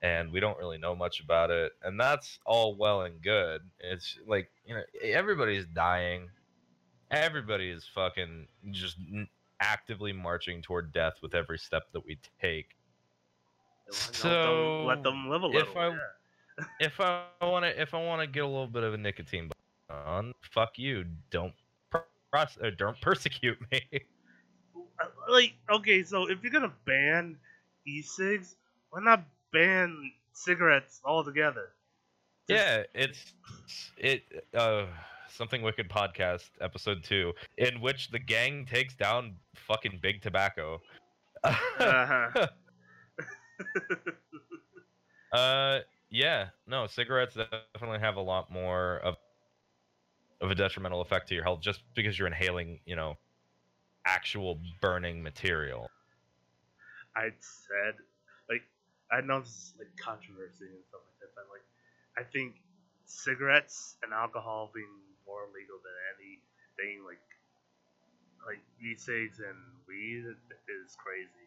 [0.04, 3.62] and we don't really know much about it, and that's all well and good.
[3.80, 6.28] It's like you know everybody's dying,
[7.10, 8.98] everybody is fucking just
[9.60, 12.76] actively marching toward death with every step that we take.
[14.22, 15.78] Don't- don't let them live a if little.
[15.78, 15.96] I- yeah.
[16.80, 19.50] If I want to, if I want to get a little bit of a nicotine
[19.90, 21.04] on, fuck you.
[21.30, 21.52] Don't
[21.90, 23.80] pros- uh, don't persecute me.
[25.02, 27.36] Uh, like okay, so if you're gonna ban
[27.84, 28.54] e-cigs,
[28.90, 29.24] why not
[29.54, 31.70] ban cigarettes altogether?
[32.50, 33.32] Just- Yeah, it's
[33.96, 34.22] it
[34.54, 34.86] uh
[35.30, 40.80] something wicked podcast episode 2 in which the gang takes down fucking big tobacco.
[41.44, 42.46] Uh-huh.
[45.32, 45.80] uh
[46.10, 47.36] yeah, no, cigarettes
[47.74, 49.16] definitely have a lot more of
[50.40, 53.16] of a detrimental effect to your health just because you're inhaling, you know,
[54.04, 55.88] actual burning material.
[57.16, 57.94] I said,
[58.48, 58.62] like,
[59.14, 61.62] I know this is like controversy and stuff like that, but like,
[62.18, 62.58] I think
[63.06, 64.90] cigarettes and alcohol being
[65.26, 67.22] more legal than anything like,
[68.46, 69.56] like e-cigs and
[69.86, 71.46] weed is crazy.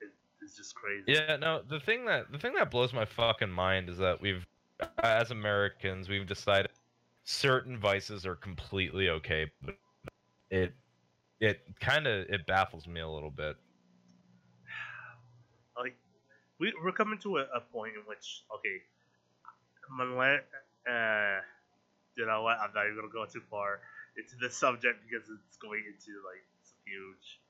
[0.00, 0.10] It,
[0.42, 1.12] it's just crazy.
[1.12, 4.44] Yeah, no, the thing that the thing that blows my fucking mind is that we've
[5.02, 6.72] as Americans, we've decided
[7.24, 9.76] certain vices are completely okay, but
[10.50, 10.74] it
[11.40, 13.56] it kind of it baffles me a little bit.
[15.76, 15.96] Like,
[16.58, 18.82] we we're coming to a, a point in which okay,
[19.98, 20.44] millenn-
[20.88, 21.40] uh,
[22.16, 22.58] you know what?
[22.58, 23.80] I'm not even gonna go too far
[24.16, 27.40] into this subject because it's going into like some huge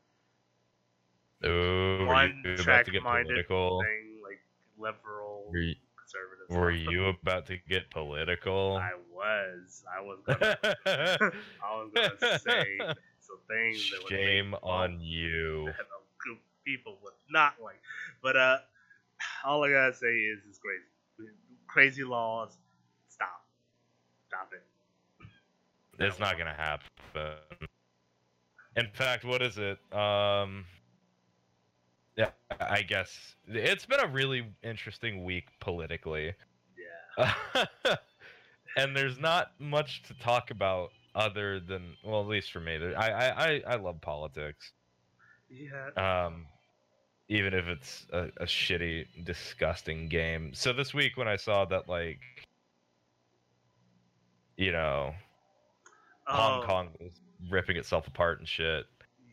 [1.43, 3.83] were one track to get minded political?
[3.83, 4.41] thing, like
[4.79, 6.57] liberal Were you, conservative.
[6.57, 8.77] were you about to get political?
[8.77, 9.85] I was.
[9.97, 10.19] I was.
[10.27, 12.79] Gonna, I was gonna say
[13.21, 15.67] some things that would Shame on you.
[15.67, 17.81] that a group of people would not like.
[18.23, 18.59] But uh,
[19.45, 21.31] all I gotta say is, it's crazy.
[21.67, 22.57] Crazy laws.
[23.09, 23.43] Stop.
[24.29, 24.63] Stop it.
[25.99, 26.89] It's not gonna happen.
[28.77, 29.79] In fact, what is it?
[29.93, 30.65] Um,
[32.17, 36.35] yeah, I guess it's been a really interesting week politically,
[37.17, 37.65] Yeah.
[38.77, 42.77] and there's not much to talk about other than, well, at least for me.
[42.97, 44.73] I I, I love politics,
[45.49, 45.91] Yeah.
[45.97, 46.47] um,
[47.29, 50.53] even if it's a, a shitty, disgusting game.
[50.55, 52.21] So this week when I saw that, like,
[54.57, 55.15] you know,
[56.27, 57.13] Hong Oh, Kong was
[57.51, 58.87] ripping itself apart and shit.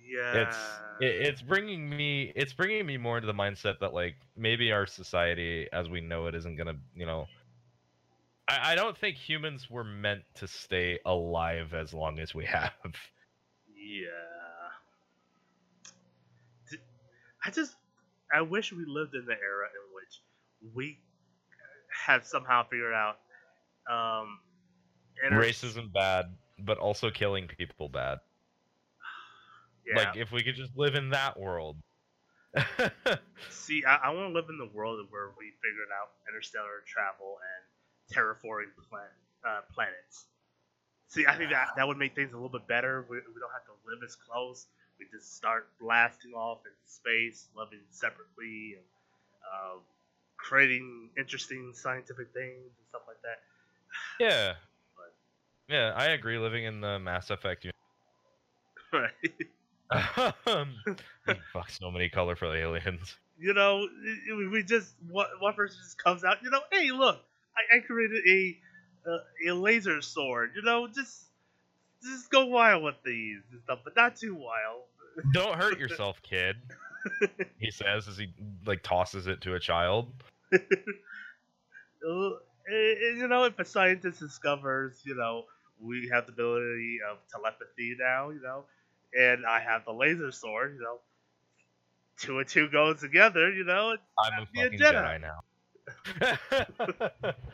[0.05, 0.33] Yeah.
[0.33, 0.57] It's
[0.99, 4.85] it, it's bringing me it's bringing me more into the mindset that like maybe our
[4.85, 7.27] society as we know it isn't gonna you know.
[8.47, 12.71] I, I don't think humans were meant to stay alive as long as we have.
[13.75, 14.07] Yeah.
[17.43, 17.75] I just,
[18.34, 20.99] I wish we lived in the era in which we
[22.05, 23.17] have somehow figured out
[23.89, 24.39] um,
[25.23, 26.25] inter- Racism bad,
[26.59, 28.19] but also killing people bad.
[29.86, 29.97] Yeah.
[29.97, 31.77] Like if we could just live in that world.
[33.49, 37.39] See, I, I want to live in the world where we figured out interstellar travel
[37.39, 39.15] and terraforming planet,
[39.47, 40.25] uh, planets.
[41.07, 43.05] See, I think that that would make things a little bit better.
[43.09, 44.67] We, we don't have to live as close.
[45.01, 48.85] We just start blasting off into space, living separately, and
[49.41, 49.79] uh,
[50.37, 53.39] creating interesting scientific things and stuff like that.
[54.19, 54.53] yeah.
[54.95, 56.37] But- Yeah, I agree.
[56.37, 57.65] Living in the Mass Effect
[58.93, 59.11] Right.
[60.45, 60.75] um,
[61.53, 63.17] fuck so many colorful aliens.
[63.39, 63.87] you know,
[64.51, 66.37] we just one, one person just comes out.
[66.43, 67.19] You know, hey, look,
[67.57, 68.57] I, I created a
[69.09, 70.51] uh, a laser sword.
[70.55, 71.23] You know, just
[72.03, 74.83] just go wild with these and stuff, but not too wild.
[75.33, 76.55] Don't hurt yourself, kid.
[77.57, 78.33] He says as he
[78.65, 80.11] like tosses it to a child.
[82.03, 85.45] Eh, eh, you know, if a scientist discovers, you know,
[85.79, 88.65] we have the ability of telepathy now, you know,
[89.13, 90.97] and I have the laser sword, you know,
[92.17, 93.95] two and two goes together, you know.
[94.17, 95.19] I'm a fucking Jedi.
[95.19, 95.21] Jedi,
[97.21, 97.33] now.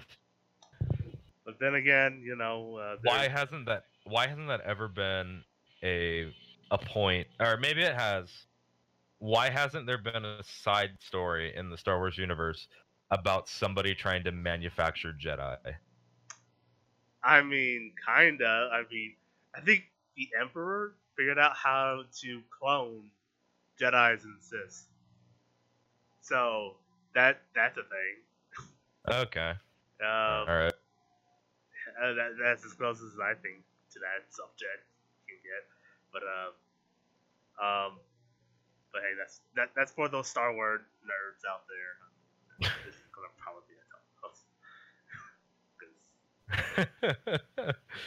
[1.48, 3.86] But then again, you know, uh, why hasn't that?
[4.10, 5.44] Why hasn't that ever been
[5.84, 6.34] a
[6.72, 7.28] a point?
[7.40, 8.30] Or maybe it has.
[9.20, 12.68] Why hasn't there been a side story in the Star Wars universe
[13.10, 15.58] about somebody trying to manufacture Jedi?
[17.24, 18.70] I mean, kinda.
[18.72, 19.16] I mean,
[19.56, 19.86] I think
[20.16, 23.10] the Emperor figured out how to clone
[23.80, 24.86] Jedi's and Sith.
[26.22, 26.76] So
[27.16, 28.18] that that's a thing.
[29.10, 29.54] Okay,
[30.02, 30.74] Um, all right.
[32.04, 33.64] uh, that, that's as close as I think
[33.98, 34.86] to that subject
[35.26, 35.66] can get.
[36.14, 36.54] But um,
[37.58, 37.92] um,
[38.94, 41.98] but hey, that's that that's for those Star Wars nerds out there.
[42.86, 44.38] this is gonna probably be a tough
[45.78, 45.98] because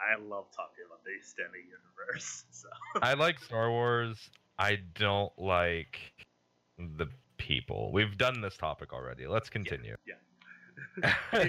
[0.00, 2.44] I love talking about the extended universe.
[2.60, 2.68] So
[3.00, 4.30] I like Star Wars.
[4.58, 5.98] I don't like
[6.78, 7.06] the
[7.38, 7.90] people.
[7.90, 9.26] We've done this topic already.
[9.26, 9.96] Let's continue.
[10.06, 11.48] Yeah.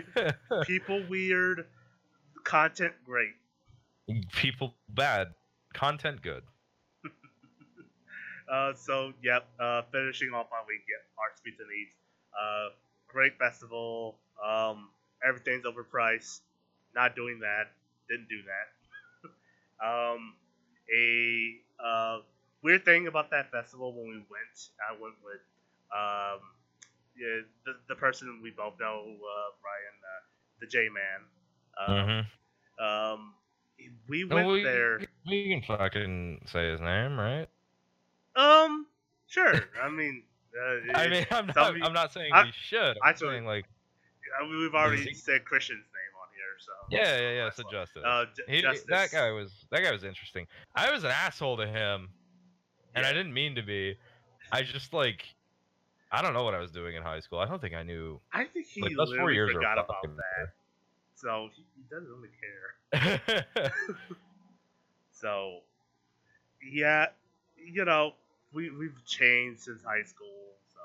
[0.63, 1.67] people weird,
[2.45, 3.33] content great.
[4.34, 5.34] People bad,
[5.74, 6.43] content good.
[8.51, 11.95] Uh, so yep, uh, finishing off my week, yep, Arts Beats and Eats.
[12.36, 12.70] Uh,
[13.07, 14.20] great festival.
[14.43, 14.89] Um,
[15.26, 16.41] everything's overpriced.
[16.93, 17.72] Not doing that.
[18.09, 18.68] Didn't do that.
[19.86, 20.36] um,
[20.93, 22.20] a uh,
[22.64, 25.41] weird thing about that festival when we went, I went with
[25.95, 26.41] um,
[27.16, 30.24] yeah, the, the person we both know, uh, Ryan, uh,
[30.59, 31.22] the J Man.
[31.80, 32.26] Um, Mhm.
[32.80, 33.34] um,
[34.07, 34.99] we No, went we, there.
[35.27, 37.47] We can fucking say his name, right?
[38.36, 38.88] Um,
[39.27, 39.53] sure.
[39.84, 40.23] I mean,
[40.57, 41.55] uh, I mean, I'm not.
[41.55, 42.97] somebody- I'm not saying I- we should.
[43.03, 43.65] I'm actually- saying like,
[44.39, 47.49] I mean, we've already he- said Christian's name on here, so yeah, yeah, yeah.
[47.49, 47.71] So fine.
[47.71, 48.03] Justice.
[48.05, 48.86] Uh, He, Justice.
[48.89, 50.47] that guy was that guy was interesting.
[50.75, 52.09] I was an asshole to him,
[52.95, 53.97] and I didn't mean to be.
[54.53, 55.23] I just like,
[56.11, 57.39] I don't know what I was doing in high school.
[57.39, 58.19] I don't think I knew.
[58.34, 60.53] I think he Like literally forgot about fucking that,
[61.22, 63.72] so he, he doesn't really care.
[65.11, 65.59] So,
[66.63, 67.07] yeah,
[67.57, 68.13] you know,
[68.53, 70.53] we we've changed since high school.
[70.74, 70.82] So,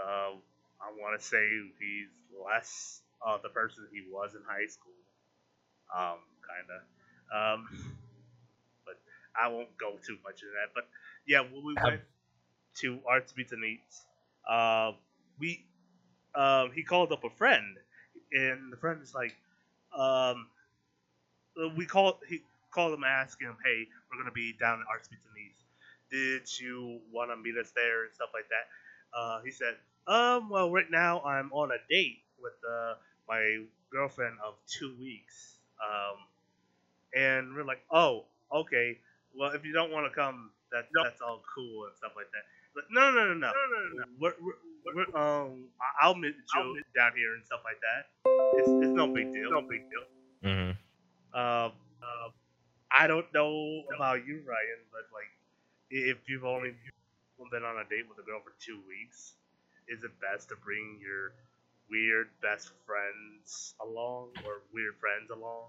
[0.00, 0.30] uh,
[0.80, 2.08] I want to say he's
[2.44, 4.92] less uh, the person he was in high school.
[5.94, 6.80] Um, kind of.
[7.60, 7.68] Um,
[8.86, 8.96] but
[9.36, 10.74] I won't go too much into that.
[10.74, 10.88] But
[11.26, 12.02] yeah, when we went
[12.80, 14.04] to Arts Beats and Eats,
[14.48, 14.92] uh,
[15.38, 15.64] we
[16.34, 17.76] um, he called up a friend,
[18.32, 19.34] and the friend is like,
[19.96, 20.48] um,
[21.76, 25.18] we called he called him asking him, hey, we're gonna be down at Arts and
[25.36, 25.64] Eats.
[26.10, 29.18] Did you want to meet us there and stuff like that?
[29.18, 29.76] Uh, he said,
[30.06, 32.94] um, well, right now I'm on a date with uh,
[33.28, 35.58] my girlfriend of two weeks.
[35.84, 36.16] Um,
[37.14, 38.98] and we're like, oh, okay.
[39.34, 42.44] Well, if you don't want to come, that that's all cool and stuff like that.
[42.78, 44.04] But no, no, no, no, no, no, no.
[44.20, 48.06] We're, we're, we're, um, I- I'll meet you down here and stuff like that.
[48.54, 49.50] It's, it's no big deal.
[49.50, 50.06] No big deal.
[50.46, 50.70] hmm
[51.34, 52.30] Um, uh,
[52.92, 55.26] I don't know about you, Ryan, but like,
[55.90, 56.70] if you've only
[57.50, 59.34] been on a date with a girl for two weeks,
[59.88, 61.32] is it best to bring your
[61.90, 65.66] weird best friends along or weird friends along?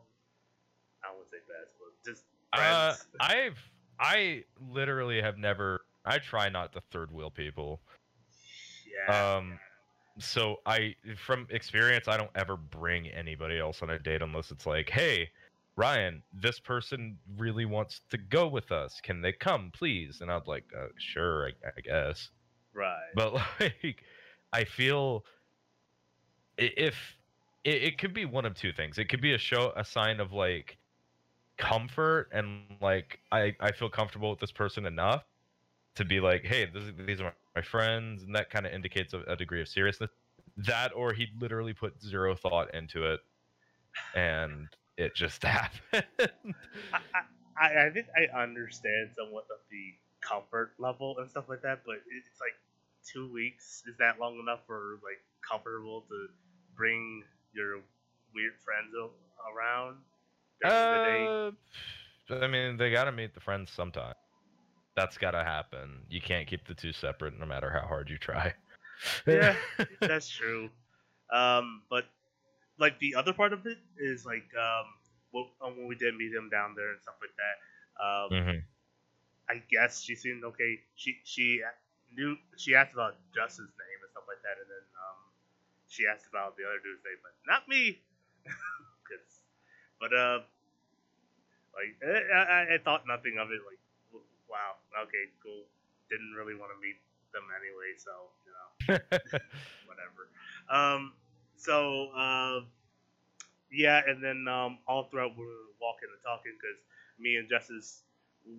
[1.04, 2.94] I wouldn't say best, but just Uh.
[3.20, 3.58] I've
[4.00, 5.82] I literally have never.
[6.10, 7.80] I try not to third wheel people.
[9.08, 9.36] yeah.
[9.38, 9.60] Um,
[10.18, 14.66] so I, from experience, I don't ever bring anybody else on a date unless it's
[14.66, 15.30] like, hey,
[15.76, 19.00] Ryan, this person really wants to go with us.
[19.02, 20.20] Can they come, please?
[20.22, 22.32] And I'd like, uh, sure, I, I guess.
[22.74, 23.12] right.
[23.16, 24.04] But like,
[24.52, 25.24] I feel
[26.58, 26.96] if
[27.64, 28.98] it, it could be one of two things.
[28.98, 30.78] It could be a show, a sign of like
[31.58, 35.24] comfort and like I I feel comfortable with this person enough
[35.96, 39.22] to be like, hey, this, these are my friends, and that kind of indicates a,
[39.22, 40.10] a degree of seriousness.
[40.58, 43.20] That or he literally put zero thought into it,
[44.16, 44.68] and
[44.98, 46.06] it just happened.
[46.94, 47.00] I,
[47.60, 51.96] I, I think I understand somewhat of the comfort level and stuff like that, but
[51.96, 52.56] it's like
[53.06, 53.84] two weeks.
[53.88, 56.28] Is that long enough for like comfortable to
[56.76, 57.24] bring
[57.54, 57.82] your
[58.34, 58.94] weird friends
[59.56, 59.98] around
[60.62, 62.36] during the day?
[62.36, 64.14] Uh, I mean, they got to meet the friends sometime.
[65.00, 66.06] That's got to happen.
[66.10, 68.54] You can't keep the two separate, no matter how hard you try.
[69.28, 69.56] Yeah.
[70.08, 70.70] That's true.
[71.32, 72.06] Um, but
[72.80, 76.50] like the other part of it is like um, um, when we did meet him
[76.50, 77.56] down there and stuff like that.
[78.04, 78.64] Um, Mhm.
[79.50, 80.80] I guess she seemed okay.
[80.96, 81.62] She she
[82.16, 85.20] knew she asked about Justin's name and stuff like that, and then um,
[85.88, 88.02] she asked about the other dude's name, but not me.
[89.08, 89.44] 'Cause-
[90.00, 90.40] but uh,
[91.76, 93.62] like eh, I, I, I thought nothing of it.
[93.66, 93.80] Like,
[94.50, 95.66] wow, okay, cool.
[96.10, 96.98] Didn't really want to meet
[97.34, 98.12] them anyway, so
[98.46, 98.68] you know,
[99.90, 100.30] whatever.
[100.70, 101.14] Um,
[101.58, 102.62] so uh,
[103.72, 106.80] yeah, and then um, all throughout we were walking and talking because
[107.20, 108.04] me and Justice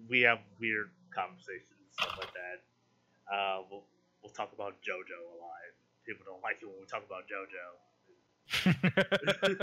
[0.09, 2.59] we have weird conversations stuff like that.
[3.33, 3.85] Uh, we'll
[4.23, 5.61] we'll talk about JoJo a lot.
[6.07, 7.67] People don't like it when we talk about JoJo.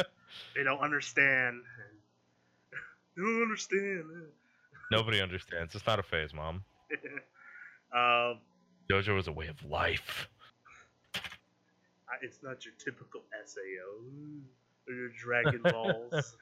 [0.55, 1.61] They don't understand.
[3.15, 4.05] They don't understand.
[4.91, 5.75] Nobody understands.
[5.75, 6.63] It's not a phase, mom.
[7.93, 8.39] um,
[8.89, 10.29] JoJo is a way of life.
[11.15, 13.59] I- it's not your typical SAO
[14.87, 16.37] or your Dragon Balls.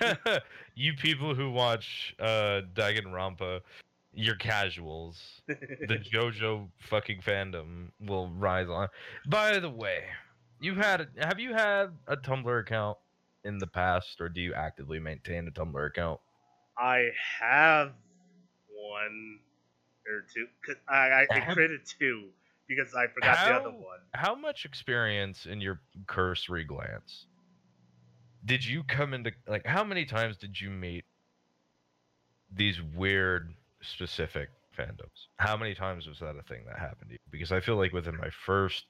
[0.74, 3.60] you people who watch uh, Danganronpa,
[4.12, 5.40] you're casuals.
[5.46, 5.54] the
[6.12, 8.88] JoJo fucking fandom will rise on.
[9.26, 10.04] By the way,
[10.60, 12.98] you had have you had a Tumblr account
[13.44, 16.20] in the past, or do you actively maintain a Tumblr account?
[16.78, 17.10] I
[17.40, 17.92] have
[18.68, 19.40] one
[20.06, 20.46] or two.
[20.64, 22.28] 'cause I, I, I created two
[22.68, 23.98] because I forgot the other one.
[24.14, 27.26] How much experience in your cursory glance
[28.44, 29.66] did you come into like?
[29.66, 31.04] How many times did you meet
[32.54, 34.48] these weird specific
[34.78, 35.28] fandoms?
[35.38, 37.18] How many times was that a thing that happened to you?
[37.30, 38.86] Because I feel like within my first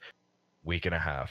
[0.64, 1.30] week and a half,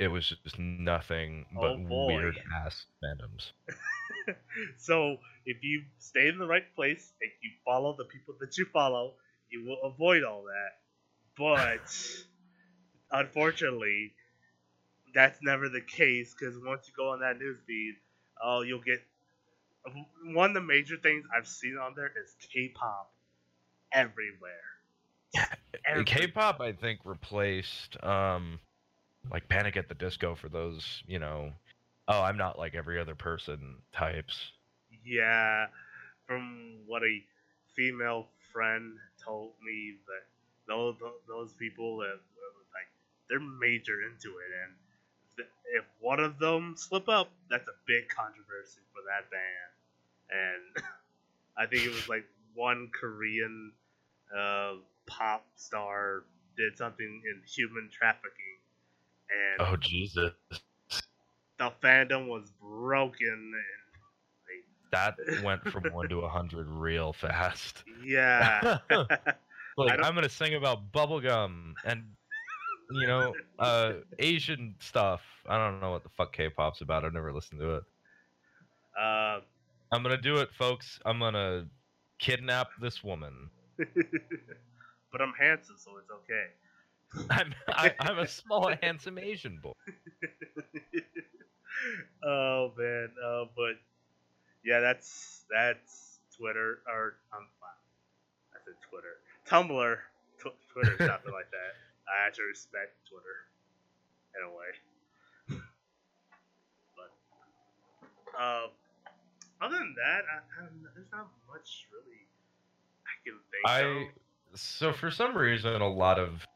[0.00, 3.52] it was just nothing but Oh, weird ass fandoms.
[4.78, 8.64] so if you stay in the right place and you follow the people that you
[8.72, 9.12] follow,
[9.50, 10.78] you will avoid all that.
[11.36, 11.94] But
[13.12, 14.14] unfortunately,
[15.14, 17.96] that's never the case because once you go on that news feed,
[18.42, 19.02] oh, you'll get
[20.32, 23.12] one of the major things I've seen on there is K-pop
[23.92, 24.50] everywhere.
[25.84, 28.60] Every- K-pop, I think, replaced um,
[29.30, 31.52] like Panic at the Disco for those, you know,
[32.08, 34.52] oh, I'm not like every other person types.
[35.04, 35.66] Yeah,
[36.26, 37.22] from what a
[37.74, 40.26] female friend told me that
[40.68, 40.96] those
[41.28, 42.20] those people that
[42.74, 42.88] like
[43.28, 44.74] they're major into it, and
[45.72, 49.70] if one of them slip up, that's a big controversy for that band.
[50.30, 50.84] And
[51.58, 53.72] I think it was like one Korean
[54.36, 54.74] uh,
[55.06, 56.24] pop star
[56.56, 58.59] did something in human trafficking,
[59.30, 60.32] and oh Jesus,
[61.58, 63.28] the fandom was broken.
[63.28, 63.54] And
[64.92, 67.84] that went from one to a hundred real fast.
[68.04, 68.78] Yeah.
[69.76, 72.04] like I'm gonna sing about bubblegum and
[72.92, 75.20] you know, uh, Asian stuff.
[75.48, 77.04] I don't know what the fuck K-pop's about.
[77.04, 77.84] I've never listened to it.
[79.00, 79.40] Uh,
[79.92, 80.98] I'm gonna do it, folks.
[81.04, 81.66] I'm gonna
[82.18, 83.48] kidnap this woman.
[83.76, 86.46] but I'm handsome, so it's okay.
[87.30, 89.72] I'm I, am i am a small, handsome Asian boy.
[92.24, 93.76] oh man, uh, but
[94.64, 97.46] yeah, that's that's Twitter or um,
[98.54, 99.96] I said Twitter, Tumblr,
[100.72, 101.74] Twitter, something like that.
[102.06, 103.48] I actually respect Twitter
[104.36, 104.72] in a way.
[106.96, 107.10] but
[108.40, 108.66] uh,
[109.60, 112.28] other than that, I, I there's not much really
[113.04, 114.06] I can think I, of.
[114.54, 116.46] So for some reason, a lot of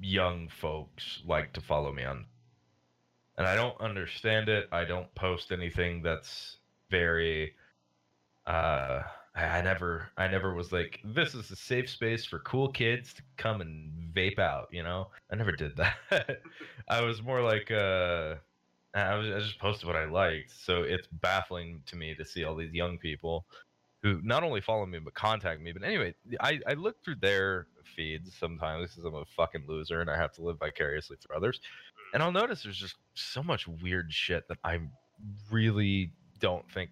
[0.00, 2.26] young folks like to follow me on,
[3.36, 4.68] and I don't understand it.
[4.72, 6.58] I don't post anything that's
[6.90, 7.54] very
[8.46, 9.02] uh
[9.34, 13.22] I never I never was like this is a safe space for cool kids to
[13.38, 15.08] come and vape out, you know?
[15.30, 15.76] I never did
[16.10, 16.40] that.
[16.88, 18.36] I was more like uh
[18.94, 20.50] I was I just posted what I liked.
[20.50, 23.46] So it's baffling to me to see all these young people
[24.02, 25.72] who not only follow me but contact me.
[25.72, 30.10] But anyway, I, I look through their feeds sometimes because I'm a fucking loser and
[30.10, 31.60] I have to live vicariously through others.
[32.14, 34.80] And I'll notice there's just so much weird shit that I
[35.50, 36.90] really don't think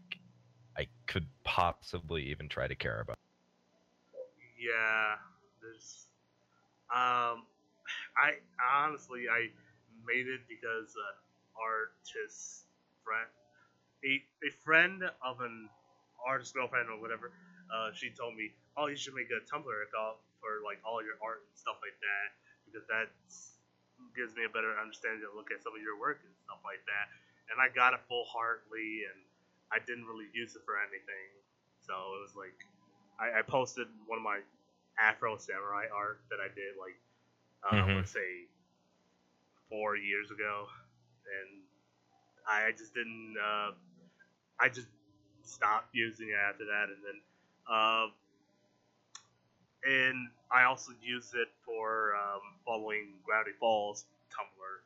[0.77, 3.19] I could possibly even try to care about.
[4.59, 5.17] Yeah,
[5.61, 6.07] there's.
[6.95, 7.45] Um,
[8.17, 8.39] I
[8.75, 9.49] honestly I
[10.07, 11.17] made it because an
[11.57, 12.65] artist
[13.05, 13.29] friend,
[14.05, 15.69] a a friend of an
[16.27, 17.33] artist girlfriend or whatever,
[17.75, 21.21] uh, she told me, oh, you should make a Tumblr account for like all your
[21.21, 22.29] art and stuff like that
[22.67, 23.13] because that
[24.17, 26.81] gives me a better understanding to look at some of your work and stuff like
[26.89, 27.07] that.
[27.53, 29.21] And I got it full heartedly and
[29.71, 31.29] I didn't really use it for anything.
[31.85, 32.57] So it was like
[33.21, 34.41] I, I posted one of my
[34.99, 36.99] Afro Samurai art that I did like
[37.65, 37.97] uh, mm-hmm.
[38.01, 38.49] let's say
[39.69, 40.67] four years ago,
[41.29, 41.63] and
[42.49, 43.37] I just didn't.
[43.37, 43.73] Uh,
[44.59, 44.89] I just
[45.45, 47.21] stopped using it after that, and then.
[47.71, 48.07] Uh,
[49.85, 54.81] and I also use it for um, following Gravity Falls Tumblr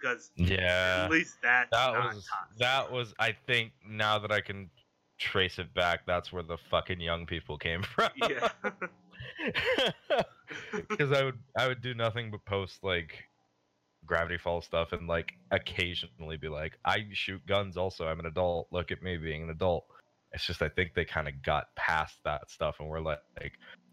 [0.00, 2.58] because yeah, at least that that was toxic.
[2.58, 4.68] that was I think now that I can
[5.18, 8.10] trace it back, that's where the fucking young people came from.
[8.28, 8.48] Yeah.
[10.88, 13.24] Because I would I would do nothing but post like
[14.04, 18.06] Gravity Falls stuff and like occasionally be like, I shoot guns also.
[18.06, 18.68] I'm an adult.
[18.70, 19.86] Look at me being an adult.
[20.32, 23.52] It's just I think they kind of got past that stuff and we're like, like,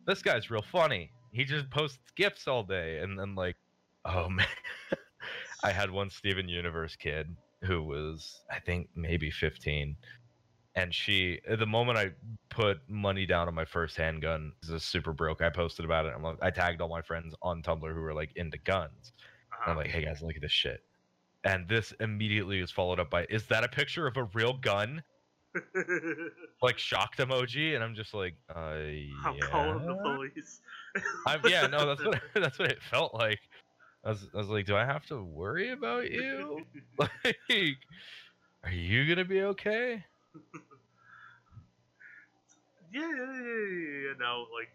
[0.09, 1.11] this guy's real funny.
[1.31, 3.55] He just posts gifs all day and then like,
[4.05, 4.47] oh man.
[5.63, 9.95] I had one Steven Universe kid who was, I think, maybe 15.
[10.75, 12.11] And she, the moment I
[12.49, 15.41] put money down on my first handgun, this is super broke.
[15.41, 16.13] I posted about it.
[16.15, 19.11] I'm like, I tagged all my friends on Tumblr who were like into guns.
[19.51, 19.71] Uh-huh.
[19.71, 20.81] I'm like, hey guys, look at this shit.
[21.43, 25.03] And this immediately was followed up by, is that a picture of a real gun?
[26.61, 29.47] like shocked emoji, and I'm just like, uh, I'm yeah.
[29.49, 30.61] calling the police.
[31.27, 33.39] I'm, yeah, no, that's what that's what it felt like.
[34.03, 36.65] I was, I was like, do I have to worry about you?
[36.97, 37.77] like,
[38.63, 40.03] are you gonna be okay?
[42.91, 44.69] yeah, yeah, yeah, yeah, no, like,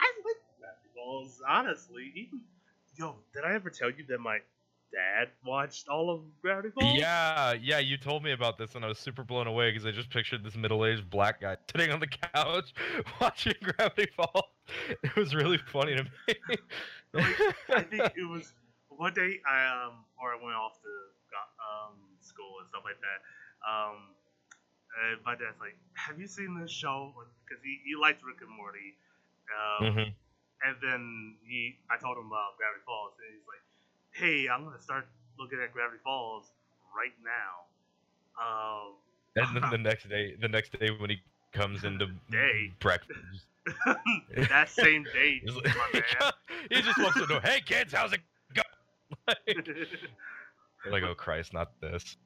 [0.00, 2.12] I like basketballs, honestly.
[2.14, 2.40] Even,
[2.96, 4.40] yo, did I ever tell you that my
[4.92, 6.98] dad watched all of Gravity Falls?
[6.98, 9.90] Yeah, yeah, you told me about this, and I was super blown away because I
[9.90, 12.74] just pictured this middle-aged black guy sitting on the couch
[13.20, 14.44] watching Gravity Falls.
[15.02, 16.34] It was really funny to me.
[17.12, 17.36] like,
[17.74, 18.52] I think it was
[18.88, 20.92] one day I um or I went off to
[21.60, 23.20] um school and stuff like that.
[23.66, 24.14] Um,
[24.96, 27.12] and my dad's like, "Have you seen this show?"
[27.44, 28.96] Because he he likes Rick and Morty.
[29.46, 30.08] Um, mm-hmm.
[30.64, 33.60] And then he, I told him about Gravity Falls, and he's like,
[34.16, 35.06] hey, I'm gonna start
[35.38, 36.50] looking at Gravity Falls
[36.96, 37.66] right now.
[38.40, 38.94] Um,
[39.36, 41.18] And then the next day, the next day when he
[41.52, 42.72] comes into Day.
[42.80, 43.46] breakfast,
[44.48, 46.32] that same day, he's my man.
[46.70, 47.40] he just in the door.
[47.42, 48.20] Hey kids, how's it
[48.54, 49.62] going?
[50.90, 52.16] like, oh Christ, not this.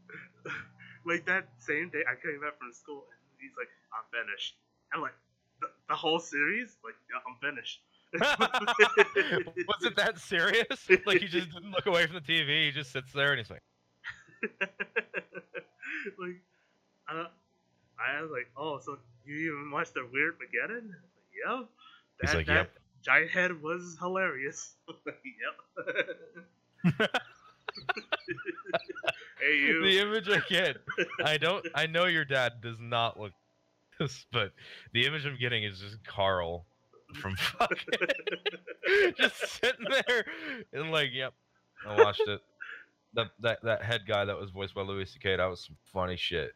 [1.07, 4.57] like that same day, I came back from school and he's like, "I'm finished."
[4.93, 5.15] I'm like,
[5.61, 6.77] "The, the whole series?
[6.85, 7.81] Like, yeah, I'm finished."
[8.13, 10.89] Was it that serious?
[11.07, 12.67] Like he just didn't look away from the TV.
[12.67, 13.63] He just sits there and he's like,
[16.19, 16.41] like,
[17.09, 17.27] uh,
[17.99, 21.69] I was like, "Oh, so you even watched the Weirdmageddon?" Like, "Yep."
[22.21, 22.71] He's That, like, that "Yep."
[23.03, 24.75] Giant head was hilarious.
[25.07, 25.15] yep.
[29.41, 29.83] hey you.
[29.85, 30.77] the image I get.
[31.25, 31.67] I don't.
[31.75, 33.33] I know your dad does not look
[33.99, 34.53] this, but
[34.93, 36.67] the image I'm getting is just Carl
[37.15, 37.77] from fucking
[39.17, 40.25] just sitting there
[40.73, 41.33] and like, yep,
[41.87, 42.41] I watched it.
[43.15, 45.37] That that that head guy that was voiced by Louis C.K.
[45.37, 46.53] That was some funny shit.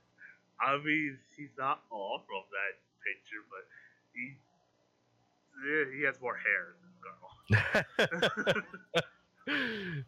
[0.61, 3.67] I mean, he's not off from that picture, but
[4.15, 4.37] he
[5.99, 7.31] he has more hair than Carl.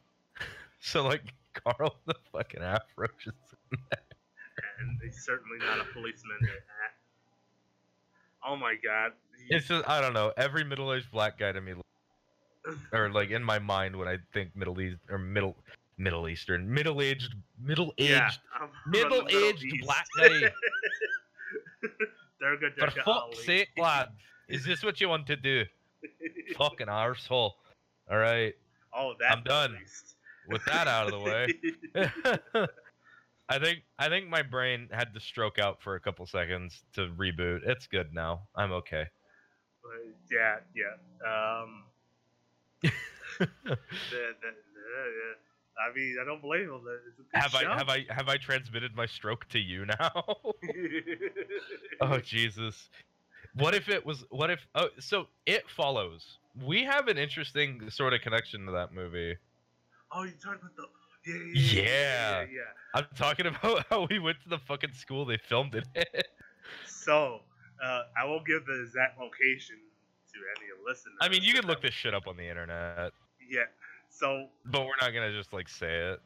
[0.81, 3.57] so like Carl the fucking afro just
[4.79, 6.39] and he's certainly not a policeman.
[8.45, 9.13] Oh my god.
[9.49, 10.33] It's just I don't know.
[10.37, 11.75] Every middle aged black guy to me,
[12.93, 15.57] or like in my mind when I think Middle East or middle
[15.99, 18.31] Middle Eastern, middle aged, middle aged, yeah,
[18.85, 19.85] the middle Middle aged East.
[19.85, 20.29] black guy.
[22.41, 23.35] Durga For Durga fuck's Ali.
[23.45, 24.09] sake, lad,
[24.49, 25.65] is this what you want to do?
[26.59, 27.53] Fucking arsehole.
[28.11, 28.55] All right,
[28.95, 29.79] oh, that I'm done.
[30.49, 32.67] with that out of the way.
[33.49, 37.09] I think I think my brain had to stroke out for a couple seconds to
[37.17, 37.61] reboot.
[37.65, 38.43] It's good now.
[38.57, 39.05] I'm okay.
[39.83, 39.93] But
[40.31, 41.63] yeah, yeah.
[41.63, 41.85] Um,
[42.83, 42.91] the,
[43.39, 43.77] the, the,
[44.11, 45.35] yeah.
[45.79, 46.81] I mean, I don't blame him.
[47.07, 47.71] It's a good have show.
[47.71, 50.25] I have I have I transmitted my stroke to you now?
[52.01, 52.89] oh Jesus.
[53.55, 56.39] What if it was what if oh so it follows.
[56.65, 59.37] We have an interesting sort of connection to that movie.
[60.11, 60.87] oh, you talking about the
[61.27, 62.73] yeah, yeah, yeah, yeah, Yeah.
[62.95, 65.87] I'm talking about how we went to the fucking school they filmed it.
[66.85, 67.41] So,
[67.83, 69.77] uh, I won't give the exact location
[70.33, 71.21] to any listeners.
[71.21, 72.99] I mean, you can look this shit up on the internet,
[73.49, 73.67] Yeah.
[74.09, 76.21] So, but we're not gonna just like say it.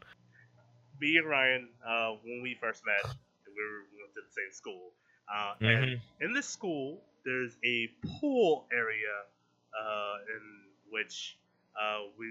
[1.01, 3.07] me and Ryan, uh, when we first met,
[3.47, 4.93] we, were, we went to the same school.
[5.33, 6.01] Uh, And Mhm.
[6.21, 7.89] in this school, there's a
[8.21, 9.27] pool area
[9.75, 10.43] uh, in
[10.91, 11.39] which
[11.81, 12.27] uh, we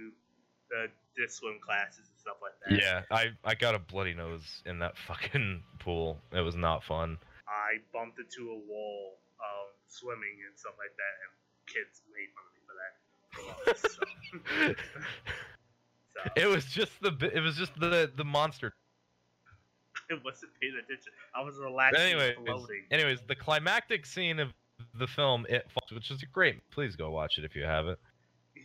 [0.78, 2.82] uh, did swim classes and stuff like that.
[2.82, 6.18] Yeah, I I got a bloody nose in that fucking pool.
[6.34, 7.18] It was not fun.
[7.48, 11.32] I bumped into a wall um, swimming and stuff like that, and
[11.68, 13.78] kids made fun of me for that.
[13.78, 14.74] So,
[16.16, 18.74] so It was just the it was just the the monster.
[20.12, 21.12] I wasn't paying attention.
[21.36, 22.84] I was relaxing, Anyways, floating.
[22.92, 24.50] anyways, the climactic scene of
[24.96, 26.62] the film It Follows, which is great.
[26.72, 28.00] Please go watch it if you haven't.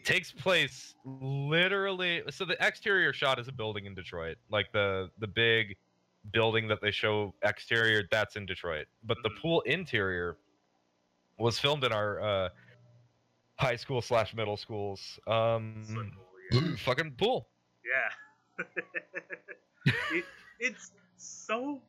[0.04, 2.22] Takes place literally.
[2.30, 5.76] So the exterior shot is a building in Detroit, like the the big
[6.32, 8.02] building that they show exterior.
[8.10, 9.38] That's in Detroit, but the Mhm.
[9.40, 10.36] pool interior
[11.38, 12.48] was filmed in our uh,
[13.58, 15.18] high school slash middle schools.
[15.26, 16.12] Um, Swim
[16.50, 16.76] pool, yeah.
[16.76, 17.48] fucking pool.
[17.84, 18.64] Yeah.
[20.12, 20.24] it,
[20.60, 21.80] it's so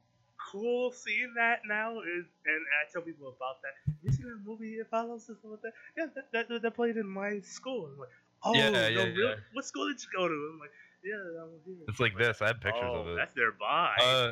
[0.52, 3.94] cool seeing that now, is, and I tell people about that.
[4.04, 5.74] You see that movie It Follows stuff like that?
[5.98, 7.90] Yeah, that, that, that played in my school.
[7.92, 8.10] I'm like,
[8.44, 9.24] oh, Yeah, no, yeah, really?
[9.24, 9.36] yeah.
[9.54, 10.34] What school did you go to?
[10.34, 10.72] I'm like,
[11.04, 11.86] yeah, I'm here.
[11.88, 12.42] It's like this.
[12.42, 13.16] I have pictures oh, of it.
[13.18, 13.96] That's nearby.
[14.02, 14.32] Uh,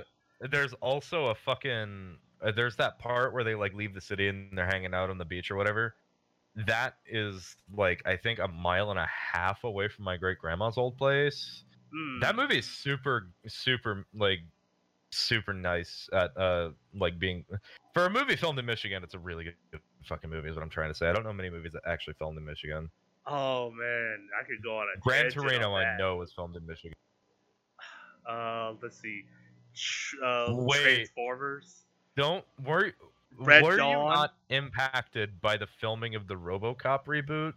[0.49, 2.17] there's also a fucking.
[2.41, 5.17] Uh, there's that part where they like leave the city and they're hanging out on
[5.17, 5.95] the beach or whatever.
[6.67, 10.77] That is like I think a mile and a half away from my great grandma's
[10.77, 11.63] old place.
[11.93, 12.19] Hmm.
[12.19, 14.39] That movie is super, super like
[15.17, 17.45] super nice at uh like being
[17.93, 19.03] for a movie filmed in Michigan.
[19.03, 20.49] It's a really good fucking movie.
[20.49, 21.09] Is what I'm trying to say.
[21.09, 22.89] I don't know many movies that actually filmed in Michigan.
[23.25, 26.95] Oh man, I could go on a Gran Torino, I know, was filmed in Michigan.
[28.27, 29.23] Uh, let's see.
[30.23, 30.95] Uh, Wait.
[30.95, 31.85] Transformers.
[32.15, 32.93] Don't worry.
[33.37, 37.53] Red were you not impacted by the filming of the RoboCop reboot?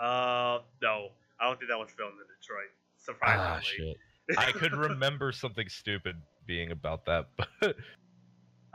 [0.00, 1.08] Uh, no,
[1.40, 2.68] I don't think that was filmed in Detroit.
[2.68, 3.96] Ah, Surprisingly.
[4.28, 4.38] shit.
[4.38, 6.16] I could remember something stupid
[6.46, 7.26] being about that,
[7.60, 7.76] but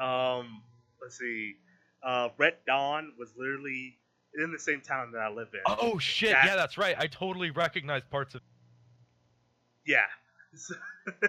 [0.04, 0.62] Um,
[1.02, 1.56] let's see.
[2.04, 3.98] Uh, Red Dawn was literally
[4.41, 5.60] in the same town that I live in.
[5.66, 6.96] oh shit, That- yeah, that's right.
[6.98, 8.41] I totally recognize parts of.
[9.86, 10.06] Yeah.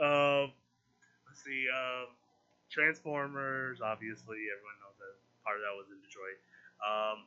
[0.00, 0.52] um,
[1.26, 1.66] let's see.
[1.68, 2.08] Um,
[2.70, 3.80] Transformers.
[3.80, 6.38] Obviously, everyone knows that part of that was in Detroit.
[6.82, 7.18] Um,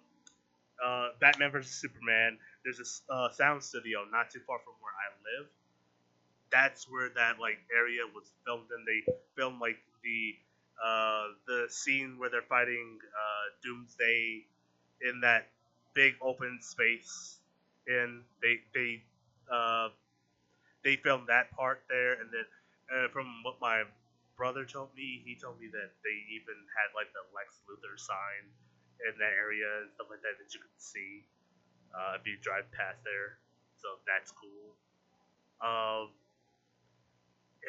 [0.83, 2.37] uh, Batman versus Superman.
[2.63, 5.07] There's a uh, sound studio not too far from where I
[5.39, 5.47] live.
[6.51, 9.03] That's where that like area was filmed, and they
[9.35, 10.35] filmed like the
[10.83, 14.45] uh, the scene where they're fighting uh, Doomsday
[15.01, 15.49] in that
[15.93, 17.39] big open space.
[17.87, 19.01] And they they
[19.51, 19.89] uh,
[20.83, 22.45] they filmed that part there, and then
[22.93, 23.83] uh, from what my
[24.37, 28.43] brother told me, he told me that they even had like the Lex Luthor sign
[29.07, 31.25] in that area and stuff like that that you could see
[31.95, 33.39] uh, if you drive past there.
[33.81, 34.75] So that's cool.
[35.61, 36.13] Um,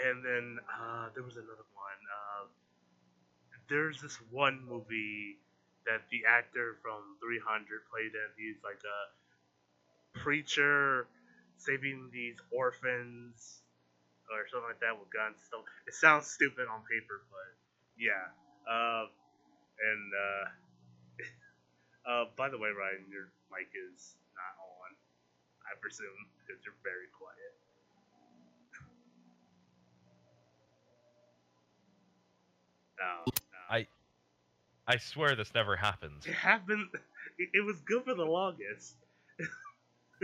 [0.06, 2.00] and then uh, there was another one.
[2.08, 2.46] Uh,
[3.68, 5.38] there's this one movie
[5.86, 8.28] that the actor from 300 played in.
[8.36, 9.00] He's like a
[10.18, 11.06] preacher
[11.58, 13.62] saving these orphans
[14.30, 15.38] or something like that with guns.
[15.50, 17.50] So it sounds stupid on paper, but
[17.98, 18.30] yeah.
[18.68, 19.06] Uh,
[19.82, 20.46] and uh,
[22.10, 24.90] uh, by the way, Ryan, your mic is not on.
[25.68, 27.57] I presume because you're very quiet.
[32.98, 33.84] No, no.
[34.90, 36.26] I swear this never happens.
[36.26, 36.88] It happened.
[37.38, 38.96] It, it was good for the longest.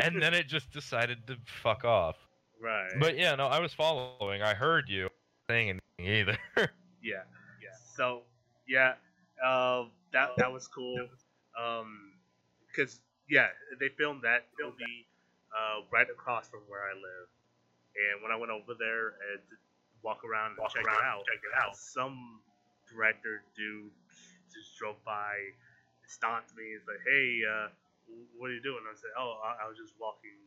[0.03, 2.17] and then it just decided to fuck off.
[2.63, 2.91] Right.
[2.99, 4.41] But yeah, no, I was following.
[4.41, 5.11] I heard you
[5.51, 6.39] saying anything either.
[7.05, 7.21] Yeah,
[7.63, 7.77] yeah.
[7.95, 8.23] So
[8.67, 8.95] yeah,
[9.45, 9.85] uh,
[10.15, 10.97] that that was cool.
[11.63, 12.13] Um,
[12.75, 13.49] cause yeah,
[13.79, 15.07] they filmed that movie
[15.53, 17.29] uh, right across from where I live,
[18.15, 19.43] and when I went over there and
[20.03, 21.77] walk around and Walk check, around it out, check it out.
[21.77, 22.41] some
[22.95, 23.91] director dude
[24.55, 25.35] just drove by,
[26.07, 27.69] stopped me, and like, "Hey, uh,
[28.39, 30.39] what are you doing?" I said, "Oh, I, I was just walking."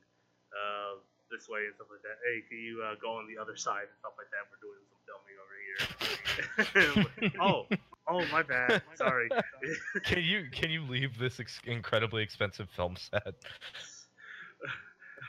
[0.56, 2.18] Uh, this way and stuff like that.
[2.24, 4.48] Hey, can you uh, go on the other side and stuff like that?
[4.48, 7.36] We're doing some filming over here.
[7.42, 7.68] oh,
[8.08, 8.82] oh, my bad.
[8.96, 9.30] Sorry.
[10.04, 13.36] can you can you leave this ex- incredibly expensive film set?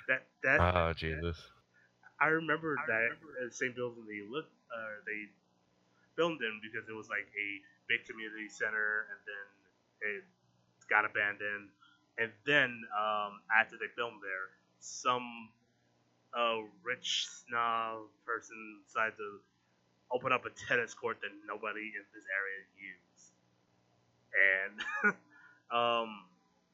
[0.09, 1.37] that that Oh Jesus.
[2.21, 5.31] I remember that uh, same building they looked, uh, they
[6.19, 7.49] filmed in because it was like a
[7.89, 9.47] big community center, and then
[10.19, 10.25] it
[10.91, 11.71] got abandoned.
[12.19, 14.51] And then um, after they filmed there,
[14.81, 15.51] some
[16.35, 19.41] uh, rich snob person decided to
[20.13, 23.33] open up a tennis court that nobody in this area used,
[24.35, 25.15] and
[25.75, 26.25] um,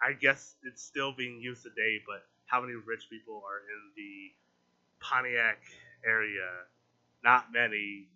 [0.03, 2.01] I guess it's still being used today.
[2.07, 4.33] But how many rich people are in the
[5.01, 5.59] Pontiac
[6.07, 6.49] area?
[7.25, 8.09] Not many,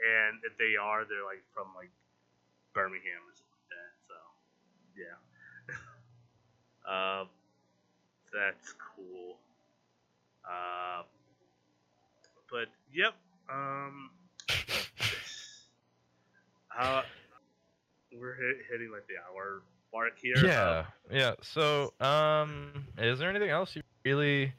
[0.00, 1.90] and if they are, they're like from like
[2.74, 3.92] Birmingham or something like that.
[4.08, 4.16] So,
[4.96, 5.16] yeah.
[6.88, 7.24] uh,
[8.32, 9.36] that's cool.
[10.44, 11.02] Uh,
[12.50, 13.14] but yep.
[13.52, 14.10] Um,
[16.78, 17.02] uh,
[18.18, 19.62] we're hit, hitting like the hour
[19.92, 20.36] mark here.
[20.44, 21.34] Yeah, yeah.
[21.42, 24.52] So, um, is there anything else you really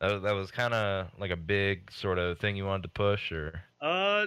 [0.00, 2.88] that was, that was kind of like a big sort of thing you wanted to
[2.88, 4.26] push, or Uh,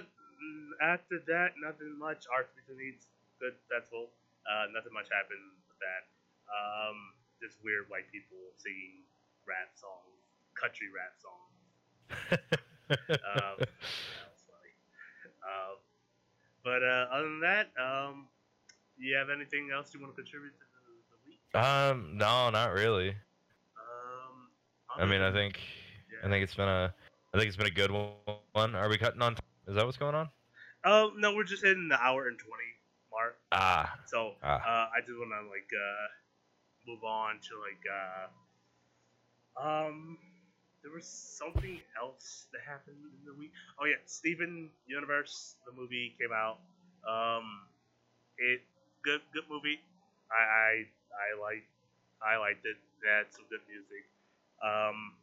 [0.82, 2.24] after that, nothing much.
[2.32, 3.06] Art needs
[3.40, 4.10] good festival.
[4.46, 6.04] Uh, nothing much happened with that.
[6.48, 9.04] Um, just weird white people singing
[9.46, 10.20] rap songs,
[10.54, 11.50] country rap songs.
[12.90, 14.76] Um, that was funny.
[15.40, 15.80] Uh,
[16.62, 18.28] but uh, other than that, um,
[18.98, 21.40] you have anything else you want to contribute to the, the week?
[21.54, 23.08] um, no, not really.
[23.08, 24.48] Um,
[24.98, 25.58] I mean, I think
[26.22, 26.94] I think it's been a
[27.32, 28.74] I think it's been a good one.
[28.74, 29.34] Are we cutting on?
[29.34, 29.44] Time?
[29.66, 30.28] Is that what's going on?
[30.84, 32.72] Oh no, we're just hitting the hour and twenty
[33.10, 33.38] mark.
[33.52, 34.60] Ah, So Ah.
[34.60, 36.06] uh, I just want to like uh,
[36.86, 38.28] move on to like uh,
[39.56, 40.18] um,
[40.82, 43.52] there was something else that happened in the week.
[43.80, 46.58] Oh yeah, Steven Universe, the movie came out.
[47.08, 47.66] Um,
[48.38, 48.60] it
[49.04, 49.80] good good movie.
[50.30, 50.72] I I,
[51.14, 51.64] I like
[52.22, 52.76] I liked it.
[53.02, 54.04] It had some good music.
[54.62, 55.14] Um,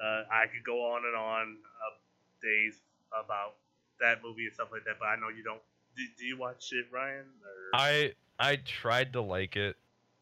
[0.00, 1.94] uh, I could go on and on uh,
[2.42, 2.76] days
[3.12, 3.54] about
[4.00, 5.60] that movie and stuff like that, but I know you don't.
[5.96, 7.26] Do, do you watch it, Ryan?
[7.44, 7.78] Or?
[7.78, 9.76] I I tried to like it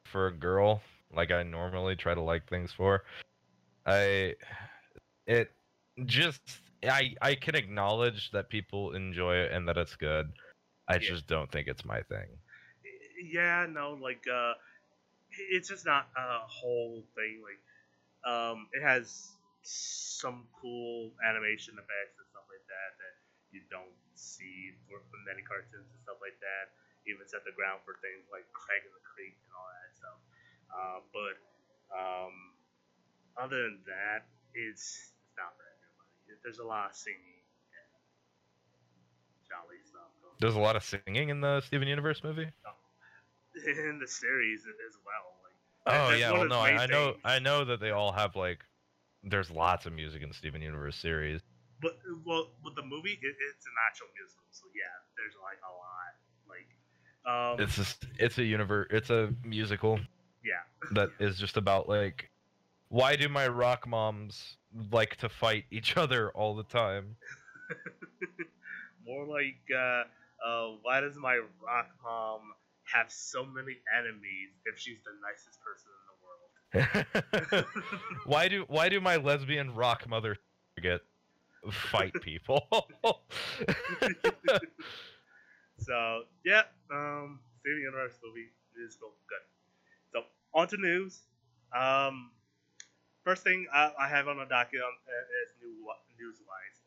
[0.04, 0.82] for a girl,
[1.14, 3.04] like I normally try to like things for.
[3.86, 4.34] I
[5.26, 5.50] it
[6.04, 6.40] just
[6.82, 10.32] I I can acknowledge that people enjoy it and that it's good.
[10.88, 11.00] I Yeah.
[11.00, 12.28] just don't think it's my thing.
[13.24, 14.54] yeah, no, like uh,
[15.50, 17.42] it's just not a whole thing.
[17.42, 17.60] Like,
[18.32, 19.32] um, it has
[19.62, 23.01] some cool animation effects and stuff like that that
[23.52, 26.72] you don't see for, from many cartoons and stuff like that.
[27.04, 30.18] Even set the ground for things like Craig in the Creek and all that stuff.
[30.70, 31.36] Uh, but
[31.92, 32.34] um,
[33.36, 36.40] other than that, it's, it's not for everybody.
[36.46, 37.42] There's a lot of singing
[37.74, 37.90] and
[39.44, 40.08] jolly stuff.
[40.22, 42.48] going There's a lot of singing in the Steven Universe movie.
[43.66, 45.36] in the series as well.
[45.44, 45.52] Like
[45.86, 47.14] Oh yeah, well no, I, I know.
[47.24, 48.64] I know that they all have like
[49.22, 51.40] there's lots of music in the Steven Universe series.
[51.82, 55.72] But well, with the movie, it, it's an actual musical, so yeah, there's like a
[55.74, 56.14] lot.
[56.46, 56.70] Like,
[57.26, 59.98] um, It's just it's a universe it's a musical
[60.44, 62.30] yeah, that is just about like
[62.88, 64.56] why do my rock moms
[64.90, 67.16] like to fight each other all the time?
[69.06, 70.04] more like, uh,
[70.46, 72.40] uh, why does my rock mom
[72.92, 77.66] have so many enemies if she's the nicest person in the world?
[78.26, 80.36] why do why do my lesbian rock mother
[80.82, 81.00] get
[81.70, 82.66] fight people?
[85.82, 86.62] So yeah,
[86.92, 88.50] um, Steven Universe movie
[88.86, 89.42] is go good.
[90.12, 90.22] So
[90.54, 91.20] on to news.
[91.76, 92.30] Um,
[93.24, 95.84] first thing I, I have on the docket on, uh, is new
[96.20, 96.80] news wise.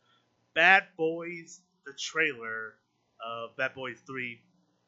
[0.53, 2.75] Bad Boys, the trailer
[3.25, 4.39] of Bad Boys Three.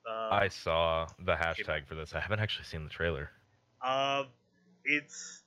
[0.10, 2.14] Uh, I saw the hashtag for this.
[2.14, 3.30] I haven't actually seen the trailer.
[3.82, 4.24] Uh,
[4.86, 5.44] it's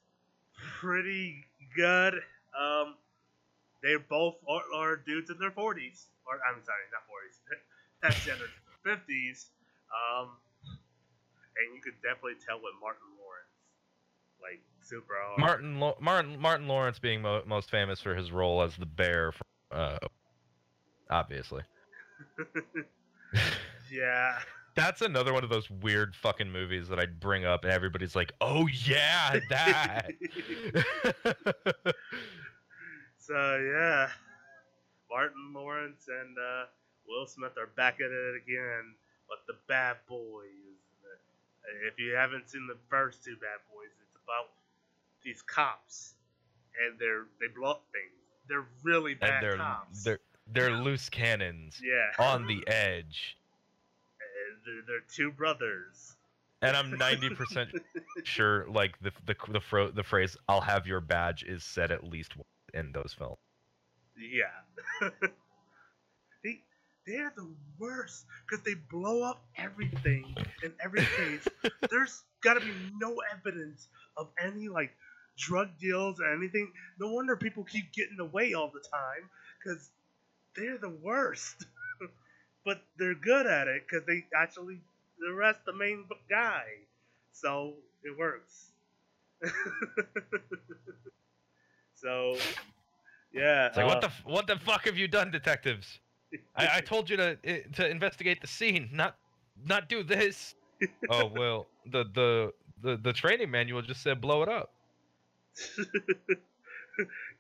[0.81, 2.15] pretty good.
[2.59, 2.97] Um,
[3.83, 7.41] they both are, are dudes in their forties, or I'm sorry, not forties,
[8.03, 8.47] that's gender
[8.85, 9.51] fifties.
[9.91, 10.37] Um,
[11.57, 13.51] and you could definitely tell with Martin Lawrence,
[14.41, 15.39] like super hard.
[15.39, 19.33] Martin Lo- Martin Martin Lawrence being mo- most famous for his role as the bear
[19.33, 19.99] from uh
[21.11, 21.63] obviously.
[23.93, 24.39] yeah,
[24.77, 28.33] That's another one of those weird fucking movies that I'd bring up and everybody's like,
[28.41, 30.11] "Oh yeah, that."
[33.31, 34.09] so yeah,
[35.09, 36.65] Martin Lawrence and uh,
[37.07, 38.95] Will Smith are back at it again,
[39.29, 40.47] but the Bad Boys.
[41.87, 44.51] If you haven't seen the first two Bad Boys, it's about
[45.23, 46.15] these cops,
[46.85, 48.11] and they're they blow up things.
[48.49, 50.03] They're really bad and they're cops.
[50.03, 50.19] they're
[50.53, 53.37] they're loose cannons yeah, on the edge.
[54.19, 56.17] And they're, they're two brothers.
[56.63, 57.81] And I'm 90%
[58.25, 62.03] sure like the the the, fro- the phrase "I'll have your badge" is said at
[62.03, 63.39] least once in those films.
[64.17, 65.09] Yeah.
[66.45, 66.61] they
[67.07, 67.49] they're the
[67.79, 71.47] worst because they blow up everything in every case.
[71.91, 74.93] There's gotta be no evidence of any like
[75.39, 76.73] drug deals or anything.
[76.99, 79.29] No wonder people keep getting away all the time
[79.59, 79.91] because
[80.57, 81.67] they're the worst.
[82.65, 84.81] but they're good at it because they actually
[85.33, 86.65] arrest the main guy,
[87.33, 87.75] so
[88.05, 88.73] it works.
[92.01, 92.37] So
[93.33, 96.01] yeah, It's like, what uh, the what the fuck have you done, detectives?
[96.57, 97.37] I, I told you to
[97.69, 99.17] to investigate the scene, not
[99.67, 100.55] not do this.
[101.11, 102.53] oh well, the the
[102.83, 104.73] the the training manual just said blow it up.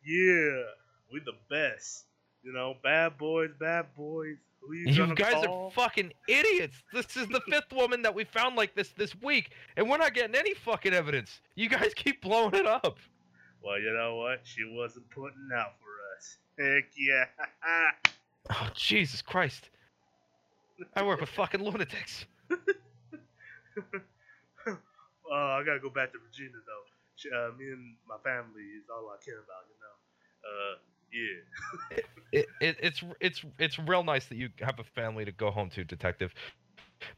[0.06, 0.62] yeah,
[1.12, 2.06] we the best.
[2.42, 4.36] You know, bad boys, bad boys.
[4.62, 5.66] Who you, You guys call?
[5.66, 6.82] are fucking idiots.
[6.92, 10.14] This is the fifth woman that we found like this this week, and we're not
[10.14, 11.40] getting any fucking evidence.
[11.54, 12.98] You guys keep blowing it up.
[13.62, 14.40] Well, you know what?
[14.44, 16.38] She wasn't putting out for us.
[16.58, 17.24] Heck yeah.
[18.48, 19.68] Oh Jesus Christ!
[20.96, 22.24] I work with fucking lunatics.
[22.50, 22.56] uh,
[24.66, 26.84] I gotta go back to Virginia though.
[27.14, 29.68] She, uh, me and my family is all I care about.
[29.68, 29.96] You know.
[30.48, 30.76] Uh,
[31.12, 31.98] yeah.
[32.32, 35.70] it, it, it's it's it's real nice that you have a family to go home
[35.70, 36.32] to, detective.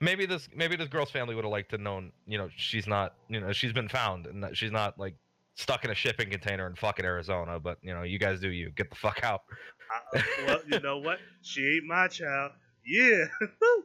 [0.01, 3.15] Maybe this maybe this girl's family would have liked to known, you know, she's not,
[3.29, 5.15] you know, she's been found and that she's not like
[5.55, 7.61] stuck in a shipping container in fucking Arizona.
[7.61, 8.71] But you know, you guys do you.
[8.71, 9.43] Get the fuck out.
[10.15, 11.19] Uh, well, you know what?
[11.43, 12.53] She ain't my child.
[12.85, 13.27] Yeah.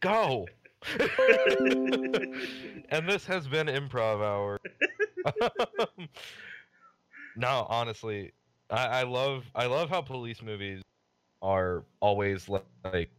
[0.00, 0.46] Go.
[2.90, 4.58] and this has been improv hour.
[7.36, 8.32] no, honestly,
[8.70, 10.82] I, I love I love how police movies
[11.42, 13.10] are always li- like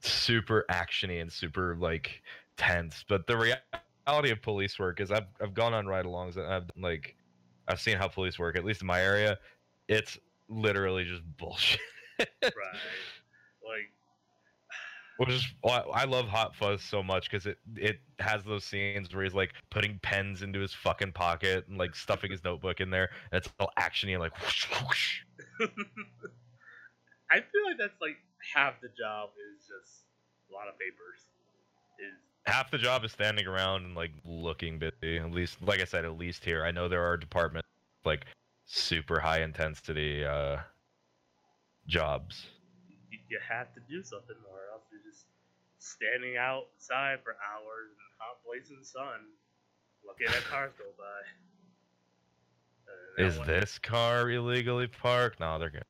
[0.00, 2.22] super actiony and super like
[2.58, 3.02] tense.
[3.08, 3.62] But the reality
[4.06, 7.16] of police work is I've I've gone on ride-alongs and I've like
[7.68, 8.56] I've seen how police work.
[8.56, 9.38] At least in my area,
[9.88, 10.18] it's
[10.48, 11.80] literally just bullshit.
[12.18, 12.30] right.
[12.42, 13.90] Like,
[15.18, 19.14] Which is why I love Hot Fuzz so much because it it has those scenes
[19.14, 22.90] where he's like putting pens into his fucking pocket and like stuffing his notebook in
[22.90, 25.20] there, and it's all actiony and like whoosh, whoosh.
[27.30, 28.16] I feel like that's like
[28.54, 30.06] half the job is just
[30.50, 31.22] a lot of papers.
[32.00, 35.18] Is half the job is standing around and like looking busy.
[35.18, 37.68] At least, like I said, at least here, I know there are departments
[38.04, 38.26] like
[38.66, 40.58] super high intensity uh
[41.86, 42.46] jobs.
[43.10, 45.24] you, you have to do something, or else you're just
[45.78, 49.26] standing outside for hours in hot blazing sun,
[50.06, 51.20] looking at cars go by.
[53.22, 55.40] Uh, Is one- this car illegally parked?
[55.40, 55.84] No, they're good.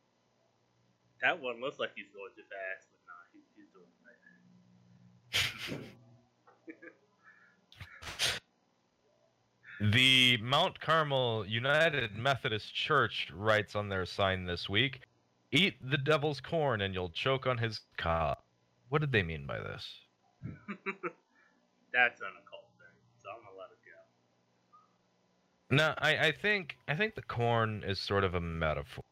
[1.22, 5.90] That one looks like he's going too fast, but nah, he, he's doing it right.
[9.80, 15.00] The Mount Carmel United Methodist Church writes on their sign this week
[15.52, 18.36] Eat the devil's corn and you'll choke on his cob.
[18.90, 19.88] What did they mean by this?
[20.44, 23.80] That's an occult thing, so I'm gonna let it
[25.70, 25.76] go.
[25.76, 29.02] No, I, I think I think the corn is sort of a metaphor.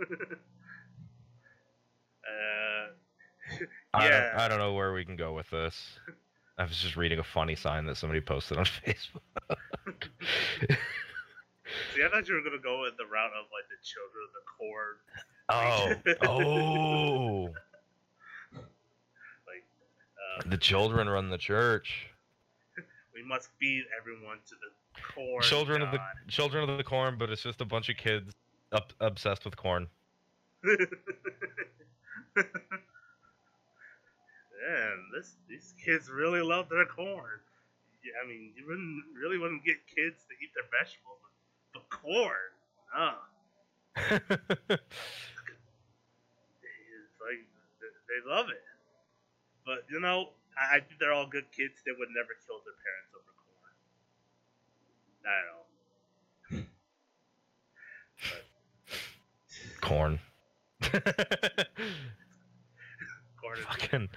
[0.02, 0.06] uh,
[3.94, 4.30] I, Yeah.
[4.30, 5.98] don't, I don't know where we can go with this.
[6.58, 9.22] I was just reading a funny sign that somebody posted on Facebook.
[11.94, 14.32] see, I thought you were gonna go with the route of like the children of
[14.34, 14.96] the corn,
[15.50, 18.62] oh, oh!
[19.46, 19.64] like
[20.38, 22.08] uh, The children run the church.
[23.14, 25.42] we must feed everyone to the corn.
[25.42, 28.34] children of the children of the corn, but it's just a bunch of kids
[28.72, 29.86] up, obsessed with corn.
[34.58, 37.40] Man, this these kids really love their corn.
[38.04, 41.18] Yeah, I mean, you wouldn't really wouldn't get kids to eat their vegetables,
[41.72, 42.50] but, but corn,
[42.94, 43.22] ah,
[43.96, 44.80] it's
[47.20, 47.42] like
[48.08, 48.62] they love it.
[49.64, 51.82] But you know, I, I think they're all good kids.
[51.86, 53.74] They would never kill their parents over corn.
[55.26, 55.62] I don't
[56.52, 56.66] know.
[59.80, 60.18] corn.
[63.48, 64.08] Corn Fucking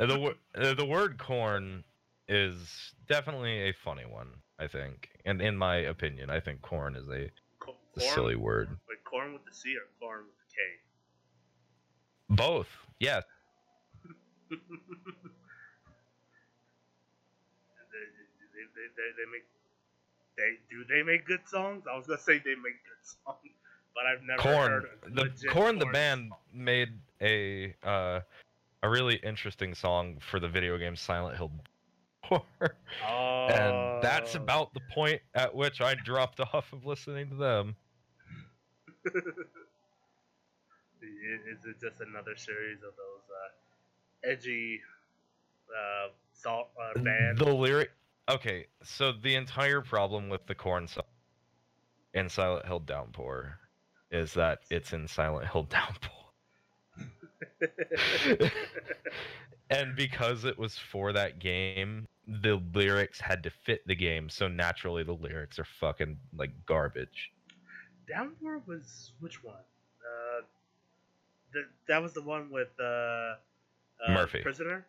[0.00, 1.84] uh, the uh, the word corn
[2.28, 4.28] is definitely a funny one.
[4.58, 7.30] I think, and in my opinion, I think corn is a,
[7.60, 8.68] co- a corn, silly word.
[8.88, 10.60] Like corn with the C or corn with the K.
[12.36, 12.68] Both,
[13.00, 13.20] yeah.
[18.54, 19.44] They, they, they, they, make
[20.36, 21.84] they do they make good songs?
[21.90, 23.54] I was gonna say they make good songs,
[23.94, 26.38] but I've never Korn, heard the legit Korn, the band song.
[26.52, 26.88] made
[27.22, 28.20] a uh,
[28.82, 31.50] a really interesting song for the video game Silent Hill
[32.28, 32.42] 4.
[33.08, 37.76] Oh, and that's about the point at which I dropped off of listening to them.
[41.00, 44.80] Is it just another series of those uh, edgy
[45.68, 47.38] uh, salt uh, band?
[47.38, 47.90] The lyric.
[48.28, 51.04] Okay, so the entire problem with the Korn song
[52.14, 53.58] in Silent Hill Downpour
[54.10, 56.27] is that it's in Silent Hill Downpour.
[59.70, 62.06] and because it was for that game,
[62.42, 67.30] the lyrics had to fit the game, so naturally the lyrics are fucking like garbage.
[68.08, 69.54] Downpour was which one?
[69.56, 70.42] Uh,
[71.52, 73.36] th- that was the one with uh, uh,
[74.10, 74.40] Murphy.
[74.40, 74.86] Prisoner.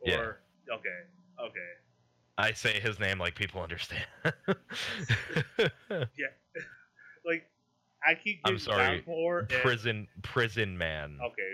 [0.00, 0.74] Or Yeah.
[0.74, 0.98] okay,
[1.40, 1.68] okay.
[2.38, 4.04] I say his name like people understand.
[5.88, 6.26] Yeah.
[7.26, 7.46] Like
[8.04, 11.18] I keep I'm sorry, Downpour and- prison prison man.
[11.22, 11.52] Okay.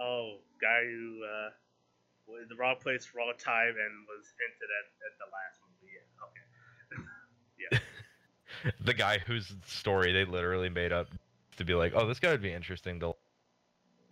[0.00, 1.50] Oh, guy who uh,
[2.26, 5.92] was in the wrong place, wrong time, and was hinted at at the last movie.
[5.94, 6.24] Yeah.
[6.26, 7.08] Okay.
[7.58, 7.78] Yeah.
[8.84, 11.08] the guy whose story they literally made up
[11.56, 13.06] to be like, oh, this guy would be interesting to.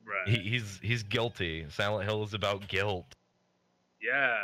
[0.07, 0.27] Right.
[0.27, 1.67] He, he's he's guilty.
[1.69, 3.15] Silent Hill is about guilt.
[4.03, 4.37] yeah.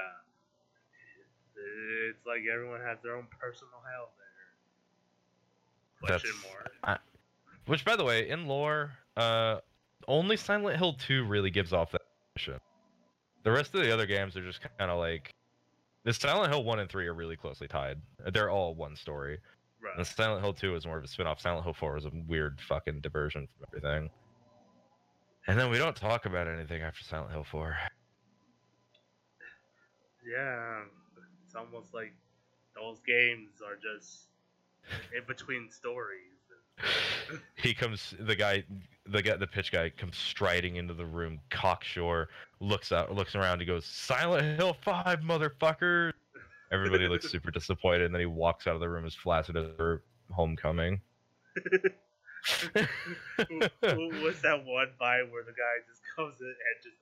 [2.10, 6.08] It's like everyone has their own personal hell there.
[6.08, 7.00] Question That's- mark.
[7.66, 9.58] Which, by the way, in lore, uh,
[10.08, 12.60] only Silent Hill 2 really gives off that impression.
[13.42, 15.34] The rest of the other games are just kind of like.
[16.04, 17.98] The Silent Hill 1 and 3 are really closely tied.
[18.32, 19.38] They're all one story.
[19.96, 21.40] And Silent Hill 2 is more of a spin off.
[21.40, 24.10] Silent Hill 4 is a weird fucking diversion from everything.
[25.46, 27.76] And then we don't talk about anything after Silent Hill 4.
[30.30, 30.82] Yeah.
[31.44, 32.14] It's almost like
[32.74, 34.28] those games are just
[35.16, 36.20] in between stories.
[37.56, 38.64] he comes the guy
[39.10, 42.28] the guy the pitch guy comes striding into the room cocksure
[42.60, 46.12] looks out looks around he goes silent hill 5 motherfucker
[46.72, 49.66] everybody looks super disappointed and then he walks out of the room as flaccid as
[49.78, 51.00] her homecoming
[52.66, 56.96] What's that one vibe where the guy just comes in and just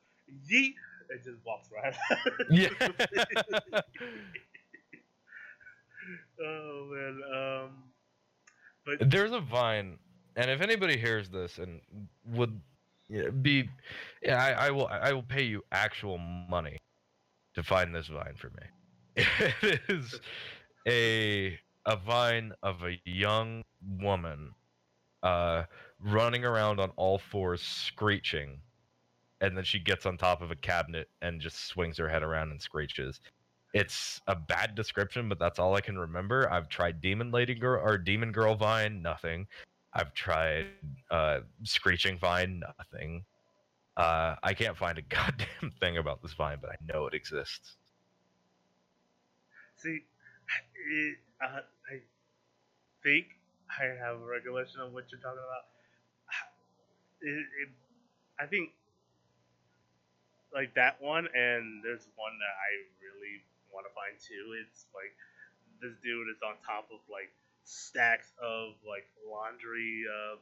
[0.50, 0.74] yeet
[1.10, 2.18] and just walks right out?
[2.50, 2.68] yeah
[6.42, 7.20] oh man.
[7.34, 7.70] Um.
[8.84, 9.98] But there's a vine
[10.38, 11.80] and if anybody hears this and
[12.32, 12.58] would
[13.42, 13.68] be
[14.22, 16.78] yeah I, I will i will pay you actual money
[17.58, 19.24] to find this vine for me.
[19.62, 20.20] It is
[20.86, 23.64] a a vine of a young
[24.00, 24.52] woman
[25.24, 25.64] uh
[25.98, 28.60] running around on all fours screeching.
[29.40, 32.50] And then she gets on top of a cabinet and just swings her head around
[32.52, 33.20] and screeches.
[33.74, 36.48] It's a bad description but that's all i can remember.
[36.52, 39.48] I've tried demon lady girl or demon girl vine nothing
[39.94, 40.66] i've tried
[41.10, 43.24] uh screeching vine nothing
[43.96, 47.76] uh i can't find a goddamn thing about this vine but i know it exists
[49.78, 50.02] See,
[51.38, 52.02] uh, I
[53.02, 53.26] think
[53.70, 55.70] I have a recollection of what you're talking about.
[57.22, 57.70] It, it,
[58.42, 58.74] I think
[60.50, 64.58] like that one, and there's one that I really want to find too.
[64.66, 65.14] It's like
[65.78, 67.30] this dude is on top of like
[67.68, 70.36] stacks of like laundry uh,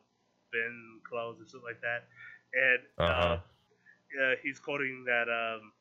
[0.52, 2.06] bin clothes and stuff like that,
[2.54, 3.38] and Uh-huh.
[4.20, 5.72] uh, uh, he's quoting that um,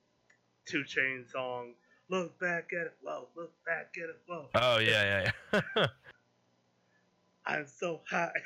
[0.67, 1.73] Two Chain song.
[2.09, 3.27] Look back at it, whoa!
[3.35, 4.49] Look back at it, whoa!
[4.55, 5.87] Oh yeah, yeah, yeah.
[7.45, 8.31] I'm so high.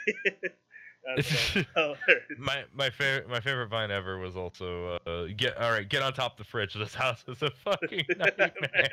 [2.37, 6.13] My my favorite my favorite vine ever was also uh, get all right get on
[6.13, 6.73] top of the fridge.
[6.75, 8.89] This house is a fucking nightmare.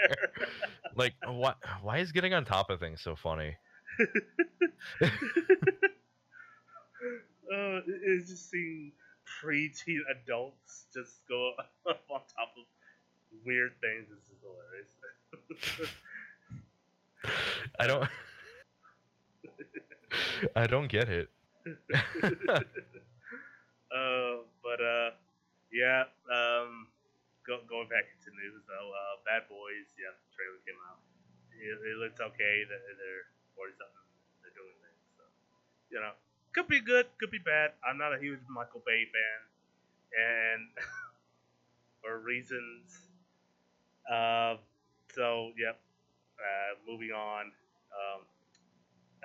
[0.95, 3.57] like why why is getting on top of things so funny?
[4.01, 4.07] uh,
[7.87, 8.93] it's just seeing
[9.43, 11.53] preteen adults just go
[11.89, 12.65] up on top of
[13.45, 14.07] weird things.
[14.09, 14.93] This is hilarious.
[17.81, 18.09] I don't
[20.55, 21.29] I don't get it.
[23.91, 25.11] uh, but uh,
[25.73, 26.05] yeah.
[26.31, 26.89] Um,
[27.47, 29.89] go, going back into news though, uh, Bad Boys.
[29.99, 31.01] Yeah, the trailer came out.
[31.57, 32.65] It, it looks okay.
[32.69, 34.07] They're forty something.
[34.45, 35.03] They're doing things.
[35.17, 35.25] So
[35.91, 36.13] you know,
[36.53, 37.73] could be good, could be bad.
[37.83, 39.41] I'm not a huge Michael Bay fan,
[40.15, 40.63] and
[42.05, 43.01] for reasons.
[44.11, 44.57] Uh,
[45.15, 45.81] so yep.
[46.37, 47.47] Uh, moving on.
[47.97, 48.21] Um,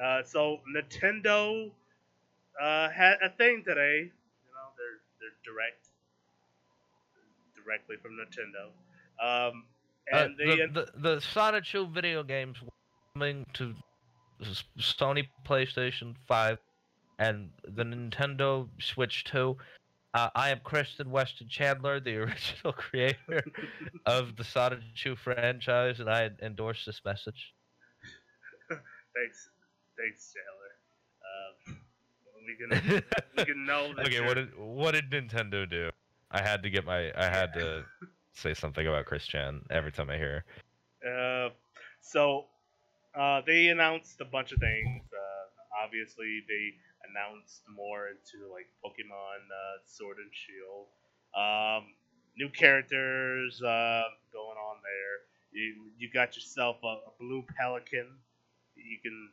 [0.01, 1.69] uh, so Nintendo
[2.59, 4.07] uh, had a thing today.
[4.07, 5.89] You know, they're they're direct,
[7.55, 8.71] directly from Nintendo.
[9.21, 9.65] Um,
[10.11, 12.57] Uh, and they the, the the Sonic Show video games
[13.13, 13.75] coming to
[14.79, 16.57] Sony PlayStation 5
[17.19, 19.55] and the Nintendo Switch 2.
[20.13, 23.43] Uh, I am Christine Weston Chandler, the original creator
[24.05, 27.53] of the Sonic 2 franchise, and I endorse this message.
[28.69, 29.49] thanks,
[29.97, 30.71] thanks, Chandler.
[31.67, 31.77] Um,
[32.45, 33.03] we can
[33.37, 34.05] we can know that.
[34.07, 35.89] okay, you're- what did what did Nintendo do?
[36.31, 37.83] I had to get my I had to
[38.33, 40.43] say something about Chris Chan every time I hear.
[41.05, 41.49] Uh,
[42.01, 42.45] so
[43.15, 45.03] uh, they announced a bunch of things.
[45.11, 46.73] Uh, obviously, they
[47.09, 50.87] announced more into like Pokemon uh, Sword and Shield.
[51.35, 51.93] Um,
[52.37, 55.61] new characters uh, going on there.
[55.61, 58.07] You you got yourself a, a blue pelican.
[58.75, 59.29] You can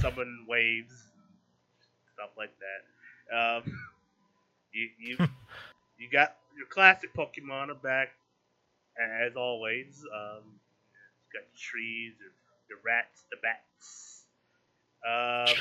[0.00, 0.94] summon waves,
[2.14, 3.36] stuff like that.
[3.36, 3.78] Um,
[4.72, 5.16] you you
[5.98, 8.10] you got your classic Pokemon are back
[8.98, 10.04] as always.
[10.14, 10.44] Um,
[11.32, 12.32] you got trees, your,
[12.68, 14.24] your rats, the bats.
[15.06, 15.54] Um,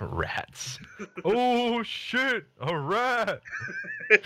[0.16, 0.78] Rats.
[1.24, 2.44] oh shit!
[2.60, 3.40] A rat.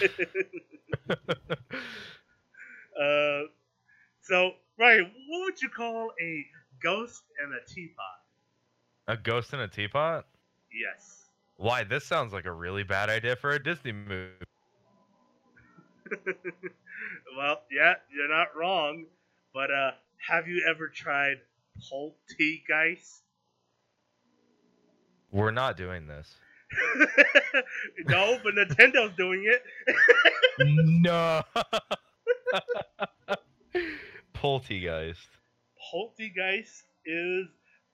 [3.01, 3.43] uh,
[4.21, 6.45] so, Ryan, what would you call a
[6.83, 8.05] ghost and a teapot?
[9.09, 10.27] A ghost in a teapot?
[10.73, 11.29] Yes.
[11.57, 11.85] Why?
[11.85, 14.33] This sounds like a really bad idea for a Disney movie.
[17.37, 19.07] well, yeah, you're not wrong.
[19.55, 19.93] But uh,
[20.29, 21.37] have you ever tried
[21.81, 23.23] Polteageist?
[25.31, 26.35] We're not doing this.
[28.09, 29.63] no, but Nintendo's doing it.
[30.59, 31.43] no.
[34.35, 35.29] Polteageist.
[35.93, 37.47] Polteageist is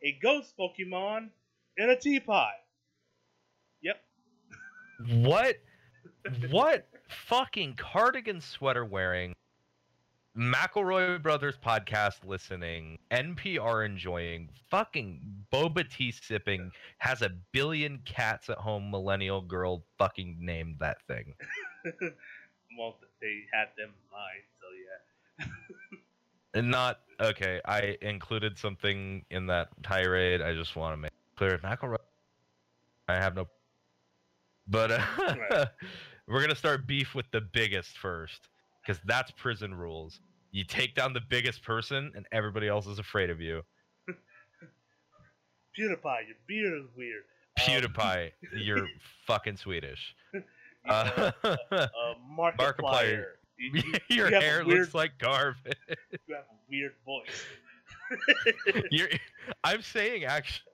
[0.04, 1.28] a ghost Pokemon
[1.76, 2.52] in a teapot.
[3.82, 4.00] Yep.
[5.08, 5.56] What?
[6.50, 6.86] what
[7.26, 9.34] fucking cardigan sweater wearing,
[10.36, 15.20] McElroy Brothers podcast listening, NPR enjoying, fucking
[15.52, 21.34] boba tea sipping, has a billion cats at home millennial girl fucking named that thing.
[22.78, 25.46] well, they had them in mind, so yeah.
[26.54, 27.60] And not okay.
[27.64, 30.42] I included something in that tirade.
[30.42, 31.58] I just want to make clear.
[31.58, 31.96] McElroy.
[33.08, 33.48] I have no.
[34.66, 35.66] But uh, Right.
[36.28, 38.48] we're gonna start beef with the biggest first,
[38.84, 40.20] because that's prison rules.
[40.50, 43.62] You take down the biggest person, and everybody else is afraid of you.
[45.78, 47.22] PewDiePie, your beard is weird.
[47.58, 48.86] Um, PewDiePie, you're
[49.26, 50.14] fucking Swedish.
[50.88, 51.86] Uh, know, uh,
[52.38, 52.74] Markiplier.
[52.76, 53.24] Markiplier.
[53.58, 55.72] You, you- your you hair weird, looks like garbage.
[56.28, 57.46] You have a weird voice.
[58.90, 59.08] You're,
[59.64, 60.72] I'm saying actually,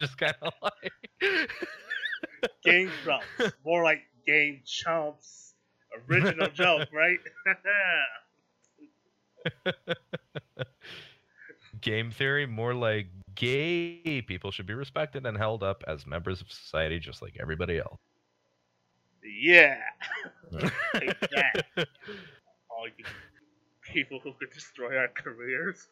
[0.00, 0.92] just kind of like.
[2.64, 3.26] Game Grumps.
[3.64, 5.43] More like Game Chumps.
[6.08, 7.18] Original joke, right?
[11.80, 16.50] Game theory, more like gay people should be respected and held up as members of
[16.50, 17.98] society just like everybody else.
[19.22, 19.78] yeah.
[20.96, 21.64] Take that.
[22.70, 23.04] All you
[23.82, 25.88] people who could destroy our careers.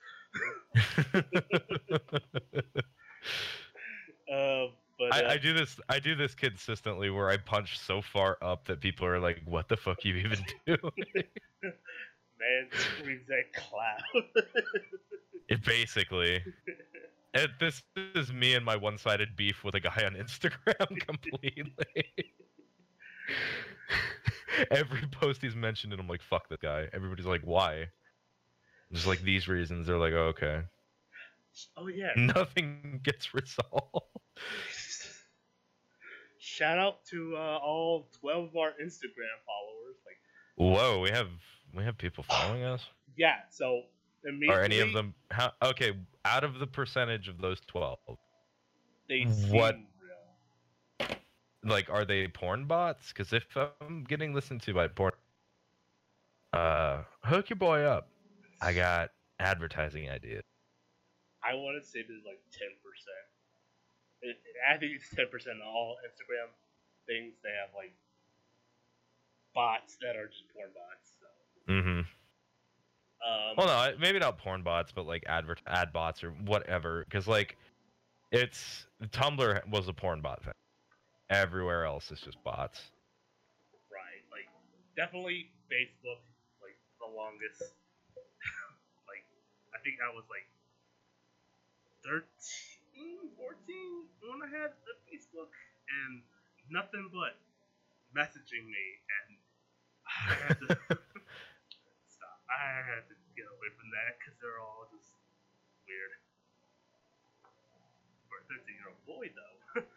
[4.32, 4.68] Uh,
[5.10, 5.78] but uh, I, I do this.
[5.88, 9.68] I do this consistently, where I punch so far up that people are like, "What
[9.68, 10.76] the fuck you even do?"
[11.62, 14.24] man screams at cloud.
[15.48, 16.42] it basically.
[17.34, 17.82] And this
[18.14, 21.72] is me and my one-sided beef with a guy on Instagram completely.
[24.70, 27.88] Every post he's mentioned, and I'm like, "Fuck that guy." Everybody's like, "Why?"
[28.92, 29.86] Just like these reasons.
[29.86, 30.62] They're like, oh, "Okay."
[31.76, 32.12] oh yeah.
[32.16, 34.06] Nothing gets resolved.
[36.44, 39.96] Shout out to uh, all twelve of our Instagram followers.
[40.04, 40.16] Like,
[40.56, 41.28] Whoa, we have
[41.72, 42.84] we have people following us.
[43.16, 43.36] yeah.
[43.48, 43.82] So
[44.24, 45.14] immediately Are any of them?
[45.30, 45.92] How, okay,
[46.24, 47.98] out of the percentage of those twelve,
[49.08, 49.76] they seem what-
[50.98, 51.16] real.
[51.64, 53.12] like, are they porn bots?
[53.12, 53.46] Because if
[53.80, 55.12] I'm getting listened to by porn,
[56.52, 58.08] uh, hook your boy up.
[58.60, 60.42] I got advertising ideas.
[61.44, 63.31] I want to say there's like ten percent.
[64.22, 66.48] I think it's ten percent of all Instagram
[67.06, 67.34] things.
[67.42, 67.92] They have like
[69.54, 71.12] bots that are just porn bots.
[71.20, 71.26] So,
[71.72, 71.98] Mm-hmm.
[72.00, 77.04] um, Well, no, maybe not porn bots, but like advert ad bots or whatever.
[77.04, 77.56] Because like,
[78.30, 80.52] it's Tumblr was a porn bot thing.
[81.30, 82.80] Everywhere else is just bots.
[83.90, 84.48] right, like
[84.96, 86.20] definitely Facebook,
[86.60, 87.62] like the longest.
[89.08, 89.24] like,
[89.74, 90.46] I think I was like
[92.04, 92.26] 13,
[93.34, 95.50] 14 when I had the Facebook,
[95.90, 96.22] and
[96.70, 97.34] nothing but
[98.14, 99.28] messaging me, and
[100.06, 100.66] I had to
[102.14, 102.38] stop.
[102.46, 105.10] I had to get away from that because they're all just
[105.88, 106.12] weird.
[108.30, 109.82] For a 13 year old boy, though.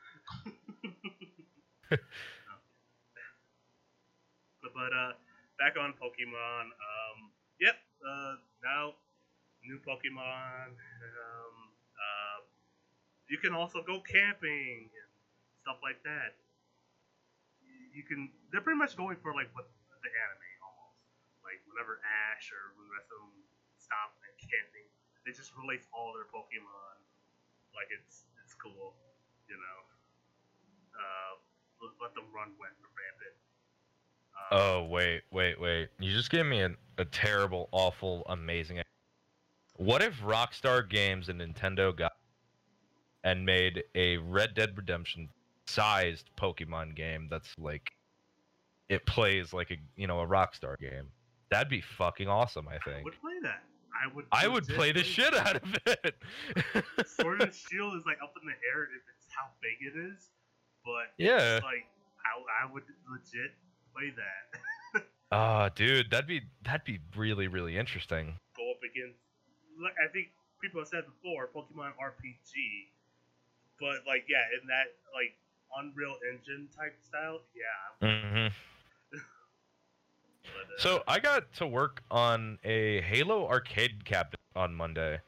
[4.61, 5.13] but, but uh,
[5.61, 6.73] back on Pokemon.
[6.73, 7.17] Um,
[7.61, 7.77] yep.
[8.01, 8.93] Uh, now
[9.65, 10.77] new Pokemon.
[10.77, 11.55] Um,
[11.97, 12.37] uh,
[13.29, 15.09] you can also go camping and
[15.61, 16.37] stuff like that.
[17.93, 18.29] You can.
[18.51, 19.65] They're pretty much going for like what
[20.03, 20.99] the anime almost.
[21.41, 23.33] Like whenever Ash or when the rest of them
[23.79, 24.85] stop at camping,
[25.23, 26.95] they just release all their Pokemon.
[27.73, 28.93] Like it's it's cool,
[29.49, 29.77] you know.
[30.95, 31.33] Uh,
[31.99, 33.35] let, them run wet and rampant.
[34.35, 35.89] Um, Oh wait, wait, wait!
[35.99, 38.81] You just gave me an, a terrible, awful, amazing.
[39.77, 42.13] What if Rockstar Games and Nintendo got
[43.25, 45.27] and made a Red Dead Redemption
[45.67, 47.91] sized Pokemon game that's like
[48.87, 51.09] it plays like a you know a Rockstar game?
[51.49, 52.67] That'd be fucking awesome.
[52.69, 52.99] I think.
[52.99, 53.63] I would play that.
[53.95, 54.25] I would.
[54.31, 56.15] I would play the shit out of it.
[57.07, 60.29] Sword and Shield is like up in the air if it's how big it is,
[60.85, 61.57] but yeah.
[61.57, 61.87] it's like
[62.23, 63.51] I, I would legit
[63.93, 64.61] play that.
[65.31, 68.37] Ah, dude, that'd be that'd be really really interesting.
[68.55, 69.19] Go up against.
[69.81, 70.29] Like I think
[70.61, 72.93] people have said before, Pokemon RPG,
[73.79, 75.35] but like yeah, in that like
[75.77, 78.07] Unreal Engine type style, yeah.
[78.07, 78.47] hmm
[80.43, 85.19] But, uh, So I got to work on a Halo arcade cabinet on Monday,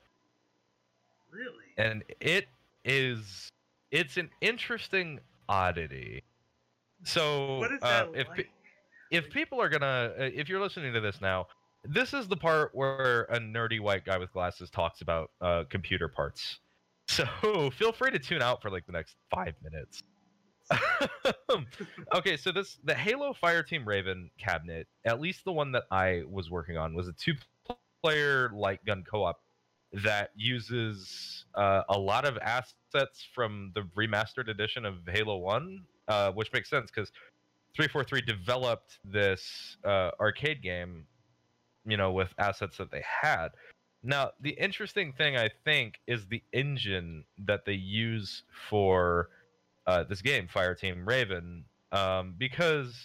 [1.31, 2.47] really, and it
[2.85, 3.49] is
[3.91, 5.19] it's an interesting
[5.49, 6.23] oddity.
[7.03, 8.49] So uh, if like?
[9.11, 11.47] if people are gonna uh, if you're listening to this now,
[11.83, 16.07] this is the part where a nerdy white guy with glasses talks about uh, computer
[16.07, 16.59] parts.
[17.07, 20.03] So feel free to tune out for like the next five minutes.
[22.15, 26.49] okay, so this the Halo Fireteam Raven cabinet, at least the one that I was
[26.49, 29.39] working on, was a two-player light gun co-op
[29.93, 36.31] that uses uh, a lot of assets from the remastered edition of Halo One, uh,
[36.33, 37.11] which makes sense because
[37.75, 41.05] 343 developed this uh, arcade game,
[41.85, 43.49] you know, with assets that they had.
[44.07, 49.27] Now, the interesting thing I think is the engine that they use for
[49.85, 52.95] uh, this game, Fireteam Raven, um, because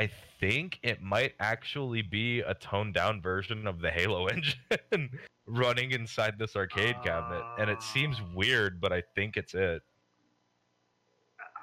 [0.00, 0.08] I
[0.40, 5.10] think it might actually be a toned down version of the Halo engine
[5.46, 8.24] running inside this arcade cabinet, and it seems Ah.
[8.34, 9.82] weird, but I think it's it.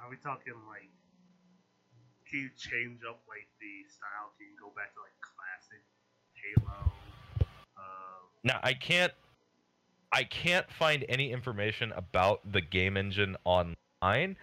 [0.04, 0.90] Are we talking like?
[2.30, 4.34] Can you change up like the style?
[4.38, 5.82] Can you go back to like classic
[6.38, 6.92] Halo?
[8.44, 9.14] Now I can't
[10.12, 14.36] I can't find any information about the game engine online,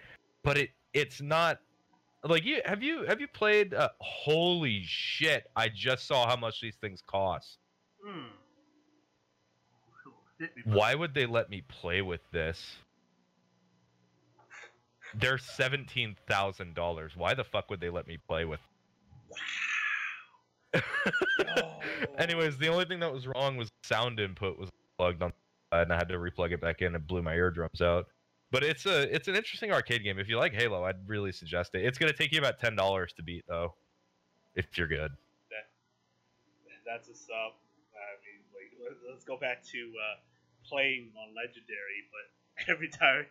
[0.43, 1.59] but it it's not
[2.23, 6.61] like you have you have you played uh, holy shit, I just saw how much
[6.61, 7.59] these things cost.
[8.05, 8.27] hmm.
[10.39, 10.77] Hit me, bro.
[10.77, 12.77] Why would they let me play with this?
[15.13, 17.13] They're seventeen thousand dollars.
[17.15, 18.61] Why the fuck would they let me play with?
[19.29, 19.37] Wow.
[22.17, 25.33] Anyways, the only thing that was wrong was sound input was plugged on,
[25.71, 26.95] and I had to replug it back in.
[26.95, 28.07] and blew my eardrums out.
[28.51, 30.17] But it's a it's an interesting arcade game.
[30.19, 31.85] If you like Halo, I'd really suggest it.
[31.85, 33.75] It's gonna take you about ten dollars to beat though,
[34.55, 35.11] if you're good.
[36.85, 37.53] That's a sub.
[37.93, 40.17] I mean, like, let- let's go back to uh,
[40.67, 43.27] playing on Legendary, but every time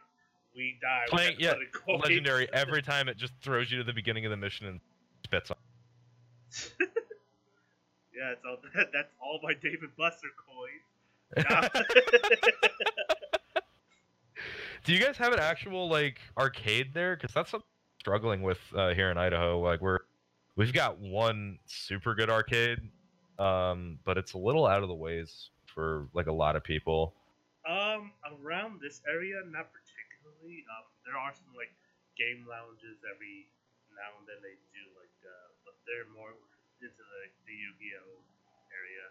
[0.55, 1.55] we die, Playing- to yeah.
[1.97, 4.81] Legendary every time it just throws you to the beginning of the mission and
[5.25, 5.57] spits on.
[8.19, 10.83] yeah, so that, that's all my David Buster coins.
[14.85, 17.17] Do you guys have an actual like arcade there?
[17.17, 19.61] Because that's something I'm struggling with uh, here in Idaho.
[19.61, 20.01] Like we're
[20.57, 22.79] we've got one super good arcade,
[23.39, 27.15] um, but it's a little out of the ways for like a lot of people.
[27.69, 28.13] Um,
[28.43, 30.65] around this area, not particularly.
[30.73, 31.75] Um, there are some like
[32.17, 33.47] game lounges every
[33.95, 36.33] now and then they do like, uh, but they're more
[36.83, 38.15] into like the Yu-Gi-Oh
[38.71, 39.07] area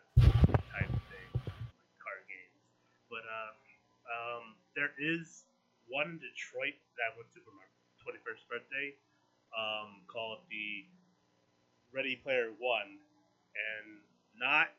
[0.71, 2.63] type of thing, like card games.
[3.11, 3.53] But um,
[4.07, 4.43] um,
[4.75, 5.43] there is
[5.87, 7.67] one in Detroit that I went to for my
[8.03, 8.95] 21st birthday,
[9.55, 10.85] um, called the
[11.93, 12.99] Ready Player One,
[13.55, 13.99] and
[14.39, 14.69] not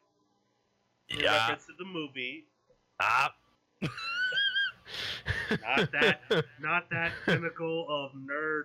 [1.09, 2.45] in reference to the movie,
[3.01, 3.35] Ah.
[5.51, 6.21] Not that-
[6.61, 8.65] not that pinnacle of nerd.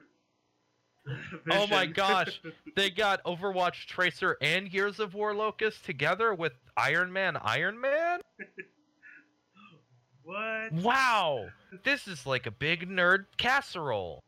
[1.51, 2.41] Oh my gosh.
[2.75, 7.37] They got Overwatch Tracer and Gears of War Locust together with Iron Man.
[7.37, 8.19] Iron Man?
[10.23, 10.71] what?
[10.71, 11.49] Wow.
[11.83, 14.21] This is like a big nerd casserole.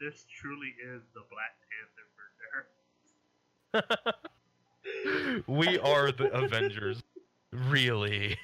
[0.00, 1.54] This truly is the Black
[3.74, 4.22] Panther for
[5.34, 5.42] nerds.
[5.46, 7.02] we are the Avengers.
[7.52, 8.38] Really.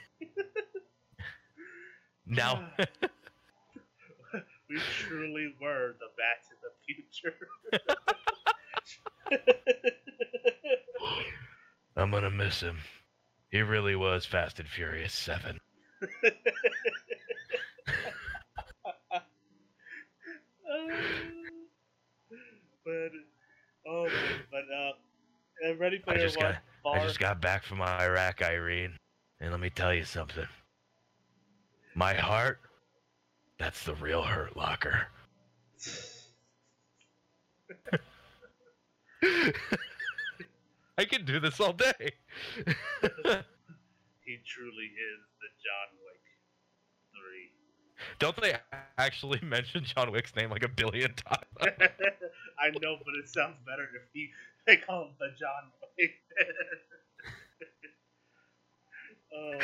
[2.28, 2.68] Now,
[4.68, 7.34] we truly were the Back to the Future.
[11.96, 12.78] I'm gonna miss him.
[13.50, 15.58] He really was Fast and Furious 7.
[22.84, 23.10] but
[23.86, 24.08] oh,
[24.50, 26.52] but uh, uh, Ready I just One.
[26.52, 28.96] got- bar, I just got back from Iraq, Irene.
[29.40, 30.46] And let me tell you something.
[31.94, 32.60] My heart,
[33.58, 35.08] that's the real hurt locker.
[40.98, 41.92] I can do this all day.
[42.64, 46.22] he truly is the John Wick
[47.12, 47.50] three.
[48.18, 48.56] Don't they
[48.98, 51.44] actually mention John Wick's name like a billion times?
[51.60, 54.30] I know, but it sounds better if he
[54.66, 56.10] they call him the John Wick.
[59.34, 59.58] oh,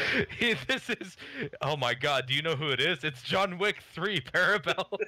[0.69, 1.17] this is.
[1.61, 3.05] Oh my god, do you know who it is?
[3.05, 4.87] It's John Wick 3 Parabel.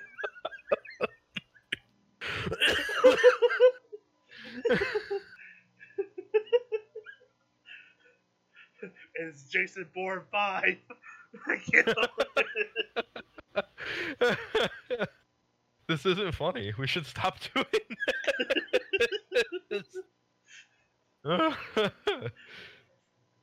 [9.14, 10.76] it's Jason Bourne five.
[15.88, 16.72] This isn't funny.
[16.78, 17.66] We should stop doing
[19.70, 19.86] this.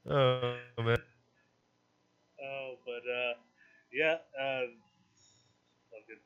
[0.10, 0.98] Oh man.
[2.44, 3.34] oh, but uh,
[3.94, 4.18] yeah.
[4.34, 4.74] Uh,
[5.94, 6.22] fucking,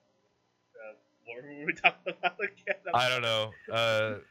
[0.80, 0.95] uh,
[1.28, 2.80] what were we talking about again?
[2.95, 3.52] I don't know.
[3.68, 4.24] Uh,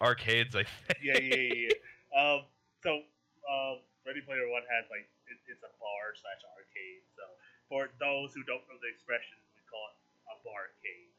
[0.00, 1.00] arcades, I think.
[1.00, 1.68] yeah, yeah, yeah.
[1.72, 1.80] yeah.
[2.12, 2.40] Um,
[2.84, 3.00] so,
[3.48, 7.02] um, Ready Player One has like it, it's a bar slash arcade.
[7.16, 7.24] So,
[7.72, 9.96] for those who don't know the expression, we call it
[10.30, 11.16] a barcade.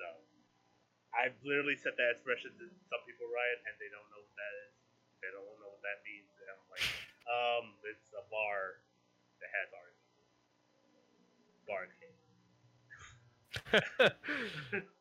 [0.00, 0.08] So,
[1.12, 4.54] I've literally said that expression to some people, Ryan, and they don't know what that
[4.64, 4.79] is.
[5.22, 6.28] They don't know what that means.
[6.40, 6.86] And I'm like,
[7.28, 8.80] um, it's a bar
[9.40, 10.28] that has arcade.
[11.68, 12.16] Barcade.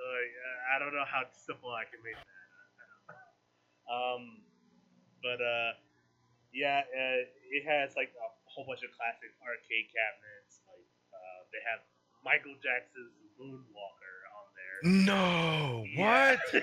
[0.00, 0.32] Like,
[0.72, 2.24] I don't know how simple I can make that.
[3.90, 4.46] Um,
[5.20, 5.74] but uh,
[6.54, 7.20] yeah, uh,
[7.50, 10.62] it has like a whole bunch of classic arcade cabinets.
[10.70, 11.82] Like uh, they have
[12.24, 14.78] Michael Jackson's Moonwalker on there.
[15.10, 15.84] no.
[15.90, 16.38] Yeah.
[16.38, 16.62] What?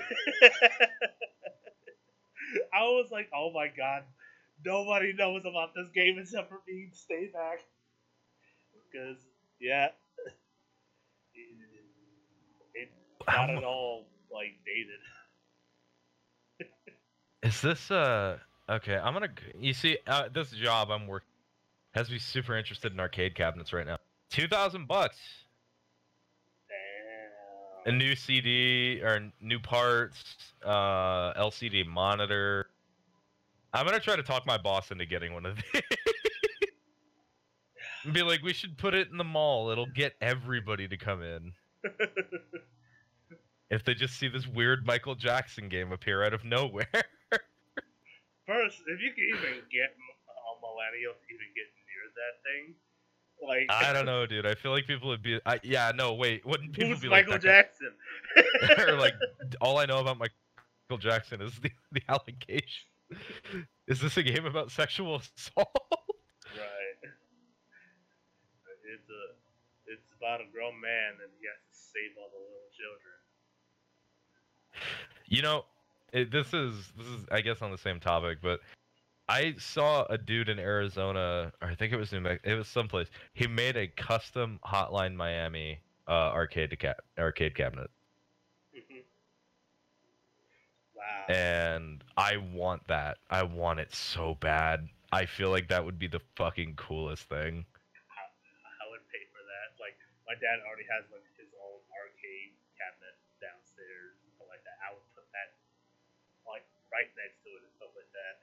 [2.72, 4.04] I was like, oh my god,
[4.64, 6.88] nobody knows about this game except for me.
[6.92, 7.64] Stay back,
[8.90, 9.18] because
[9.60, 9.88] yeah,
[12.74, 12.92] it's
[13.26, 15.00] not at all like dated.
[17.42, 18.38] Is this uh
[18.68, 18.96] okay?
[18.96, 19.28] I'm gonna.
[19.58, 21.28] You see, uh, this job I'm working
[21.94, 23.98] has me super interested in arcade cabinets right now.
[24.30, 25.16] Two thousand bucks,
[27.88, 30.22] a new CD or new parts,
[30.62, 32.68] uh, LCD monitor.
[33.72, 35.82] I'm gonna try to talk my boss into getting one of these.
[38.04, 39.70] And Be like, we should put it in the mall.
[39.70, 41.52] It'll get everybody to come in.
[43.70, 46.88] If they just see this weird Michael Jackson game appear out of nowhere.
[48.48, 52.72] first, if you can even get a millennial to even get near that thing,
[53.46, 54.46] like I don't know, dude.
[54.46, 55.40] I feel like people would be.
[55.46, 56.44] I, yeah, no, wait.
[56.46, 57.92] Wouldn't people who's be Michael like Jackson?
[58.78, 59.14] or like
[59.60, 62.86] all I know about Michael Jackson is the, the allegation.
[63.86, 65.68] Is this a game about sexual assault?
[66.54, 67.10] right.
[68.84, 72.70] It's a it's about a grown man and he has to save all the little
[72.76, 73.14] children.
[75.26, 75.64] You know,
[76.12, 78.60] it, this is this is I guess on the same topic, but
[79.28, 82.50] I saw a dude in Arizona, or I think it was New Mexico.
[82.50, 83.08] It was someplace.
[83.34, 87.90] He made a custom Hotline Miami uh, arcade ca- arcade cabinet,
[90.96, 91.26] wow.
[91.28, 93.18] and I want that.
[93.28, 94.88] I want it so bad.
[95.12, 97.66] I feel like that would be the fucking coolest thing.
[97.68, 99.76] I would pay for that.
[99.76, 104.16] Like my dad already has like his own arcade cabinet downstairs,
[104.48, 104.80] like that.
[104.80, 105.52] I would put that
[106.48, 108.40] like right next to it and stuff like that.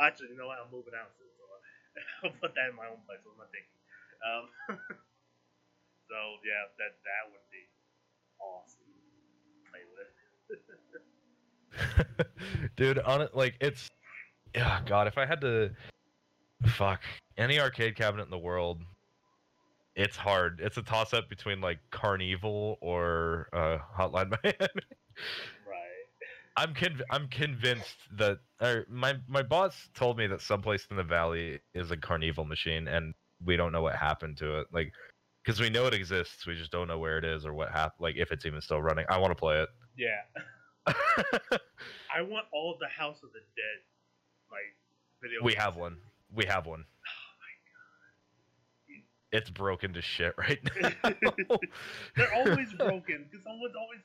[0.00, 0.58] Actually, you know what?
[0.58, 1.44] I'm moving out soon, so
[2.24, 3.20] I'll put that in my own place.
[3.24, 3.76] What am I thinking?
[4.22, 4.44] Um,
[6.08, 6.16] so
[6.46, 7.68] yeah, that that would be
[8.40, 8.88] awesome.
[9.68, 10.12] Play with.
[12.76, 13.90] Dude, on it like it's
[14.54, 15.70] yeah, god, if I had to
[16.66, 17.00] fuck
[17.36, 18.82] any arcade cabinet in the world,
[19.96, 20.60] it's hard.
[20.62, 24.82] It's a toss up between like Carnival or uh Hotline Miami.
[26.56, 31.02] I'm conv- I'm convinced that or my my boss told me that someplace in the
[31.02, 33.14] valley is a Carnival machine and
[33.44, 34.66] we don't know what happened to it.
[34.72, 34.92] Like
[35.46, 38.00] cuz we know it exists, we just don't know where it is or what happened
[38.00, 39.06] like if it's even still running.
[39.08, 39.68] I want to play it.
[39.96, 40.22] Yeah.
[42.14, 43.80] I want all of the House of the Dead
[44.50, 44.76] like
[45.22, 45.42] video.
[45.42, 45.62] We games.
[45.64, 45.96] have one.
[46.34, 46.84] We have one.
[46.84, 47.32] Oh
[49.32, 50.90] it's broken to shit right now.
[52.16, 54.00] They're always broken because someone's always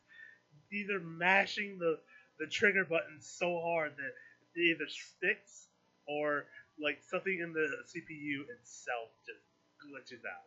[0.71, 1.99] either mashing the
[2.39, 4.14] the trigger button so hard that
[4.55, 5.68] it either sticks
[6.07, 6.45] or
[6.80, 9.41] like something in the CPU itself just
[9.81, 10.45] glitches out.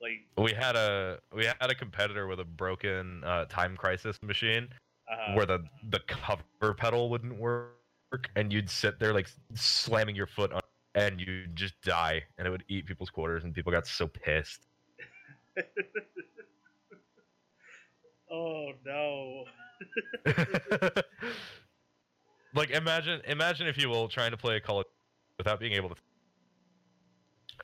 [0.00, 4.68] Like, we had a we had a competitor with a broken uh, time crisis machine
[5.10, 7.72] uh, where the the cover pedal wouldn't work
[8.36, 10.60] and you'd sit there like slamming your foot on
[10.94, 14.66] and you'd just die and it would eat people's quarters and people got so pissed.
[18.30, 19.44] oh no.
[22.54, 24.82] like imagine imagine if you will trying to play a call
[25.38, 25.96] without being able to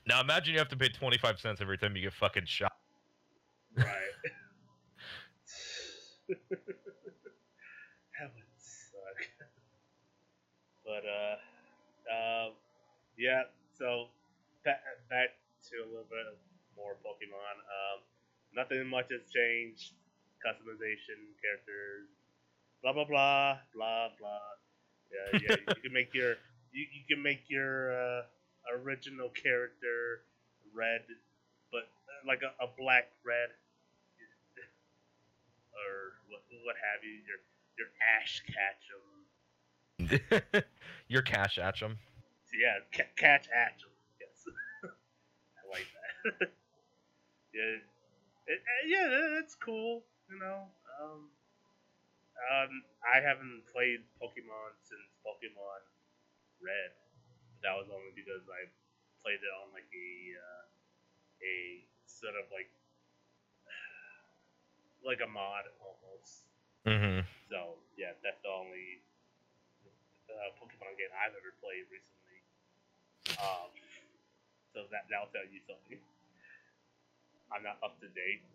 [0.07, 2.73] now imagine you have to pay 25 cents every time you get fucking shot
[3.77, 3.87] Right.
[6.29, 6.39] that
[8.35, 9.19] would suck.
[10.85, 11.37] But uh,
[12.11, 12.53] um,
[13.19, 13.45] yeah.
[13.79, 14.09] So
[14.65, 15.31] back back
[15.71, 16.27] to a little bit
[16.77, 17.57] more Pokemon.
[17.65, 17.99] Um,
[18.55, 19.93] nothing much has changed.
[20.45, 22.09] Customization, characters,
[22.83, 24.49] blah blah blah blah blah.
[25.13, 25.57] Yeah, yeah.
[25.77, 26.37] you can make your
[26.73, 28.23] you, you can make your uh,
[28.83, 30.23] original character
[30.75, 31.03] red,
[31.73, 33.51] but uh, like a, a black red
[35.77, 37.41] or what, what have you, your
[37.79, 39.05] your Ash Ketchum.
[41.09, 41.99] your cash at them
[42.55, 43.91] yeah, ca- catch Ketchum.
[44.21, 44.47] Yes,
[44.85, 46.49] I like that.
[47.55, 47.79] yeah,
[48.47, 50.03] it, uh, yeah, that's cool.
[50.31, 50.71] You know,
[51.03, 51.27] um,
[52.39, 55.83] um, I haven't played Pokemon since Pokemon
[56.63, 56.95] Red.
[57.59, 58.71] But That was only because I
[59.27, 60.65] played it on like a uh,
[61.43, 61.55] a
[62.07, 62.71] sort of like
[65.09, 66.47] like a mod almost.
[66.87, 67.27] mm-hmm.
[67.51, 69.03] So yeah, that's the only
[70.31, 72.39] uh, Pokemon game I've ever played recently.
[73.43, 73.71] Um,
[74.73, 75.99] so that that'll tell you something.
[77.51, 78.47] I'm not up to date.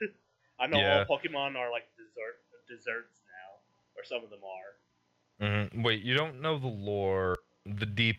[0.60, 1.04] I know Yeah.
[1.08, 3.60] all Pokemon are like dessert desserts now,
[3.96, 4.74] or some of them are.
[5.46, 5.82] Mm-hmm.
[5.82, 8.16] wait you don't know the lore the deep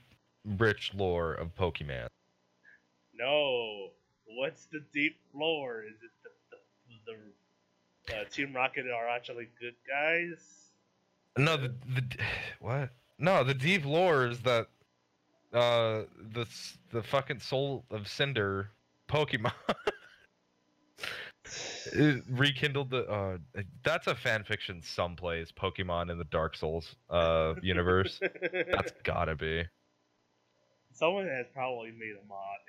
[0.57, 2.07] rich lore of pokemon
[3.13, 3.89] No,
[4.25, 5.83] what's the deep lore?
[5.83, 6.29] Is it the
[7.05, 7.17] the,
[8.07, 10.71] the uh, Team Rocket are actually good guys?
[11.37, 12.03] no the, the
[12.61, 14.67] what no the deep lore is that
[15.53, 16.03] uh
[16.33, 16.45] the
[16.91, 18.69] the fucking soul of cinder
[19.09, 19.51] pokemon
[22.29, 23.37] rekindled the uh
[23.83, 28.19] that's a fan fiction someplace pokemon in the dark souls uh universe
[28.71, 29.63] that's gotta be
[30.93, 32.59] Someone has probably made a mod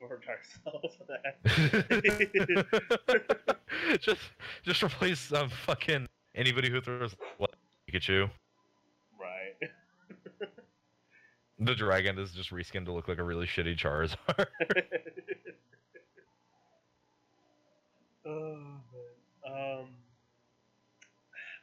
[0.00, 1.36] for Dark Souls for that.
[4.00, 4.20] just
[4.64, 7.54] just replace um fucking anybody who throws what
[7.88, 8.28] Pikachu.
[9.20, 9.70] right.
[11.58, 14.16] The dragon is just reskinned to look like a really shitty Charizard.
[18.24, 18.56] oh
[18.92, 19.14] man.
[19.46, 19.88] Um.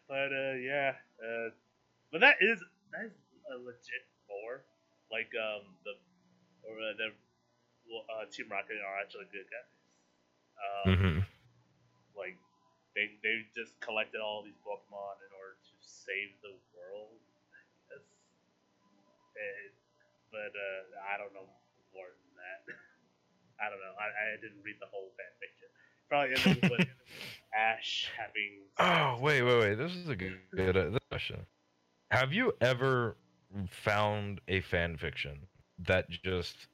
[0.08, 0.96] But uh, yeah.
[1.22, 1.50] Uh,
[2.12, 2.60] but that is
[2.94, 3.14] that is
[3.52, 4.64] a legit lore.
[5.12, 5.94] Like um the
[6.68, 7.10] or uh, the
[8.12, 9.72] uh, Team Rocket are actually good guys.
[10.60, 11.20] Um, hmm
[12.16, 12.38] Like
[12.96, 17.22] they they just collected all these Pokemon in order to save the world.
[17.54, 17.62] I
[17.96, 18.06] guess.
[19.38, 19.74] And,
[20.32, 21.48] but uh, I don't know
[21.94, 22.60] more than that.
[23.64, 23.96] I don't know.
[24.00, 25.70] I, I didn't read the whole fan fiction.
[26.10, 26.88] Probably ended with
[27.58, 28.60] Ash having.
[28.78, 29.76] Oh wait, wait, wait.
[29.76, 31.46] This is a good, good uh, this question.
[32.12, 33.16] Have you ever
[33.70, 35.40] found a fan fiction
[35.88, 36.68] that just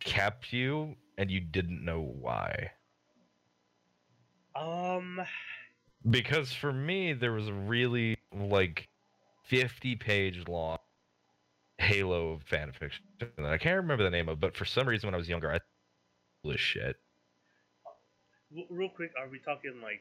[0.00, 2.70] kept you and you didn't know why?
[4.56, 5.20] Um.
[6.08, 8.88] Because for me, there was a really like
[9.44, 10.78] fifty page long
[11.78, 15.14] Halo fan fiction that I can't remember the name of, but for some reason when
[15.14, 15.60] I was younger, I
[16.44, 16.96] was shit.
[18.50, 20.00] Real quick, are we talking like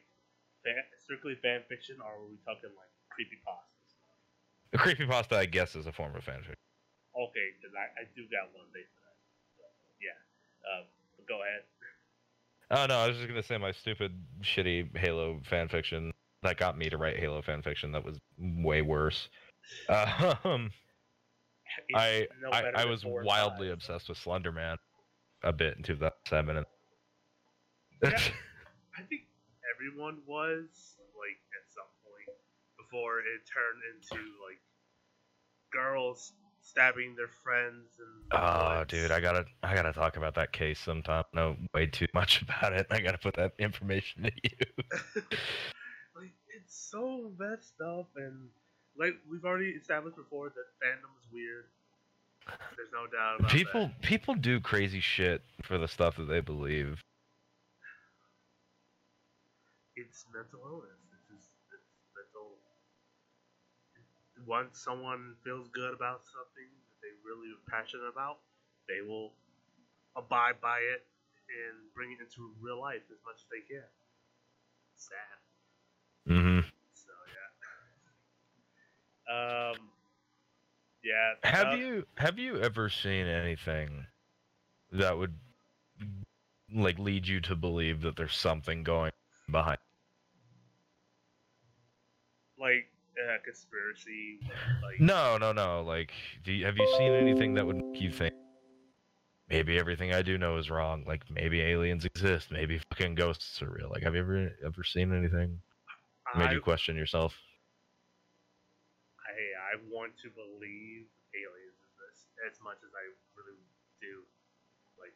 [0.64, 4.80] fan, strictly fan fiction, or are we talking like creepy pastas?
[4.80, 6.56] Creepy pasta, I guess, is a form of fan fiction.
[7.16, 9.18] Okay, because I, I do got one day for that.
[9.58, 9.64] So,
[10.00, 10.16] yeah.
[10.64, 10.86] Um,
[11.28, 11.64] go ahead.
[12.70, 14.12] Oh no, I was just gonna say my stupid,
[14.42, 16.12] shitty Halo fan fiction
[16.44, 19.30] that got me to write Halo fan fiction that was way worse.
[19.90, 20.72] Um,
[21.96, 23.74] I no I, I was wildly five.
[23.74, 24.78] obsessed with Slender Man
[25.44, 26.58] a bit in 2007.
[26.58, 26.66] And
[28.04, 28.20] Yeah.
[28.98, 29.24] I think
[29.74, 32.38] everyone was like at some point
[32.78, 34.60] before it turned into like
[35.72, 38.42] girls stabbing their friends and.
[38.42, 41.24] oh, dude, I gotta I gotta talk about that case sometime.
[41.34, 42.88] I know way too much about it.
[42.92, 44.84] I gotta put that information to you.
[46.16, 48.50] like it's so messed up and
[48.98, 51.66] like we've already established before that fandom is weird.
[52.78, 54.02] There's no doubt about people that.
[54.02, 57.04] people do crazy shit for the stuff that they believe.
[59.98, 61.02] It's mental illness.
[61.34, 62.62] It's just it's mental.
[64.46, 68.38] Once someone feels good about something that they really are passionate about,
[68.86, 69.34] they will
[70.16, 71.02] abide by it
[71.50, 73.90] and bring it into real life as much as they can.
[74.96, 75.38] Sad.
[76.30, 76.70] Mm-hmm.
[76.94, 77.50] So yeah.
[79.74, 79.90] Um.
[81.04, 81.34] Yeah.
[81.44, 84.06] Have uh, you have you ever seen anything
[84.92, 85.34] that would
[86.74, 89.12] like lead you to believe that there's something going
[89.50, 89.80] behind?
[92.60, 94.40] Like uh, conspiracy?
[94.84, 95.84] Like No, no, no.
[95.84, 96.12] Like,
[96.44, 98.34] do you, have you seen anything that would make you think
[99.50, 101.04] maybe everything I do know is wrong?
[101.08, 102.52] Like, maybe aliens exist.
[102.52, 103.90] Maybe fucking ghosts are real.
[103.90, 105.60] Like, have you ever ever seen anything
[106.36, 107.34] made you question yourself?
[109.24, 111.06] I I want to believe
[111.36, 113.06] aliens exist as much as I
[113.38, 113.60] really
[114.02, 114.24] do.
[115.00, 115.16] Like,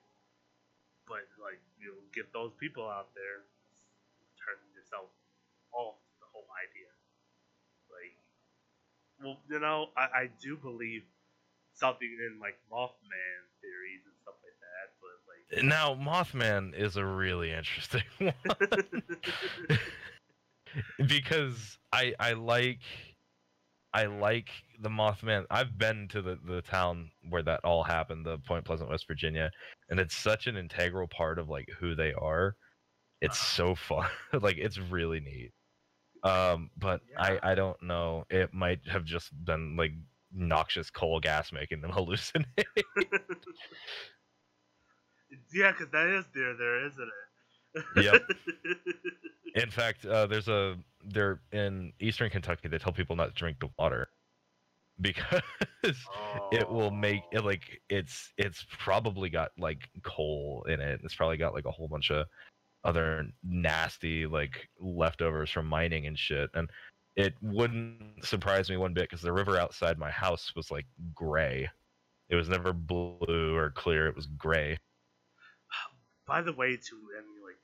[1.07, 3.43] but like you know, get those people out there,
[4.39, 5.09] turn yourself
[5.73, 6.91] off the whole idea.
[7.91, 8.15] Like,
[9.23, 11.03] well, you know, I, I do believe
[11.73, 15.64] something in like Mothman theories and stuff like that, but like.
[15.64, 19.77] Eh, now, Mothman is a really interesting one
[21.07, 22.81] because I I like
[23.93, 24.49] I like
[24.80, 25.45] the Mothman.
[25.49, 29.52] I've been to the, the town where that all happened, the Point Pleasant, West Virginia,
[29.89, 32.56] and it's such an integral part of like who they are.
[33.22, 33.73] It's uh-huh.
[33.73, 34.10] so fun.
[34.41, 35.52] like it's really neat.
[36.23, 37.38] Um, but Yeah.
[37.41, 38.26] I I don't know.
[38.30, 39.93] It might have just been like
[40.34, 42.45] noxious coal gas making them hallucinate.
[45.53, 47.84] yeah, because that is there, there isn't it?
[48.03, 48.22] Yep.
[49.56, 52.68] In fact, uh, there's a they're in eastern Kentucky.
[52.68, 54.07] They tell people not to drink the water
[55.02, 55.41] because
[56.52, 61.02] it will make it like it's it's probably got like coal in it.
[61.03, 62.27] It's probably got like a whole bunch of
[62.84, 66.49] other nasty like leftovers from mining and shit.
[66.53, 66.70] And
[67.16, 71.70] it wouldn't surprise me one bit because the river outside my house was like gray.
[72.30, 74.08] It was never blue or clear.
[74.08, 74.78] It was gray.
[76.28, 77.60] By the way, to any like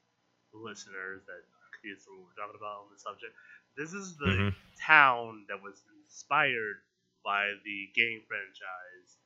[0.54, 1.42] listeners that
[1.72, 3.34] confused what we're talking about on the subject,
[3.78, 4.56] this is the Mhm.
[4.86, 6.82] town that was inspired
[7.24, 9.18] by the game franchise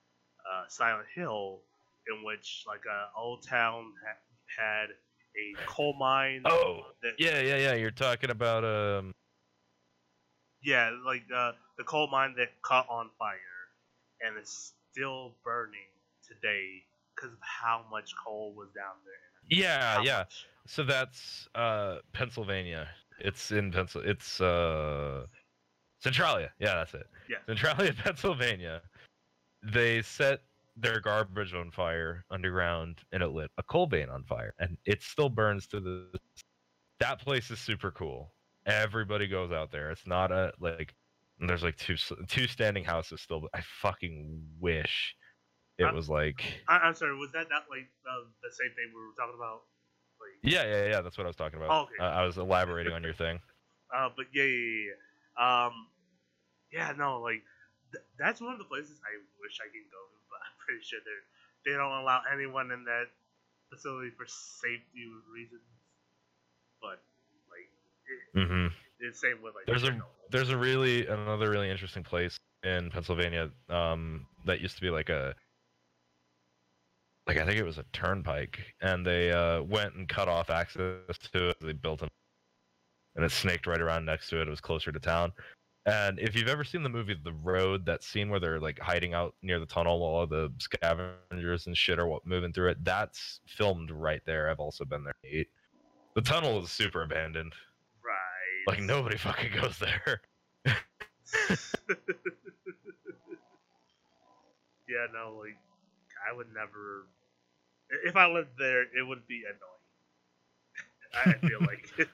[0.46, 1.62] uh, Silent Hill,
[2.08, 4.22] in which like a old town ha-
[4.58, 4.90] had
[5.36, 6.42] a coal mine.
[6.46, 7.74] Oh, that, Yeah, yeah, yeah.
[7.74, 9.14] You're talking about um.
[10.64, 13.38] yeah, like uh, the coal mine that caught on fire,
[14.22, 15.80] and it's still burning
[16.28, 16.84] today
[17.16, 19.58] because of how much coal was down there.
[19.60, 20.18] Yeah, How yeah.
[20.20, 20.46] much.
[20.68, 22.88] So that's uh Pennsylvania.
[23.20, 24.02] It's in Pencil.
[24.06, 25.26] It's uh
[26.00, 26.52] Centralia.
[26.60, 27.08] Yeah, that's it.
[27.30, 27.38] Yeah.
[27.48, 28.82] Centralia, Pennsylvania.
[29.64, 30.42] They set
[30.76, 35.02] their garbage on fire underground, and it lit a coal vein on fire, and it
[35.04, 36.08] still burns to the.
[37.00, 38.32] That place is super cool.
[38.66, 39.90] Everybody goes out there.
[39.92, 40.94] It's not a like,
[41.40, 41.96] there's like two
[42.28, 43.42] two standing houses still.
[43.42, 45.16] But I fucking wish
[45.78, 46.44] it Uh, was like.
[46.68, 47.18] I, I'm sorry.
[47.18, 49.62] Was that not like uh, the same thing we were talking about?
[50.22, 51.02] Like, Yeah, yeah, yeah.
[51.02, 51.72] That's what I was talking about.
[51.72, 51.96] Oh, okay.
[52.00, 53.40] Uh, I was elaborating on your thing.
[53.92, 55.66] Uh, but yeah, yeah, yeah.
[55.68, 55.74] Um,
[56.72, 57.44] yeah, no, like
[57.92, 60.21] th- that's one of the places I wish I could go, I'm
[60.72, 61.28] pretty sure they're
[61.68, 63.12] they don't allow anyone in that
[63.70, 65.68] facility for safety reasons.
[66.82, 67.04] But
[67.52, 67.68] like,
[68.08, 68.68] it, hmm
[69.04, 70.32] it's same with like There's a Chernobyl.
[70.32, 75.10] there's a really another really interesting place in Pennsylvania um, that used to be like
[75.10, 75.36] a
[77.28, 81.18] like I think it was a turnpike, and they uh, went and cut off access
[81.34, 81.58] to it.
[81.62, 82.10] They built them,
[83.16, 84.48] and it snaked right around next to it.
[84.48, 85.34] It was closer to town.
[85.86, 89.16] And if you've ever seen the movie The Road, that scene where they're like hiding
[89.16, 93.40] out near the tunnel while all the scavengers and shit are moving through it, that's
[93.48, 94.50] filmed right there.
[94.50, 95.16] I've also been there.
[96.14, 97.54] The tunnel is super abandoned.
[98.04, 98.68] right.
[98.68, 100.22] Like nobody fucking goes there.
[100.66, 100.76] yeah,
[105.12, 105.58] no, like
[106.30, 107.08] I would never.
[108.06, 109.58] If I lived there, it would be annoying.
[111.44, 112.12] I feel like just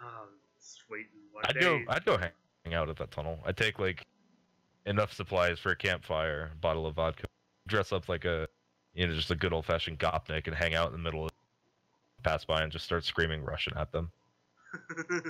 [0.00, 0.28] um,
[1.32, 1.60] one I'd day.
[1.60, 1.80] go.
[1.88, 2.30] I'd go hang,
[2.64, 3.38] hang out at that tunnel.
[3.44, 4.04] I'd take like
[4.86, 7.24] enough supplies for a campfire, a bottle of vodka,
[7.66, 8.48] dress up like a,
[8.94, 11.30] you know, just a good old fashioned gopnik, and hang out in the middle of,
[12.22, 14.10] pass by and just start screaming Russian at them.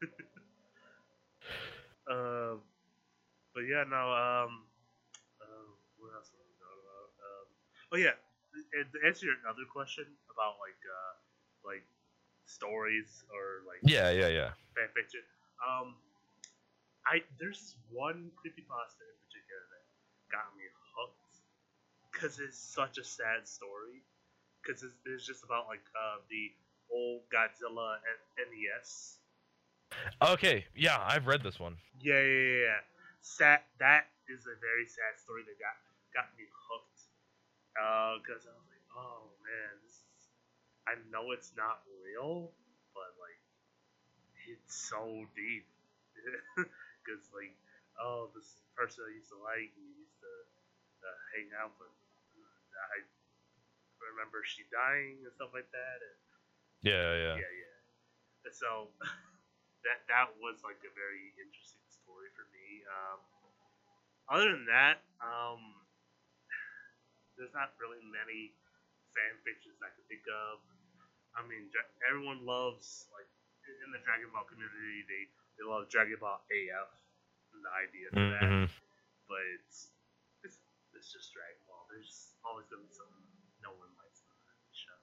[2.08, 2.64] Um,
[3.52, 4.00] but yeah, no.
[4.08, 4.64] Um,
[5.44, 5.68] uh,
[6.00, 7.08] what else was I talking about?
[7.20, 7.46] Um,
[7.92, 8.16] oh yeah,
[8.72, 11.12] and to answer your other question about like uh,
[11.68, 11.84] like
[12.48, 14.50] stories or like Yeah, yeah, yeah.
[14.72, 15.20] fan fiction.
[15.60, 16.00] Um,
[17.04, 19.84] I there's one creepy creepypasta in particular that
[20.32, 20.64] got me
[20.96, 21.44] hooked
[22.08, 24.00] because it's such a sad story.
[24.60, 26.52] Because it's, it's just about like uh, the
[26.92, 27.96] old Godzilla
[28.36, 29.18] NES.
[30.20, 31.76] Okay, yeah, I've read this one.
[32.02, 32.82] Yeah, yeah, yeah, yeah.
[33.22, 33.60] Sad.
[33.78, 35.78] That is a very sad story that got
[36.12, 37.00] got me hooked.
[38.20, 39.74] Because I was like, oh man,
[40.88, 42.48] I know it's not real,
[42.96, 43.40] but like,
[44.48, 45.64] it's so deep.
[47.04, 47.56] Because like,
[47.96, 50.32] oh, this person I used to like, we used to
[51.08, 53.00] uh, hang out, but I
[54.00, 55.98] remember she dying and stuff like that.
[56.04, 56.18] And,
[56.84, 57.36] Yeah, yeah.
[57.40, 57.78] yeah, yeah.
[58.44, 58.92] And So
[59.88, 62.84] that that was like a very interesting story for me.
[62.88, 63.20] Um,
[64.28, 65.60] other than that, um,
[67.40, 68.52] there's not really many
[69.16, 70.60] fan fictions I can think of.
[71.38, 71.70] I mean,
[72.02, 73.30] everyone loves like
[73.86, 75.22] in the Dragon Ball community, they
[75.58, 76.90] they love Dragon Ball AF
[77.54, 78.42] and the idea for that.
[78.42, 78.64] hmm
[79.30, 79.94] But it's,
[80.42, 80.58] it's
[80.98, 81.86] it's just Dragon Ball.
[81.90, 83.22] There's always gonna be something
[83.62, 84.98] no one likes in the show.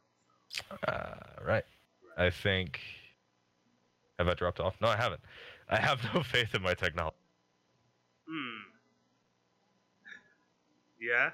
[0.52, 0.92] So.
[0.92, 1.66] Uh, right.
[2.18, 2.82] I think.
[4.20, 4.76] Have I dropped off?
[4.82, 5.22] No, I haven't.
[5.70, 7.16] I have no faith in my technology.
[8.28, 8.62] Hmm.
[11.00, 11.32] Yeah.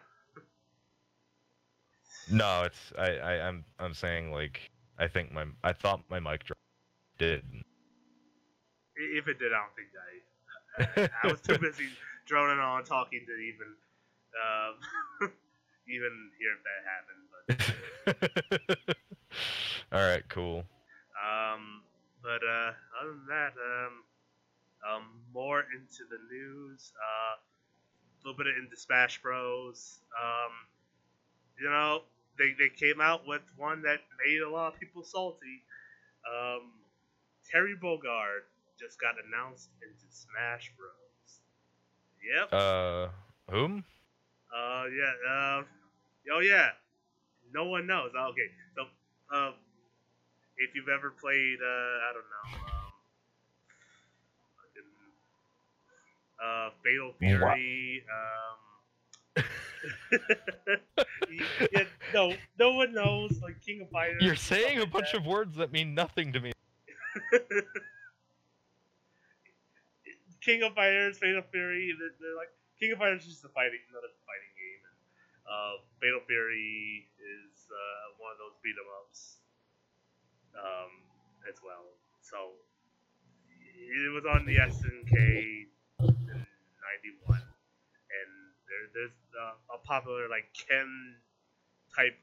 [2.29, 6.43] No, it's I, I I'm I'm saying like I think my I thought my mic
[6.45, 6.59] dropped.
[7.17, 7.43] Did.
[8.95, 9.89] If it did, I don't think
[11.23, 11.27] I.
[11.27, 11.87] I was too busy
[12.25, 13.75] droning on talking to even,
[14.41, 15.31] um,
[15.87, 18.17] even hear if that happened.
[18.77, 18.97] But
[19.91, 20.63] All right, cool.
[21.21, 21.83] um,
[22.23, 24.03] but uh, other than that, um,
[24.89, 25.03] um,
[25.33, 26.91] more into the news.
[26.97, 27.37] Uh,
[28.23, 29.99] a little bit into Smash Bros.
[30.19, 30.51] Um,
[31.59, 32.01] you know,
[32.37, 35.63] they they came out with one that made a lot of people salty.
[36.25, 36.71] Um,
[37.49, 38.47] Terry Bogard
[38.79, 41.41] just got announced into Smash Bros.
[42.21, 42.53] Yep.
[42.53, 43.07] Uh,
[43.49, 43.83] whom?
[44.53, 45.57] Uh, yeah.
[45.59, 45.65] Um.
[46.33, 46.69] oh, yeah.
[47.53, 48.11] No one knows.
[48.17, 48.49] Oh, okay.
[48.75, 48.81] So,
[49.35, 49.53] um,
[50.57, 52.93] if you've ever played, uh, I don't know, um,
[56.41, 57.17] uh, Fatal What?
[57.19, 58.70] Fury, um.
[61.71, 61.83] yeah,
[62.13, 63.39] no, no one knows.
[63.41, 64.21] Like King of Fighters.
[64.21, 66.51] You're saying a bunch of words that mean nothing to me.
[70.41, 71.93] King of Fighters, Fatal Fury.
[71.97, 72.49] They're, they're like
[72.79, 74.97] King of Fighters is just a fighting, another fighting game, and
[75.45, 79.37] uh, Fatal Fury is uh, one of those beat 'em ups
[80.57, 80.91] um,
[81.45, 81.85] as well.
[82.21, 82.57] So
[83.77, 85.67] it was on the SNK
[86.01, 86.45] in
[87.29, 87.50] '91, and
[88.71, 91.19] there, there's uh, a popular like Ken
[91.91, 92.15] type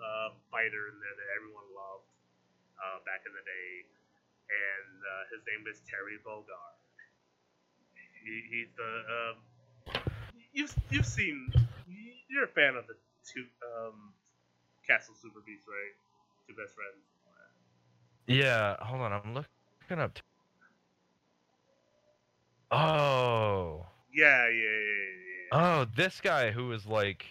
[0.00, 2.08] uh, fighter in there that everyone loved
[2.80, 3.68] uh, back in the day,
[4.48, 6.80] and uh, his name is Terry Bogard.
[8.24, 9.36] He, he's the um,
[10.52, 11.52] you've you've seen
[12.28, 14.12] you're a fan of the two um,
[14.86, 15.94] Castle Super Beast, right?
[16.48, 17.04] Two best friends.
[18.26, 19.12] Yeah, hold on.
[19.12, 20.18] I'm looking up.
[22.70, 25.39] Oh, Yeah, yeah, yeah, yeah.
[25.52, 27.24] Oh, this guy who was like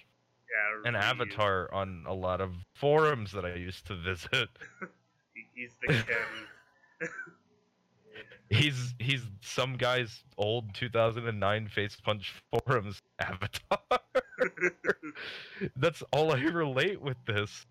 [0.49, 4.49] yeah an avatar on a lot of forums that I used to visit.
[5.55, 7.09] He's the Ken.
[8.49, 13.99] He's he's some guy's old 2009 Facepunch forums avatar.
[15.75, 17.67] That's all I relate with this.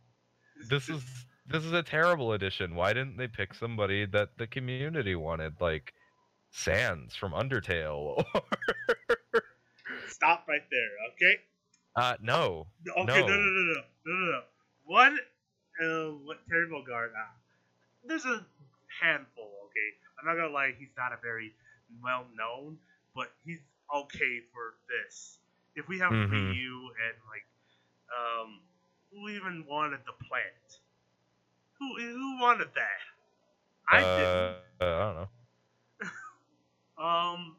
[0.69, 1.03] This is
[1.47, 2.77] this is a terrible edition.
[2.77, 5.95] Why didn't they pick somebody that the community wanted, like
[6.51, 8.23] Sans from Undertale?
[8.35, 9.43] Or
[10.09, 11.41] Stop right there, okay?
[11.97, 13.51] uh, no, Okay, no, no, No.
[13.51, 14.43] no, no, no, no, no.
[14.85, 15.13] What?
[15.83, 17.11] Uh, what Terry Bogard?
[17.15, 17.35] Uh,
[18.05, 18.45] there's a
[19.01, 19.51] handful.
[19.69, 20.73] Okay, I'm not gonna lie.
[20.79, 21.55] He's not a very
[22.03, 22.79] well known,
[23.15, 23.61] but he's
[23.95, 25.39] okay for this.
[25.77, 26.29] If we have Mhm.
[26.29, 27.47] Ryu and like,
[28.13, 28.61] um,
[29.13, 30.81] who even wanted the plant?
[31.79, 33.01] Who who wanted that?
[33.89, 34.55] I uh, didn't.
[34.81, 35.29] uh, I don't know.
[36.99, 37.58] Um,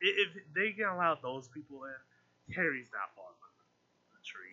[0.00, 3.32] if they can allow those people in, Terry's not far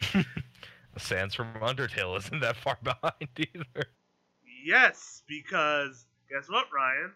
[0.03, 0.41] behind the tree.
[0.97, 3.87] Sans from Undertale isn't that far behind either.
[4.65, 7.11] Yes, because guess what, Ryan?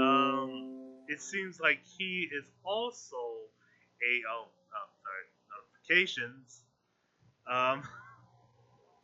[0.00, 0.64] Um,
[1.08, 5.26] it seems like he is also a oh, oh sorry
[5.96, 6.62] notifications.
[7.50, 7.82] Um,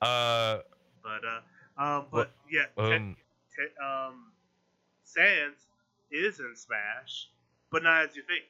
[0.02, 0.58] Uh,
[1.02, 3.16] but uh, um, but yeah, te- um,
[3.54, 4.32] te- um,
[5.04, 5.54] Sans
[6.10, 7.30] is in Smash,
[7.70, 8.44] but not as you think.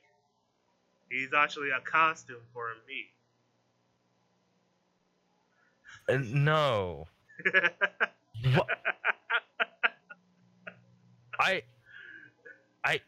[1.11, 3.07] He's actually a costume for Mii.
[6.09, 7.09] uh, no.
[8.55, 8.67] What?
[11.41, 11.63] I
[12.85, 13.01] I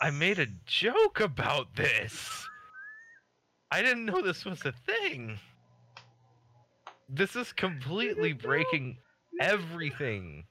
[0.00, 2.46] I made a joke about this.
[3.70, 5.38] I didn't know this was a thing.
[7.08, 8.98] This is completely breaking
[9.40, 10.44] everything.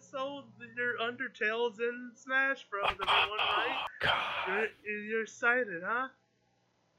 [0.00, 0.44] So
[0.76, 2.90] your Undertale's in Smash Bros.
[2.90, 3.68] Everyone, right?
[3.70, 4.68] Oh, God.
[4.84, 6.08] You're, you're excited, huh?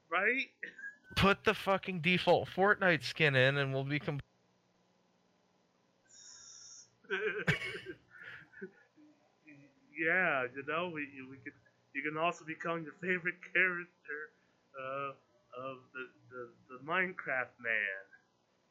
[0.10, 0.50] Right?
[1.16, 4.00] Put the fucking default Fortnite skin in and we'll be
[9.98, 11.54] yeah, you know, we we could
[11.94, 14.32] you can also become your favorite character
[14.78, 15.12] uh,
[15.62, 18.04] of the, the the Minecraft man.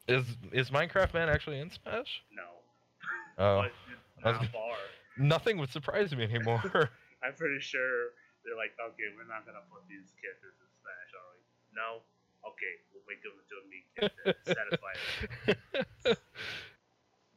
[0.08, 2.22] Is is Minecraft Man actually in Smash?
[2.34, 2.42] No,
[3.38, 3.62] Oh.
[3.62, 3.72] but
[4.24, 4.76] I was not gonna- far.
[5.16, 6.60] Nothing would surprise me anymore.
[7.22, 8.10] I'm pretty sure
[8.44, 11.44] they're like, okay, we're not gonna put these characters in Smash, all right?
[11.72, 12.02] No,
[12.50, 14.34] okay, we'll make them into a meat character.
[14.44, 14.94] Satisfy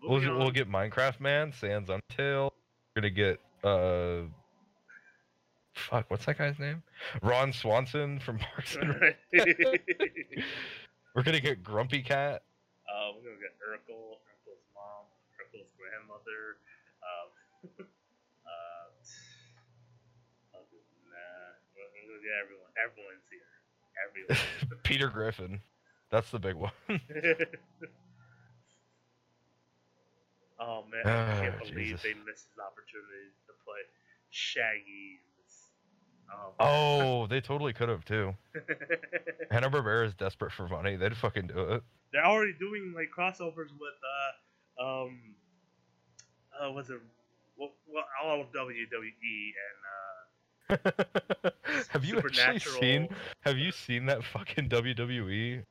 [0.01, 2.53] we'll, we'll get Minecraft Man, Sans Untail.
[2.95, 4.27] We're gonna get uh
[5.73, 6.81] fuck, what's that guy's name?
[7.21, 9.17] Ron Swanson from Parks and Rec.
[11.15, 12.43] We're gonna get Grumpy Cat.
[12.89, 15.05] Uh, we're gonna get Urkel, Urkel's mom,
[15.37, 16.57] Urkel's grandmother.
[17.01, 17.29] Um,
[18.45, 18.89] uh,
[20.53, 21.61] other than that,
[22.17, 22.71] gonna get everyone.
[22.81, 23.45] Everyone's here.
[24.01, 24.81] Everyone.
[24.83, 25.61] Peter Griffin.
[26.09, 26.71] That's the big one.
[30.59, 32.01] oh man, I can't Ah, believe Jesus.
[32.03, 33.81] they missed this opportunity to play
[34.29, 35.19] Shaggy.
[36.29, 36.53] Oh.
[36.59, 38.35] oh, they totally could have too.
[39.51, 40.97] Hanna Barbera is desperate for money.
[40.97, 41.83] They'd fucking do it.
[42.11, 45.19] They're already doing like crossovers with uh um
[46.61, 46.99] uh was it
[47.57, 50.16] well, well all of WWE and uh
[51.89, 53.07] have you actually seen?
[53.41, 55.63] Have you seen that fucking WWE?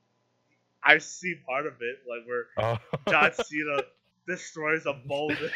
[0.83, 2.79] I see part of it like where Oh.
[3.11, 3.83] John Cena
[4.27, 5.51] destroys a boulder.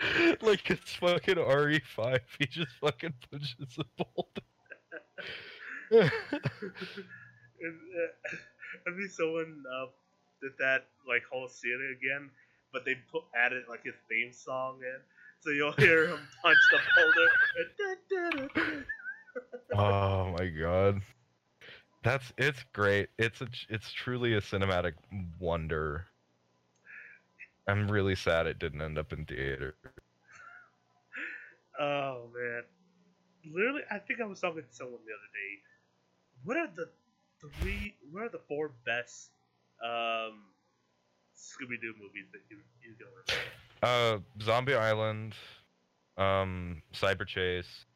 [0.42, 2.20] like it's fucking RE5.
[2.38, 4.42] He just fucking punches a boulder.
[5.92, 6.08] uh,
[8.86, 9.86] I mean someone uh,
[10.42, 12.30] did that like whole scene again,
[12.72, 15.00] but they put added like his theme song in.
[15.40, 18.86] So you'll hear him punch the boulder.
[19.74, 21.00] oh my god.
[22.02, 23.08] That's it's great.
[23.18, 24.94] It's a it's truly a cinematic
[25.38, 26.06] wonder.
[27.66, 29.74] I'm really sad it didn't end up in theater.
[31.78, 32.62] Oh man,
[33.50, 35.62] literally, I think I was talking to someone the other day.
[36.44, 36.90] What are the
[37.60, 37.94] three?
[38.10, 39.30] What are the four best
[39.82, 40.42] um,
[41.40, 43.32] Scooby Doo movies that you you can remember?
[43.82, 45.34] Uh, Zombie Island,
[46.18, 47.86] um, Cyber Chase,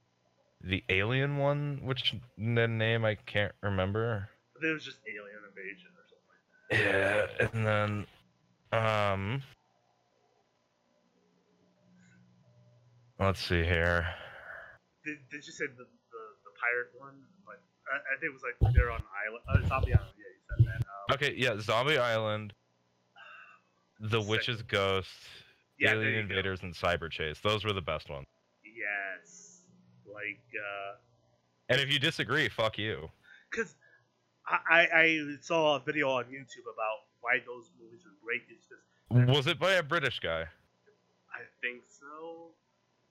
[0.62, 4.30] the Alien one, which the name I can't remember.
[4.56, 8.06] I think it was just Alien Invasion or something like Yeah, and then,
[8.72, 9.42] um,
[13.20, 14.06] let's see here.
[15.04, 17.20] Did, did you say the, the, the pirate one?
[17.46, 17.60] Like
[17.92, 19.44] I, I think it was like they're on an island.
[19.64, 20.16] Uh, Zombie Island.
[20.16, 22.54] Yeah, you and then um, Okay, yeah, Zombie Island,
[24.10, 24.20] The.
[24.20, 25.08] Witch's Ghost,
[25.78, 26.20] yeah, Alien you go.
[26.36, 27.38] Invaders, and Cyber Chase.
[27.42, 28.26] Those were the best ones.
[28.64, 29.60] Yes,
[30.06, 30.96] like uh,
[31.68, 33.08] And if you disagree, fuck you.
[33.50, 33.74] because
[34.46, 38.42] I, I saw a video on YouTube about why those movies were great.
[38.50, 40.42] It's just Was it by a British guy?
[40.42, 42.48] I think so,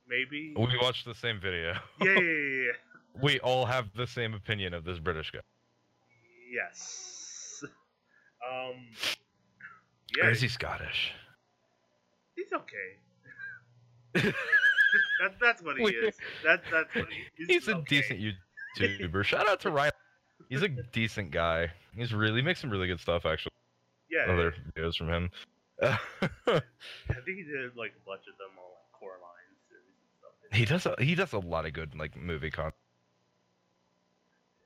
[0.08, 0.54] maybe.
[0.56, 1.74] We watched the same video.
[2.02, 3.22] yeah, yeah, yeah, yeah.
[3.22, 5.40] We all have the same opinion of this British guy.
[6.52, 7.64] Yes.
[8.44, 8.76] Um.
[10.22, 11.12] Or is he Scottish?
[12.36, 14.34] he's okay.
[15.22, 16.16] That, that's what he is.
[16.44, 17.84] That, that's what he, He's a okay.
[18.02, 18.20] decent
[18.80, 19.24] YouTuber.
[19.26, 19.92] Shout out to Ryan.
[20.50, 21.72] He's a decent guy.
[21.96, 23.54] He's really makes some really good stuff actually.
[24.12, 25.32] Yeah, Other videos from him.
[25.82, 25.98] I
[26.46, 30.58] think he did like a bunch of them on like Coraline series and stuff.
[30.60, 32.76] he does a, he does a lot of good like movie content.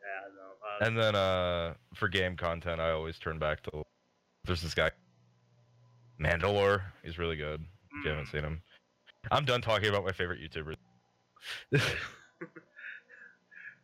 [0.02, 0.86] Yeah, no.
[0.86, 3.84] Uh, And then uh for game content, I always turn back to
[4.44, 4.92] there's this guy
[6.20, 6.82] Mandalore.
[7.04, 7.62] He's really good.
[8.00, 8.62] If you haven't mm, seen him,
[9.32, 10.76] I'm done talking about my favorite YouTubers.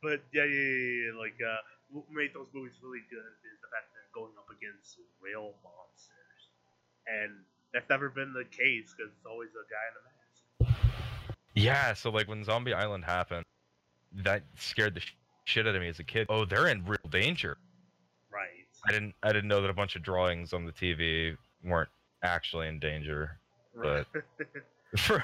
[0.04, 3.72] But yeah, yeah, yeah, yeah, like uh, what made those movies really good is the
[3.72, 6.52] fact that they're going up against real monsters,
[7.08, 7.32] and
[7.74, 11.38] that's never been the case because it's always a guy in a mask.
[11.56, 13.46] yeah, so like when Zombie Island happened,
[14.12, 15.16] that scared the sh-
[15.46, 16.28] shit out of me as a kid.
[16.28, 17.58] Oh, they're in real danger.
[18.30, 18.68] Right.
[18.86, 21.90] I didn't I didn't know that a bunch of drawings on the TV weren't
[22.24, 23.38] actually in danger.
[23.76, 24.08] But
[24.98, 25.24] For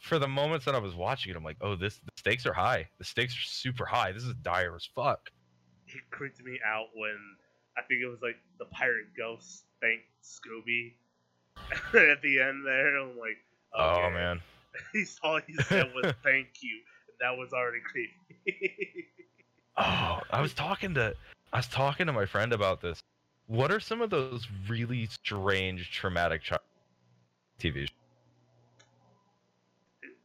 [0.00, 2.54] for the moments that I was watching it, I'm like, oh, this the stakes are
[2.54, 2.88] high.
[2.98, 4.10] The stakes are super high.
[4.12, 5.28] This is dire as fuck.
[5.88, 7.14] it creeped me out when
[7.76, 10.94] I think it was like the pirate ghost thanked Scooby
[12.10, 12.96] at the end there.
[12.98, 13.36] I'm like,
[13.74, 14.40] Oh man.
[14.94, 19.08] He's all he said was thank you, and that was already creepy.
[19.76, 21.14] Oh, I was talking to
[21.52, 22.98] I was talking to my friend about this.
[23.46, 26.62] What are some of those really strange traumatic child
[27.58, 27.90] TV shows?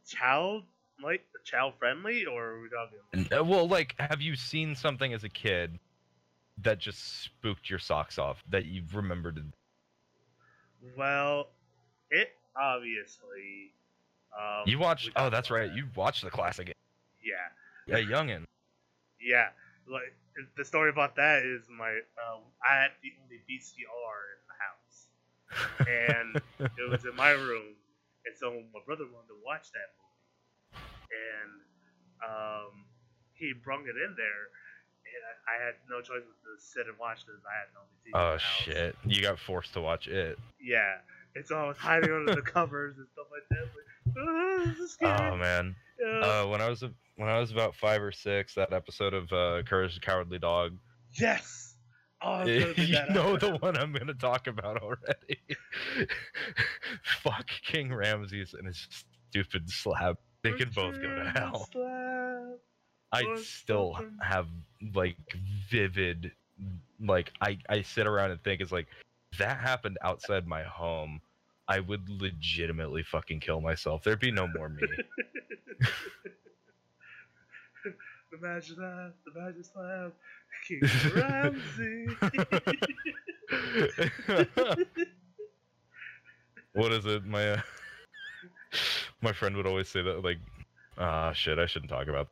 [0.06, 0.64] child
[1.02, 2.98] like child friendly, or are we talking?
[3.36, 5.78] Uh, Well, like, have you seen something as a kid
[6.58, 9.40] that just spooked your socks off that you remembered?
[10.96, 11.48] Well,
[12.10, 13.72] it obviously.
[14.36, 15.10] Um, You watched?
[15.16, 15.70] Oh, that's right.
[15.72, 16.72] You watched the classic.
[17.22, 17.50] Yeah,
[17.86, 18.44] Yeah, youngin.
[19.20, 19.50] yeah.
[19.86, 20.14] Like
[20.56, 21.90] the story about that is my
[22.20, 24.98] um, I had the only VCR in the house.
[25.86, 26.28] and
[26.78, 27.74] it was in my room,
[28.26, 30.80] and so my brother wanted to watch that movie,
[31.12, 31.52] and
[32.22, 32.72] um,
[33.34, 34.44] he brung it in there,
[35.04, 37.82] and I, I had no choice but to sit and watch because I had no
[38.00, 38.14] TV.
[38.14, 38.96] in Oh shit!
[39.04, 40.38] You got forced to watch it.
[40.60, 41.02] Yeah,
[41.34, 43.66] and so I was hiding under the covers and stuff like that.
[43.66, 45.74] Like, oh, man.
[46.04, 46.84] Uh, when I was
[47.16, 50.76] when I was about five or six, that episode of uh, Courage the Cowardly Dog.
[51.12, 51.76] yes.
[52.24, 55.38] Oh, I was gonna bring you know the one I'm gonna talk about already.
[57.22, 58.86] Fuck King Ramses and his
[59.30, 60.16] stupid slab.
[60.42, 61.68] They can both go to hell.
[63.12, 64.18] I still something.
[64.22, 64.46] have
[64.94, 65.16] like
[65.70, 66.32] vivid,
[67.00, 68.86] like I I sit around and think it's like
[69.38, 71.20] that happened outside my home.
[71.68, 74.02] I would legitimately fucking kill myself.
[74.02, 74.82] There'd be no more me.
[78.32, 79.12] Imagine that.
[79.34, 80.12] Imagine slap.
[80.66, 80.80] King
[81.14, 82.06] Ramsey.
[86.72, 87.24] what is it?
[87.24, 87.60] My uh,
[89.22, 90.38] my friend would always say that like,
[90.98, 92.28] ah, shit, I shouldn't talk about.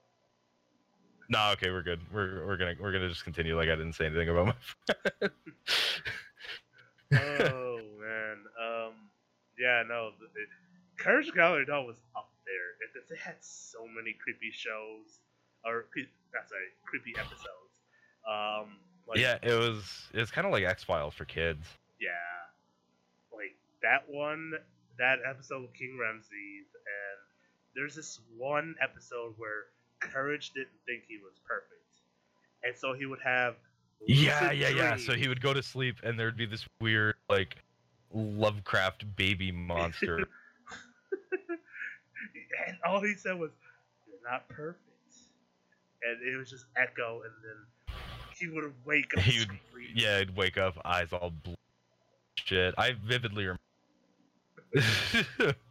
[1.29, 2.01] Nah, okay, we're good.
[2.13, 4.55] We're we're gonna we're gonna just continue like I didn't say anything about my
[5.21, 5.33] friend.
[7.23, 8.37] oh man.
[9.61, 9.85] Yeah.
[9.87, 10.11] No.
[10.97, 12.71] Courage the Cowardly Dog was up there
[13.11, 15.21] it had so many creepy shows,
[15.65, 15.87] or
[16.33, 17.75] not sorry, creepy episodes.
[18.27, 18.79] Um.
[19.09, 21.67] Like, yeah, it was it was kind of like X Files for kids.
[22.01, 22.11] Yeah.
[23.33, 24.53] Like that one,
[24.99, 27.19] that episode with King Ramses, and
[27.75, 29.67] there's this one episode where
[29.99, 31.99] Courage didn't think he was perfect,
[32.63, 33.57] and so he would have.
[34.07, 34.97] Yeah, yeah, yeah.
[34.97, 37.57] So he would go to sleep and there'd be this weird like
[38.13, 40.19] Lovecraft baby monster.
[42.69, 43.51] and all he said was,
[44.07, 44.85] "You're not perfect,"
[46.03, 47.57] and it was just echo, and then
[48.39, 49.23] he would wake up.
[49.25, 49.97] He would- screaming.
[49.97, 51.55] yeah, he'd wake up, eyes all blue.
[52.37, 53.61] Shit, I vividly remember.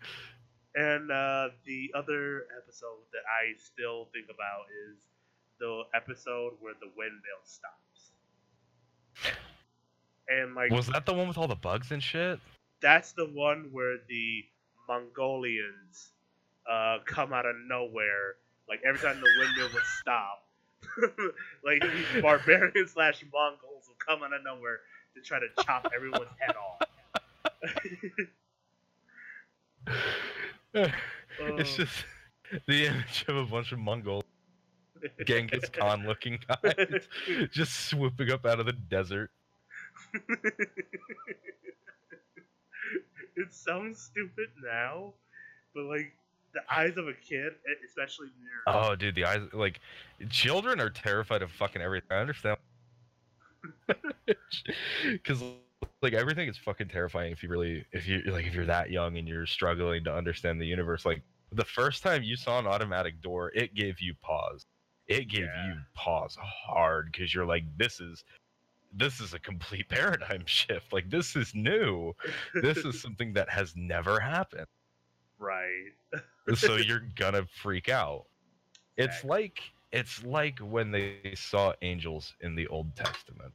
[0.75, 4.97] And uh, the other episode that I still think about is
[5.59, 8.11] the episode where the windmill stops.
[10.30, 12.39] And like was that the one with all the bugs and shit?
[12.81, 14.43] that's the one where the
[14.88, 16.11] Mongolians
[16.69, 18.35] uh, come out of nowhere.
[18.68, 20.45] Like every time the windmill would stop,
[21.65, 24.80] like these barbarians slash Mongols will come out of nowhere
[25.15, 26.81] to try to chop everyone's head off.
[31.39, 32.06] it's just
[32.68, 34.23] the image of a bunch of Mongol
[35.26, 37.07] Genghis Khan looking guys
[37.51, 39.31] just swooping up out of the desert.
[43.35, 45.13] it sounds stupid now,
[45.73, 46.13] but like
[46.53, 47.53] the eyes of a kid,
[47.88, 48.51] especially near.
[48.67, 49.80] Oh, dude, the eyes like
[50.30, 52.09] children are terrified of fucking everything.
[52.11, 52.57] I understand.
[55.03, 55.43] Because
[56.01, 59.17] like everything is fucking terrifying if you really if you like if you're that young
[59.17, 61.05] and you're struggling to understand the universe.
[61.05, 61.21] Like
[61.51, 64.65] the first time you saw an automatic door, it gave you pause.
[65.07, 65.67] It gave Yeah.
[65.67, 68.23] you pause hard because you're like, this is
[68.91, 70.91] this is a complete paradigm shift.
[70.93, 72.13] Like this is new.
[72.61, 74.67] This is something that has never happened.
[75.39, 75.91] right.
[76.55, 78.25] so you're gonna freak out.
[78.97, 79.59] It's like
[79.91, 83.53] it's like when they saw angels in the Old Testament.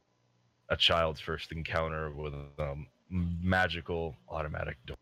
[0.69, 4.97] A child's first encounter with a um, magical automatic door.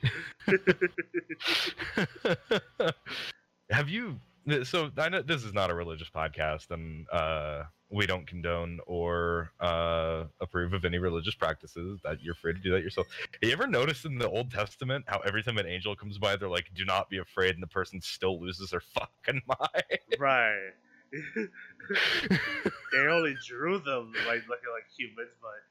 [3.71, 4.19] have you
[4.65, 9.51] so I know this is not a religious podcast and uh we don't condone or
[9.61, 13.07] uh approve of any religious practices that you're free to do that yourself.
[13.33, 16.37] Have you ever notice in the Old Testament how every time an angel comes by
[16.37, 19.99] they're like do not be afraid and the person still loses their fucking mind.
[20.19, 20.71] right.
[22.93, 25.63] they only drew them like looking like humans, but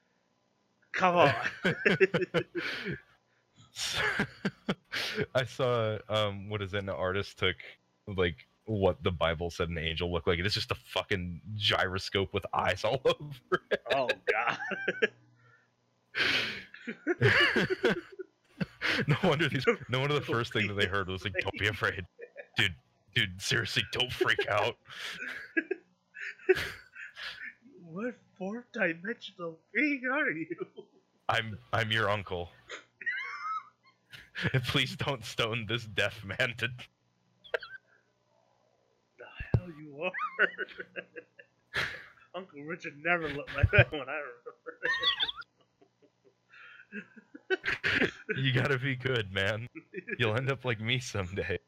[0.92, 1.32] come on.
[5.34, 7.56] I saw um what is it an artist took
[8.16, 10.38] like what the Bible said an angel looked like.
[10.38, 13.80] It's just a fucking gyroscope with eyes all over it.
[13.94, 14.58] oh god.
[19.06, 21.68] no wonder these no wonder the first thing that they heard was like, Don't be
[21.68, 22.04] afraid.
[22.56, 22.74] Dude,
[23.14, 24.76] dude, seriously, don't freak out.
[27.82, 30.56] what fourth dimensional being are you?
[31.28, 32.50] I'm I'm your uncle.
[34.66, 36.68] Please don't stone this deaf man to
[39.58, 39.72] The
[42.34, 44.44] Uncle Richard never looked like that when I remember.
[48.36, 49.68] you gotta be good, man.
[50.18, 51.58] You'll end up like me someday.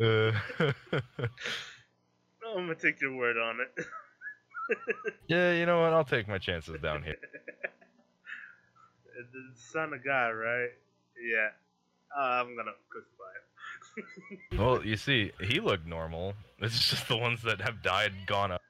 [0.00, 0.32] Uh,
[2.42, 3.84] I'm gonna take your word on it.
[5.28, 5.92] yeah, you know what?
[5.92, 7.16] I'll take my chances down here.
[9.32, 10.70] the son of God, right?
[11.22, 11.50] Yeah.
[12.16, 13.44] Uh, I'm gonna crucify him.
[14.58, 16.34] Well, you see, he looked normal.
[16.58, 18.62] It's just the ones that have died gone up.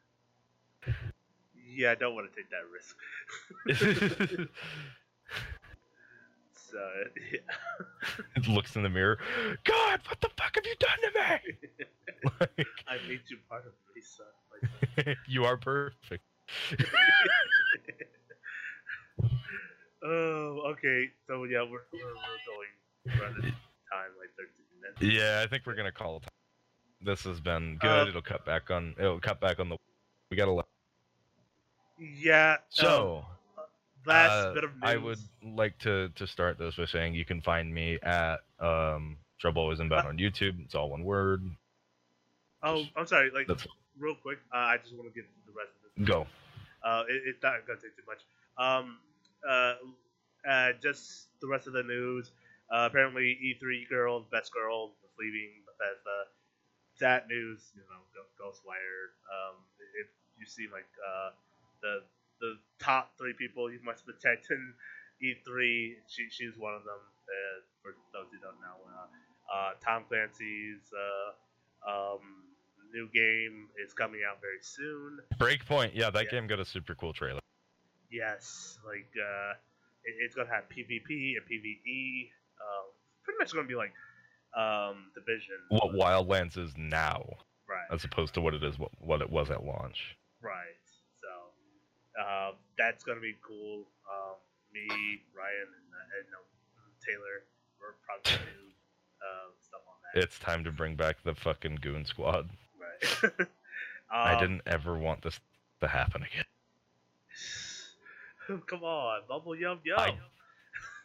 [1.74, 2.96] yeah, I don't want to take that risk.
[6.70, 6.78] So
[7.32, 7.40] yeah.
[8.36, 9.18] it looks in the mirror.
[9.64, 11.54] God, what the fuck have you done to me?
[12.40, 14.26] Like, I made you part of me, son.
[14.96, 16.22] Like, you are perfect.
[20.04, 21.10] Oh, okay.
[21.26, 22.14] So yeah, we're we're,
[23.06, 23.52] we're going this
[23.90, 24.48] time like 13
[24.80, 25.16] minutes.
[25.16, 26.24] Yeah, I think we're gonna call it.
[27.02, 27.88] This has been good.
[27.88, 28.94] Uh, it'll cut back on.
[28.98, 29.76] It'll cut back on the.
[30.30, 30.52] We gotta.
[30.52, 30.66] let-
[31.98, 32.52] Yeah.
[32.52, 33.24] um, So
[34.06, 34.82] last uh, bit of news.
[34.82, 39.16] I would like to to start this by saying you can find me at um
[39.38, 40.62] Trouble Always Inbound on YouTube.
[40.64, 41.42] It's all one word.
[42.62, 43.30] Oh, I'm sorry.
[43.30, 43.48] Like
[43.98, 46.06] real quick, uh, I just want to get the rest of this.
[46.06, 46.26] go.
[46.84, 48.20] Uh, it, it's not gonna take too much.
[48.58, 48.98] Um,
[49.48, 49.74] uh,
[50.48, 52.32] uh, just the rest of the news.
[52.72, 56.30] Uh, apparently, E3 girl, best girl, was leaving Bethesda.
[57.00, 58.02] That news, you know,
[58.38, 59.16] Ghostwire.
[59.26, 59.56] Um,
[60.00, 60.08] if
[60.38, 61.30] you see like uh,
[61.82, 62.02] the
[62.40, 64.74] the top three people you must protect in
[65.22, 67.00] E3, she, she's one of them.
[67.28, 72.20] Uh, for those who don't know, uh, uh, Tom Clancy's uh, um,
[72.92, 75.20] new game is coming out very soon.
[75.38, 75.92] Breakpoint.
[75.94, 76.30] Yeah, that Yeah.
[76.30, 77.39] game got a super cool trailer.
[78.10, 79.52] Yes, like uh,
[80.04, 82.30] it, it's gonna have PvP and PvE.
[82.60, 82.86] Um,
[83.24, 83.92] pretty much gonna be like
[84.56, 85.56] um, Division.
[85.70, 87.22] What Wildlands is now,
[87.68, 90.16] Right, as opposed to what it is, what, what it was at launch.
[90.42, 90.76] right.
[91.20, 91.28] So
[92.20, 93.84] um, that's gonna be cool.
[94.10, 94.36] Um,
[94.74, 94.86] me,
[95.36, 97.46] Ryan, and, uh, and Taylor,
[97.80, 98.66] we're probably gonna do
[99.22, 100.22] uh, stuff on that.
[100.24, 102.50] It's time to bring back the fucking Goon Squad.
[102.80, 103.32] right.
[104.12, 105.38] I Um, didn't ever want this
[105.80, 106.44] to happen again.
[108.66, 109.98] Come on, bubble yum yum.
[109.98, 110.18] I-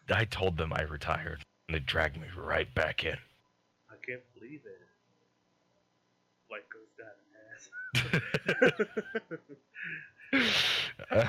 [0.08, 3.18] I told them I retired, and they dragged me right back in.
[3.90, 4.88] I can't believe it.
[6.48, 7.16] White goes down
[7.52, 7.70] ass.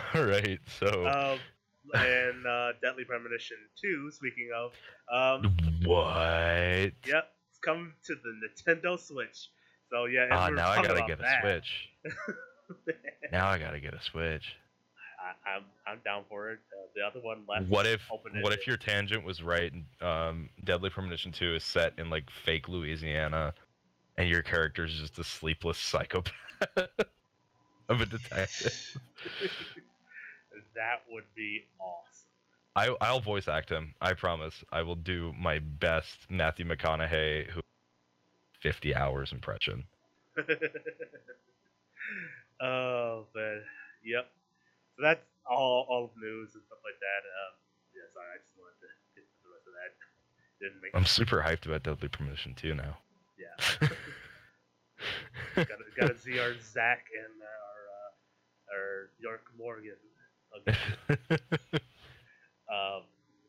[0.14, 1.38] All right, so um,
[1.94, 4.72] and uh, Deadly Premonition 2, speaking of,
[5.10, 5.56] um,
[5.86, 6.92] What?
[7.06, 8.34] yep, it's coming to the
[8.72, 9.48] Nintendo Switch.
[9.90, 11.40] So yeah, Ah, we're now I gotta get a that.
[11.42, 11.88] Switch.
[13.32, 14.54] Now I gotta get a Switch.
[15.26, 16.58] I, I'm I'm down for it.
[16.72, 17.68] Uh, the other one left.
[17.68, 18.02] What if
[18.40, 19.72] what if your tangent was right?
[19.72, 23.54] and, Um, Deadly Premonition Two is set in like fake Louisiana,
[24.16, 26.32] and your character is just a sleepless psychopath
[27.88, 28.98] of a detective.
[30.74, 32.28] that would be awesome.
[32.76, 33.94] I I'll voice act him.
[34.00, 34.62] I promise.
[34.70, 37.60] I will do my best Matthew McConaughey who.
[38.60, 39.84] 50 hours impression.
[42.60, 43.62] oh man,
[44.04, 44.28] yep.
[44.96, 47.22] So that's all all of news and stuff like that.
[47.28, 47.52] Um,
[47.94, 49.92] yeah, sorry, I just wanted to get to the rest of that.
[50.60, 52.96] Didn't make I'm super hyped about Deadly Premonition 2 now.
[53.36, 53.56] yeah.
[55.54, 59.96] got to got to see our Zach and our uh, our York Morgan.
[60.56, 61.38] again.
[62.68, 63.02] Um,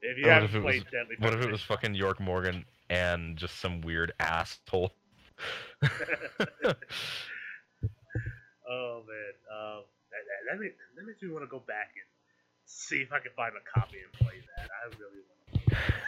[0.03, 3.35] if you haven't it was- played Deadly what if it was fucking York Morgan and
[3.35, 4.93] just some weird asshole?
[8.69, 9.81] oh man, um,
[10.47, 12.05] that, that, that, makes, that makes me want to go back and
[12.65, 14.69] see if I can find a copy and play that.
[14.71, 15.39] I really want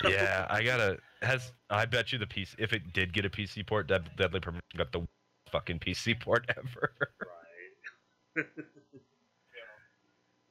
[0.03, 0.11] to.
[0.11, 0.98] yeah, I gotta.
[1.22, 4.40] Has I bet you the PC if it did get a PC port, Dead, Deadly
[4.40, 5.08] Premonition got the
[5.51, 6.92] fucking PC port ever.
[8.35, 8.45] Right.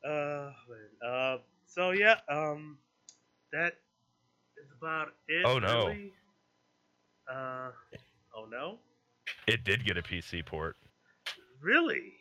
[0.05, 1.11] uh, man.
[1.11, 2.79] Uh, so yeah, um,
[3.53, 3.75] that
[4.57, 5.45] is about it.
[5.45, 5.89] Oh, no.
[5.89, 6.13] really.
[7.31, 7.71] Uh,
[8.35, 8.79] oh no.
[9.47, 10.77] It did get a PC port.
[11.61, 12.18] Really?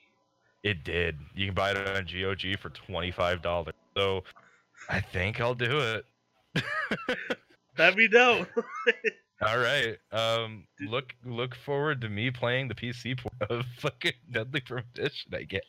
[0.63, 1.17] It did.
[1.35, 3.73] You can buy it on GOG for twenty five dollars.
[3.95, 4.23] So
[4.89, 6.05] I think I'll do it.
[7.77, 8.45] Let me know.
[9.45, 9.97] All right.
[10.11, 15.33] Um, look look forward to me playing the PC port of fucking Deadly Premonition.
[15.33, 15.61] I guess.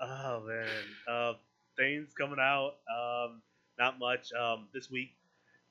[0.00, 0.68] oh man.
[1.10, 1.32] Uh,
[1.76, 2.74] things coming out.
[2.88, 3.42] Um,
[3.78, 4.28] not much.
[4.40, 5.10] Um, this week,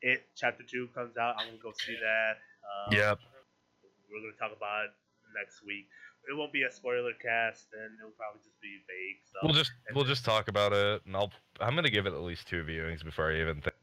[0.01, 1.35] it chapter two comes out.
[1.39, 2.33] I'm gonna go see that.
[2.91, 3.19] Um, Yep.
[4.11, 4.91] We're gonna talk about it
[5.39, 5.87] next week.
[6.29, 9.19] It won't be a spoiler cast, and it'll probably just be vague.
[9.25, 12.21] So We'll just we'll just talk about it, and I'll I'm gonna give it at
[12.21, 13.75] least two viewings before I even think.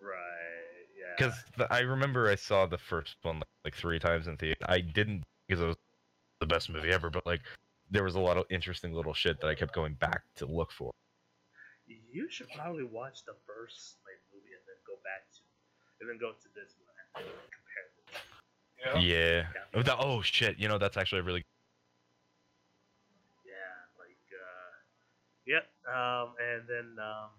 [0.00, 1.14] right, yeah.
[1.16, 4.64] Because I remember I saw the first one like, like three times in theater.
[4.66, 5.76] I didn't because it was
[6.40, 7.40] the best movie ever, but like
[7.90, 10.72] there was a lot of interesting little shit that I kept going back to look
[10.72, 10.92] for.
[11.86, 15.44] you should probably watch the first like movie and then go back to,
[16.00, 16.92] and then go to this one
[18.84, 19.02] and compare them.
[19.02, 19.46] Yeah.
[19.54, 19.78] Yeah.
[19.78, 20.58] Oh, that- oh shit!
[20.58, 21.44] You know that's actually a really
[23.46, 23.52] Yeah,
[23.98, 24.72] like uh,
[25.46, 25.64] yep.
[25.86, 27.30] Um, and then um,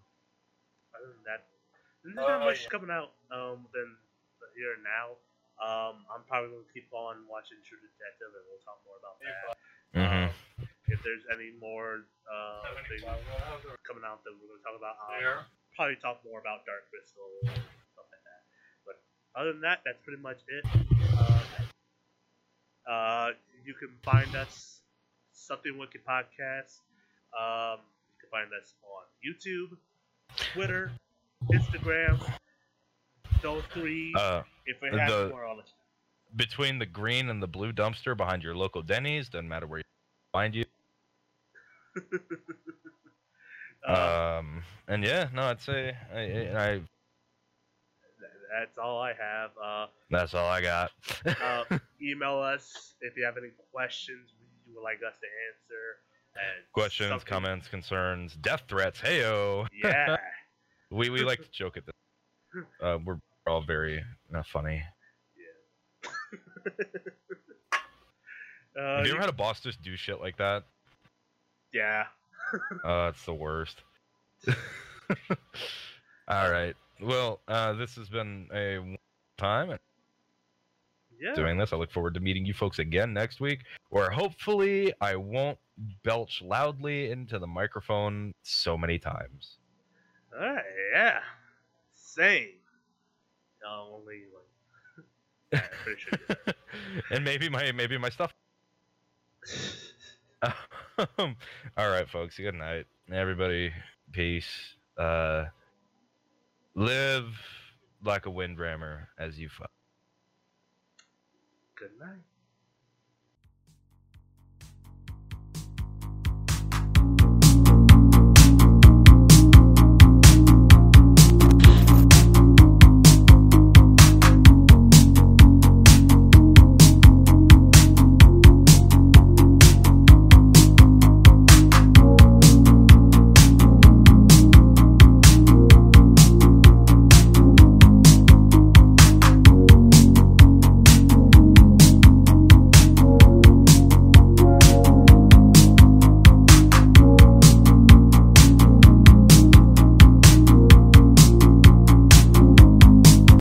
[0.95, 1.47] other than that,
[2.03, 2.69] there's not Oh, much yeah.
[2.69, 3.11] coming out.
[3.31, 3.97] Um, within
[4.39, 5.17] the here and now.
[5.61, 9.57] Um, I'm probably gonna keep on watching True Detective, and we'll talk more about that.
[9.95, 10.27] Mhm.
[10.29, 13.01] Um, if there's any more uh, things
[13.85, 15.45] coming out that we're gonna talk about, um, There.
[15.77, 17.63] probably talk more about Dark Crystal and
[17.93, 18.41] stuff like that.
[18.85, 18.97] But
[19.39, 20.65] other than that, that's pretty much it.
[21.17, 21.32] Um,
[22.89, 23.29] uh,
[23.65, 24.79] you can find us
[25.31, 26.79] Something Wicked Podcast.
[27.37, 27.79] Um,
[28.11, 29.77] you can find us on YouTube,
[30.53, 30.91] Twitter,
[31.51, 32.19] Instagram.
[33.41, 34.13] Those three.
[34.17, 35.65] uh if we have the- more, I'll let
[36.35, 39.29] between the green and the blue dumpster behind your local Denny's.
[39.29, 39.83] Doesn't matter where you
[40.31, 40.65] find you.
[41.95, 42.01] Uh,
[43.85, 46.19] Um, and yeah, no, I'd say I,
[46.57, 46.81] I
[48.59, 49.51] that's all I have.
[49.63, 50.91] Uh, that's all I got.
[51.25, 51.63] uh,
[52.01, 54.33] email us if you have any questions
[54.67, 55.97] you would like us to answer.
[56.73, 58.99] Questions, something- comments, concerns, death threats.
[59.01, 59.67] Heyo.
[59.83, 60.17] Yeah.
[60.91, 62.63] We we like to joke at this.
[62.79, 63.17] Uh, we're
[63.47, 64.03] all very
[64.35, 64.83] uh, funny.
[68.79, 70.65] uh, Have you ever had a boss just do shit like that?
[71.73, 72.03] yeah.
[72.85, 73.81] Uh, it's the worst.
[76.27, 76.75] all right.
[77.03, 78.97] Well, uh, this has been a
[79.37, 79.77] time
[81.19, 81.33] Yeah.
[81.35, 81.73] doing this.
[81.73, 85.59] I look forward to meeting you folks again next week, where hopefully I won't
[86.03, 89.57] belch loudly into the microphone so many times.
[90.33, 91.19] Alright, yeah.
[91.93, 92.53] Same.
[93.63, 95.05] No, only like.
[95.53, 96.53] yeah, pretty sure.
[97.11, 98.33] and maybe my maybe my stuff.
[101.17, 101.35] Um,
[101.75, 102.37] all right, folks.
[102.37, 103.73] Good night, everybody.
[104.11, 104.75] Peace.
[104.95, 105.45] Uh,
[106.75, 107.25] live
[108.03, 109.71] like a windrammer as you fuck.
[111.75, 112.32] Good night.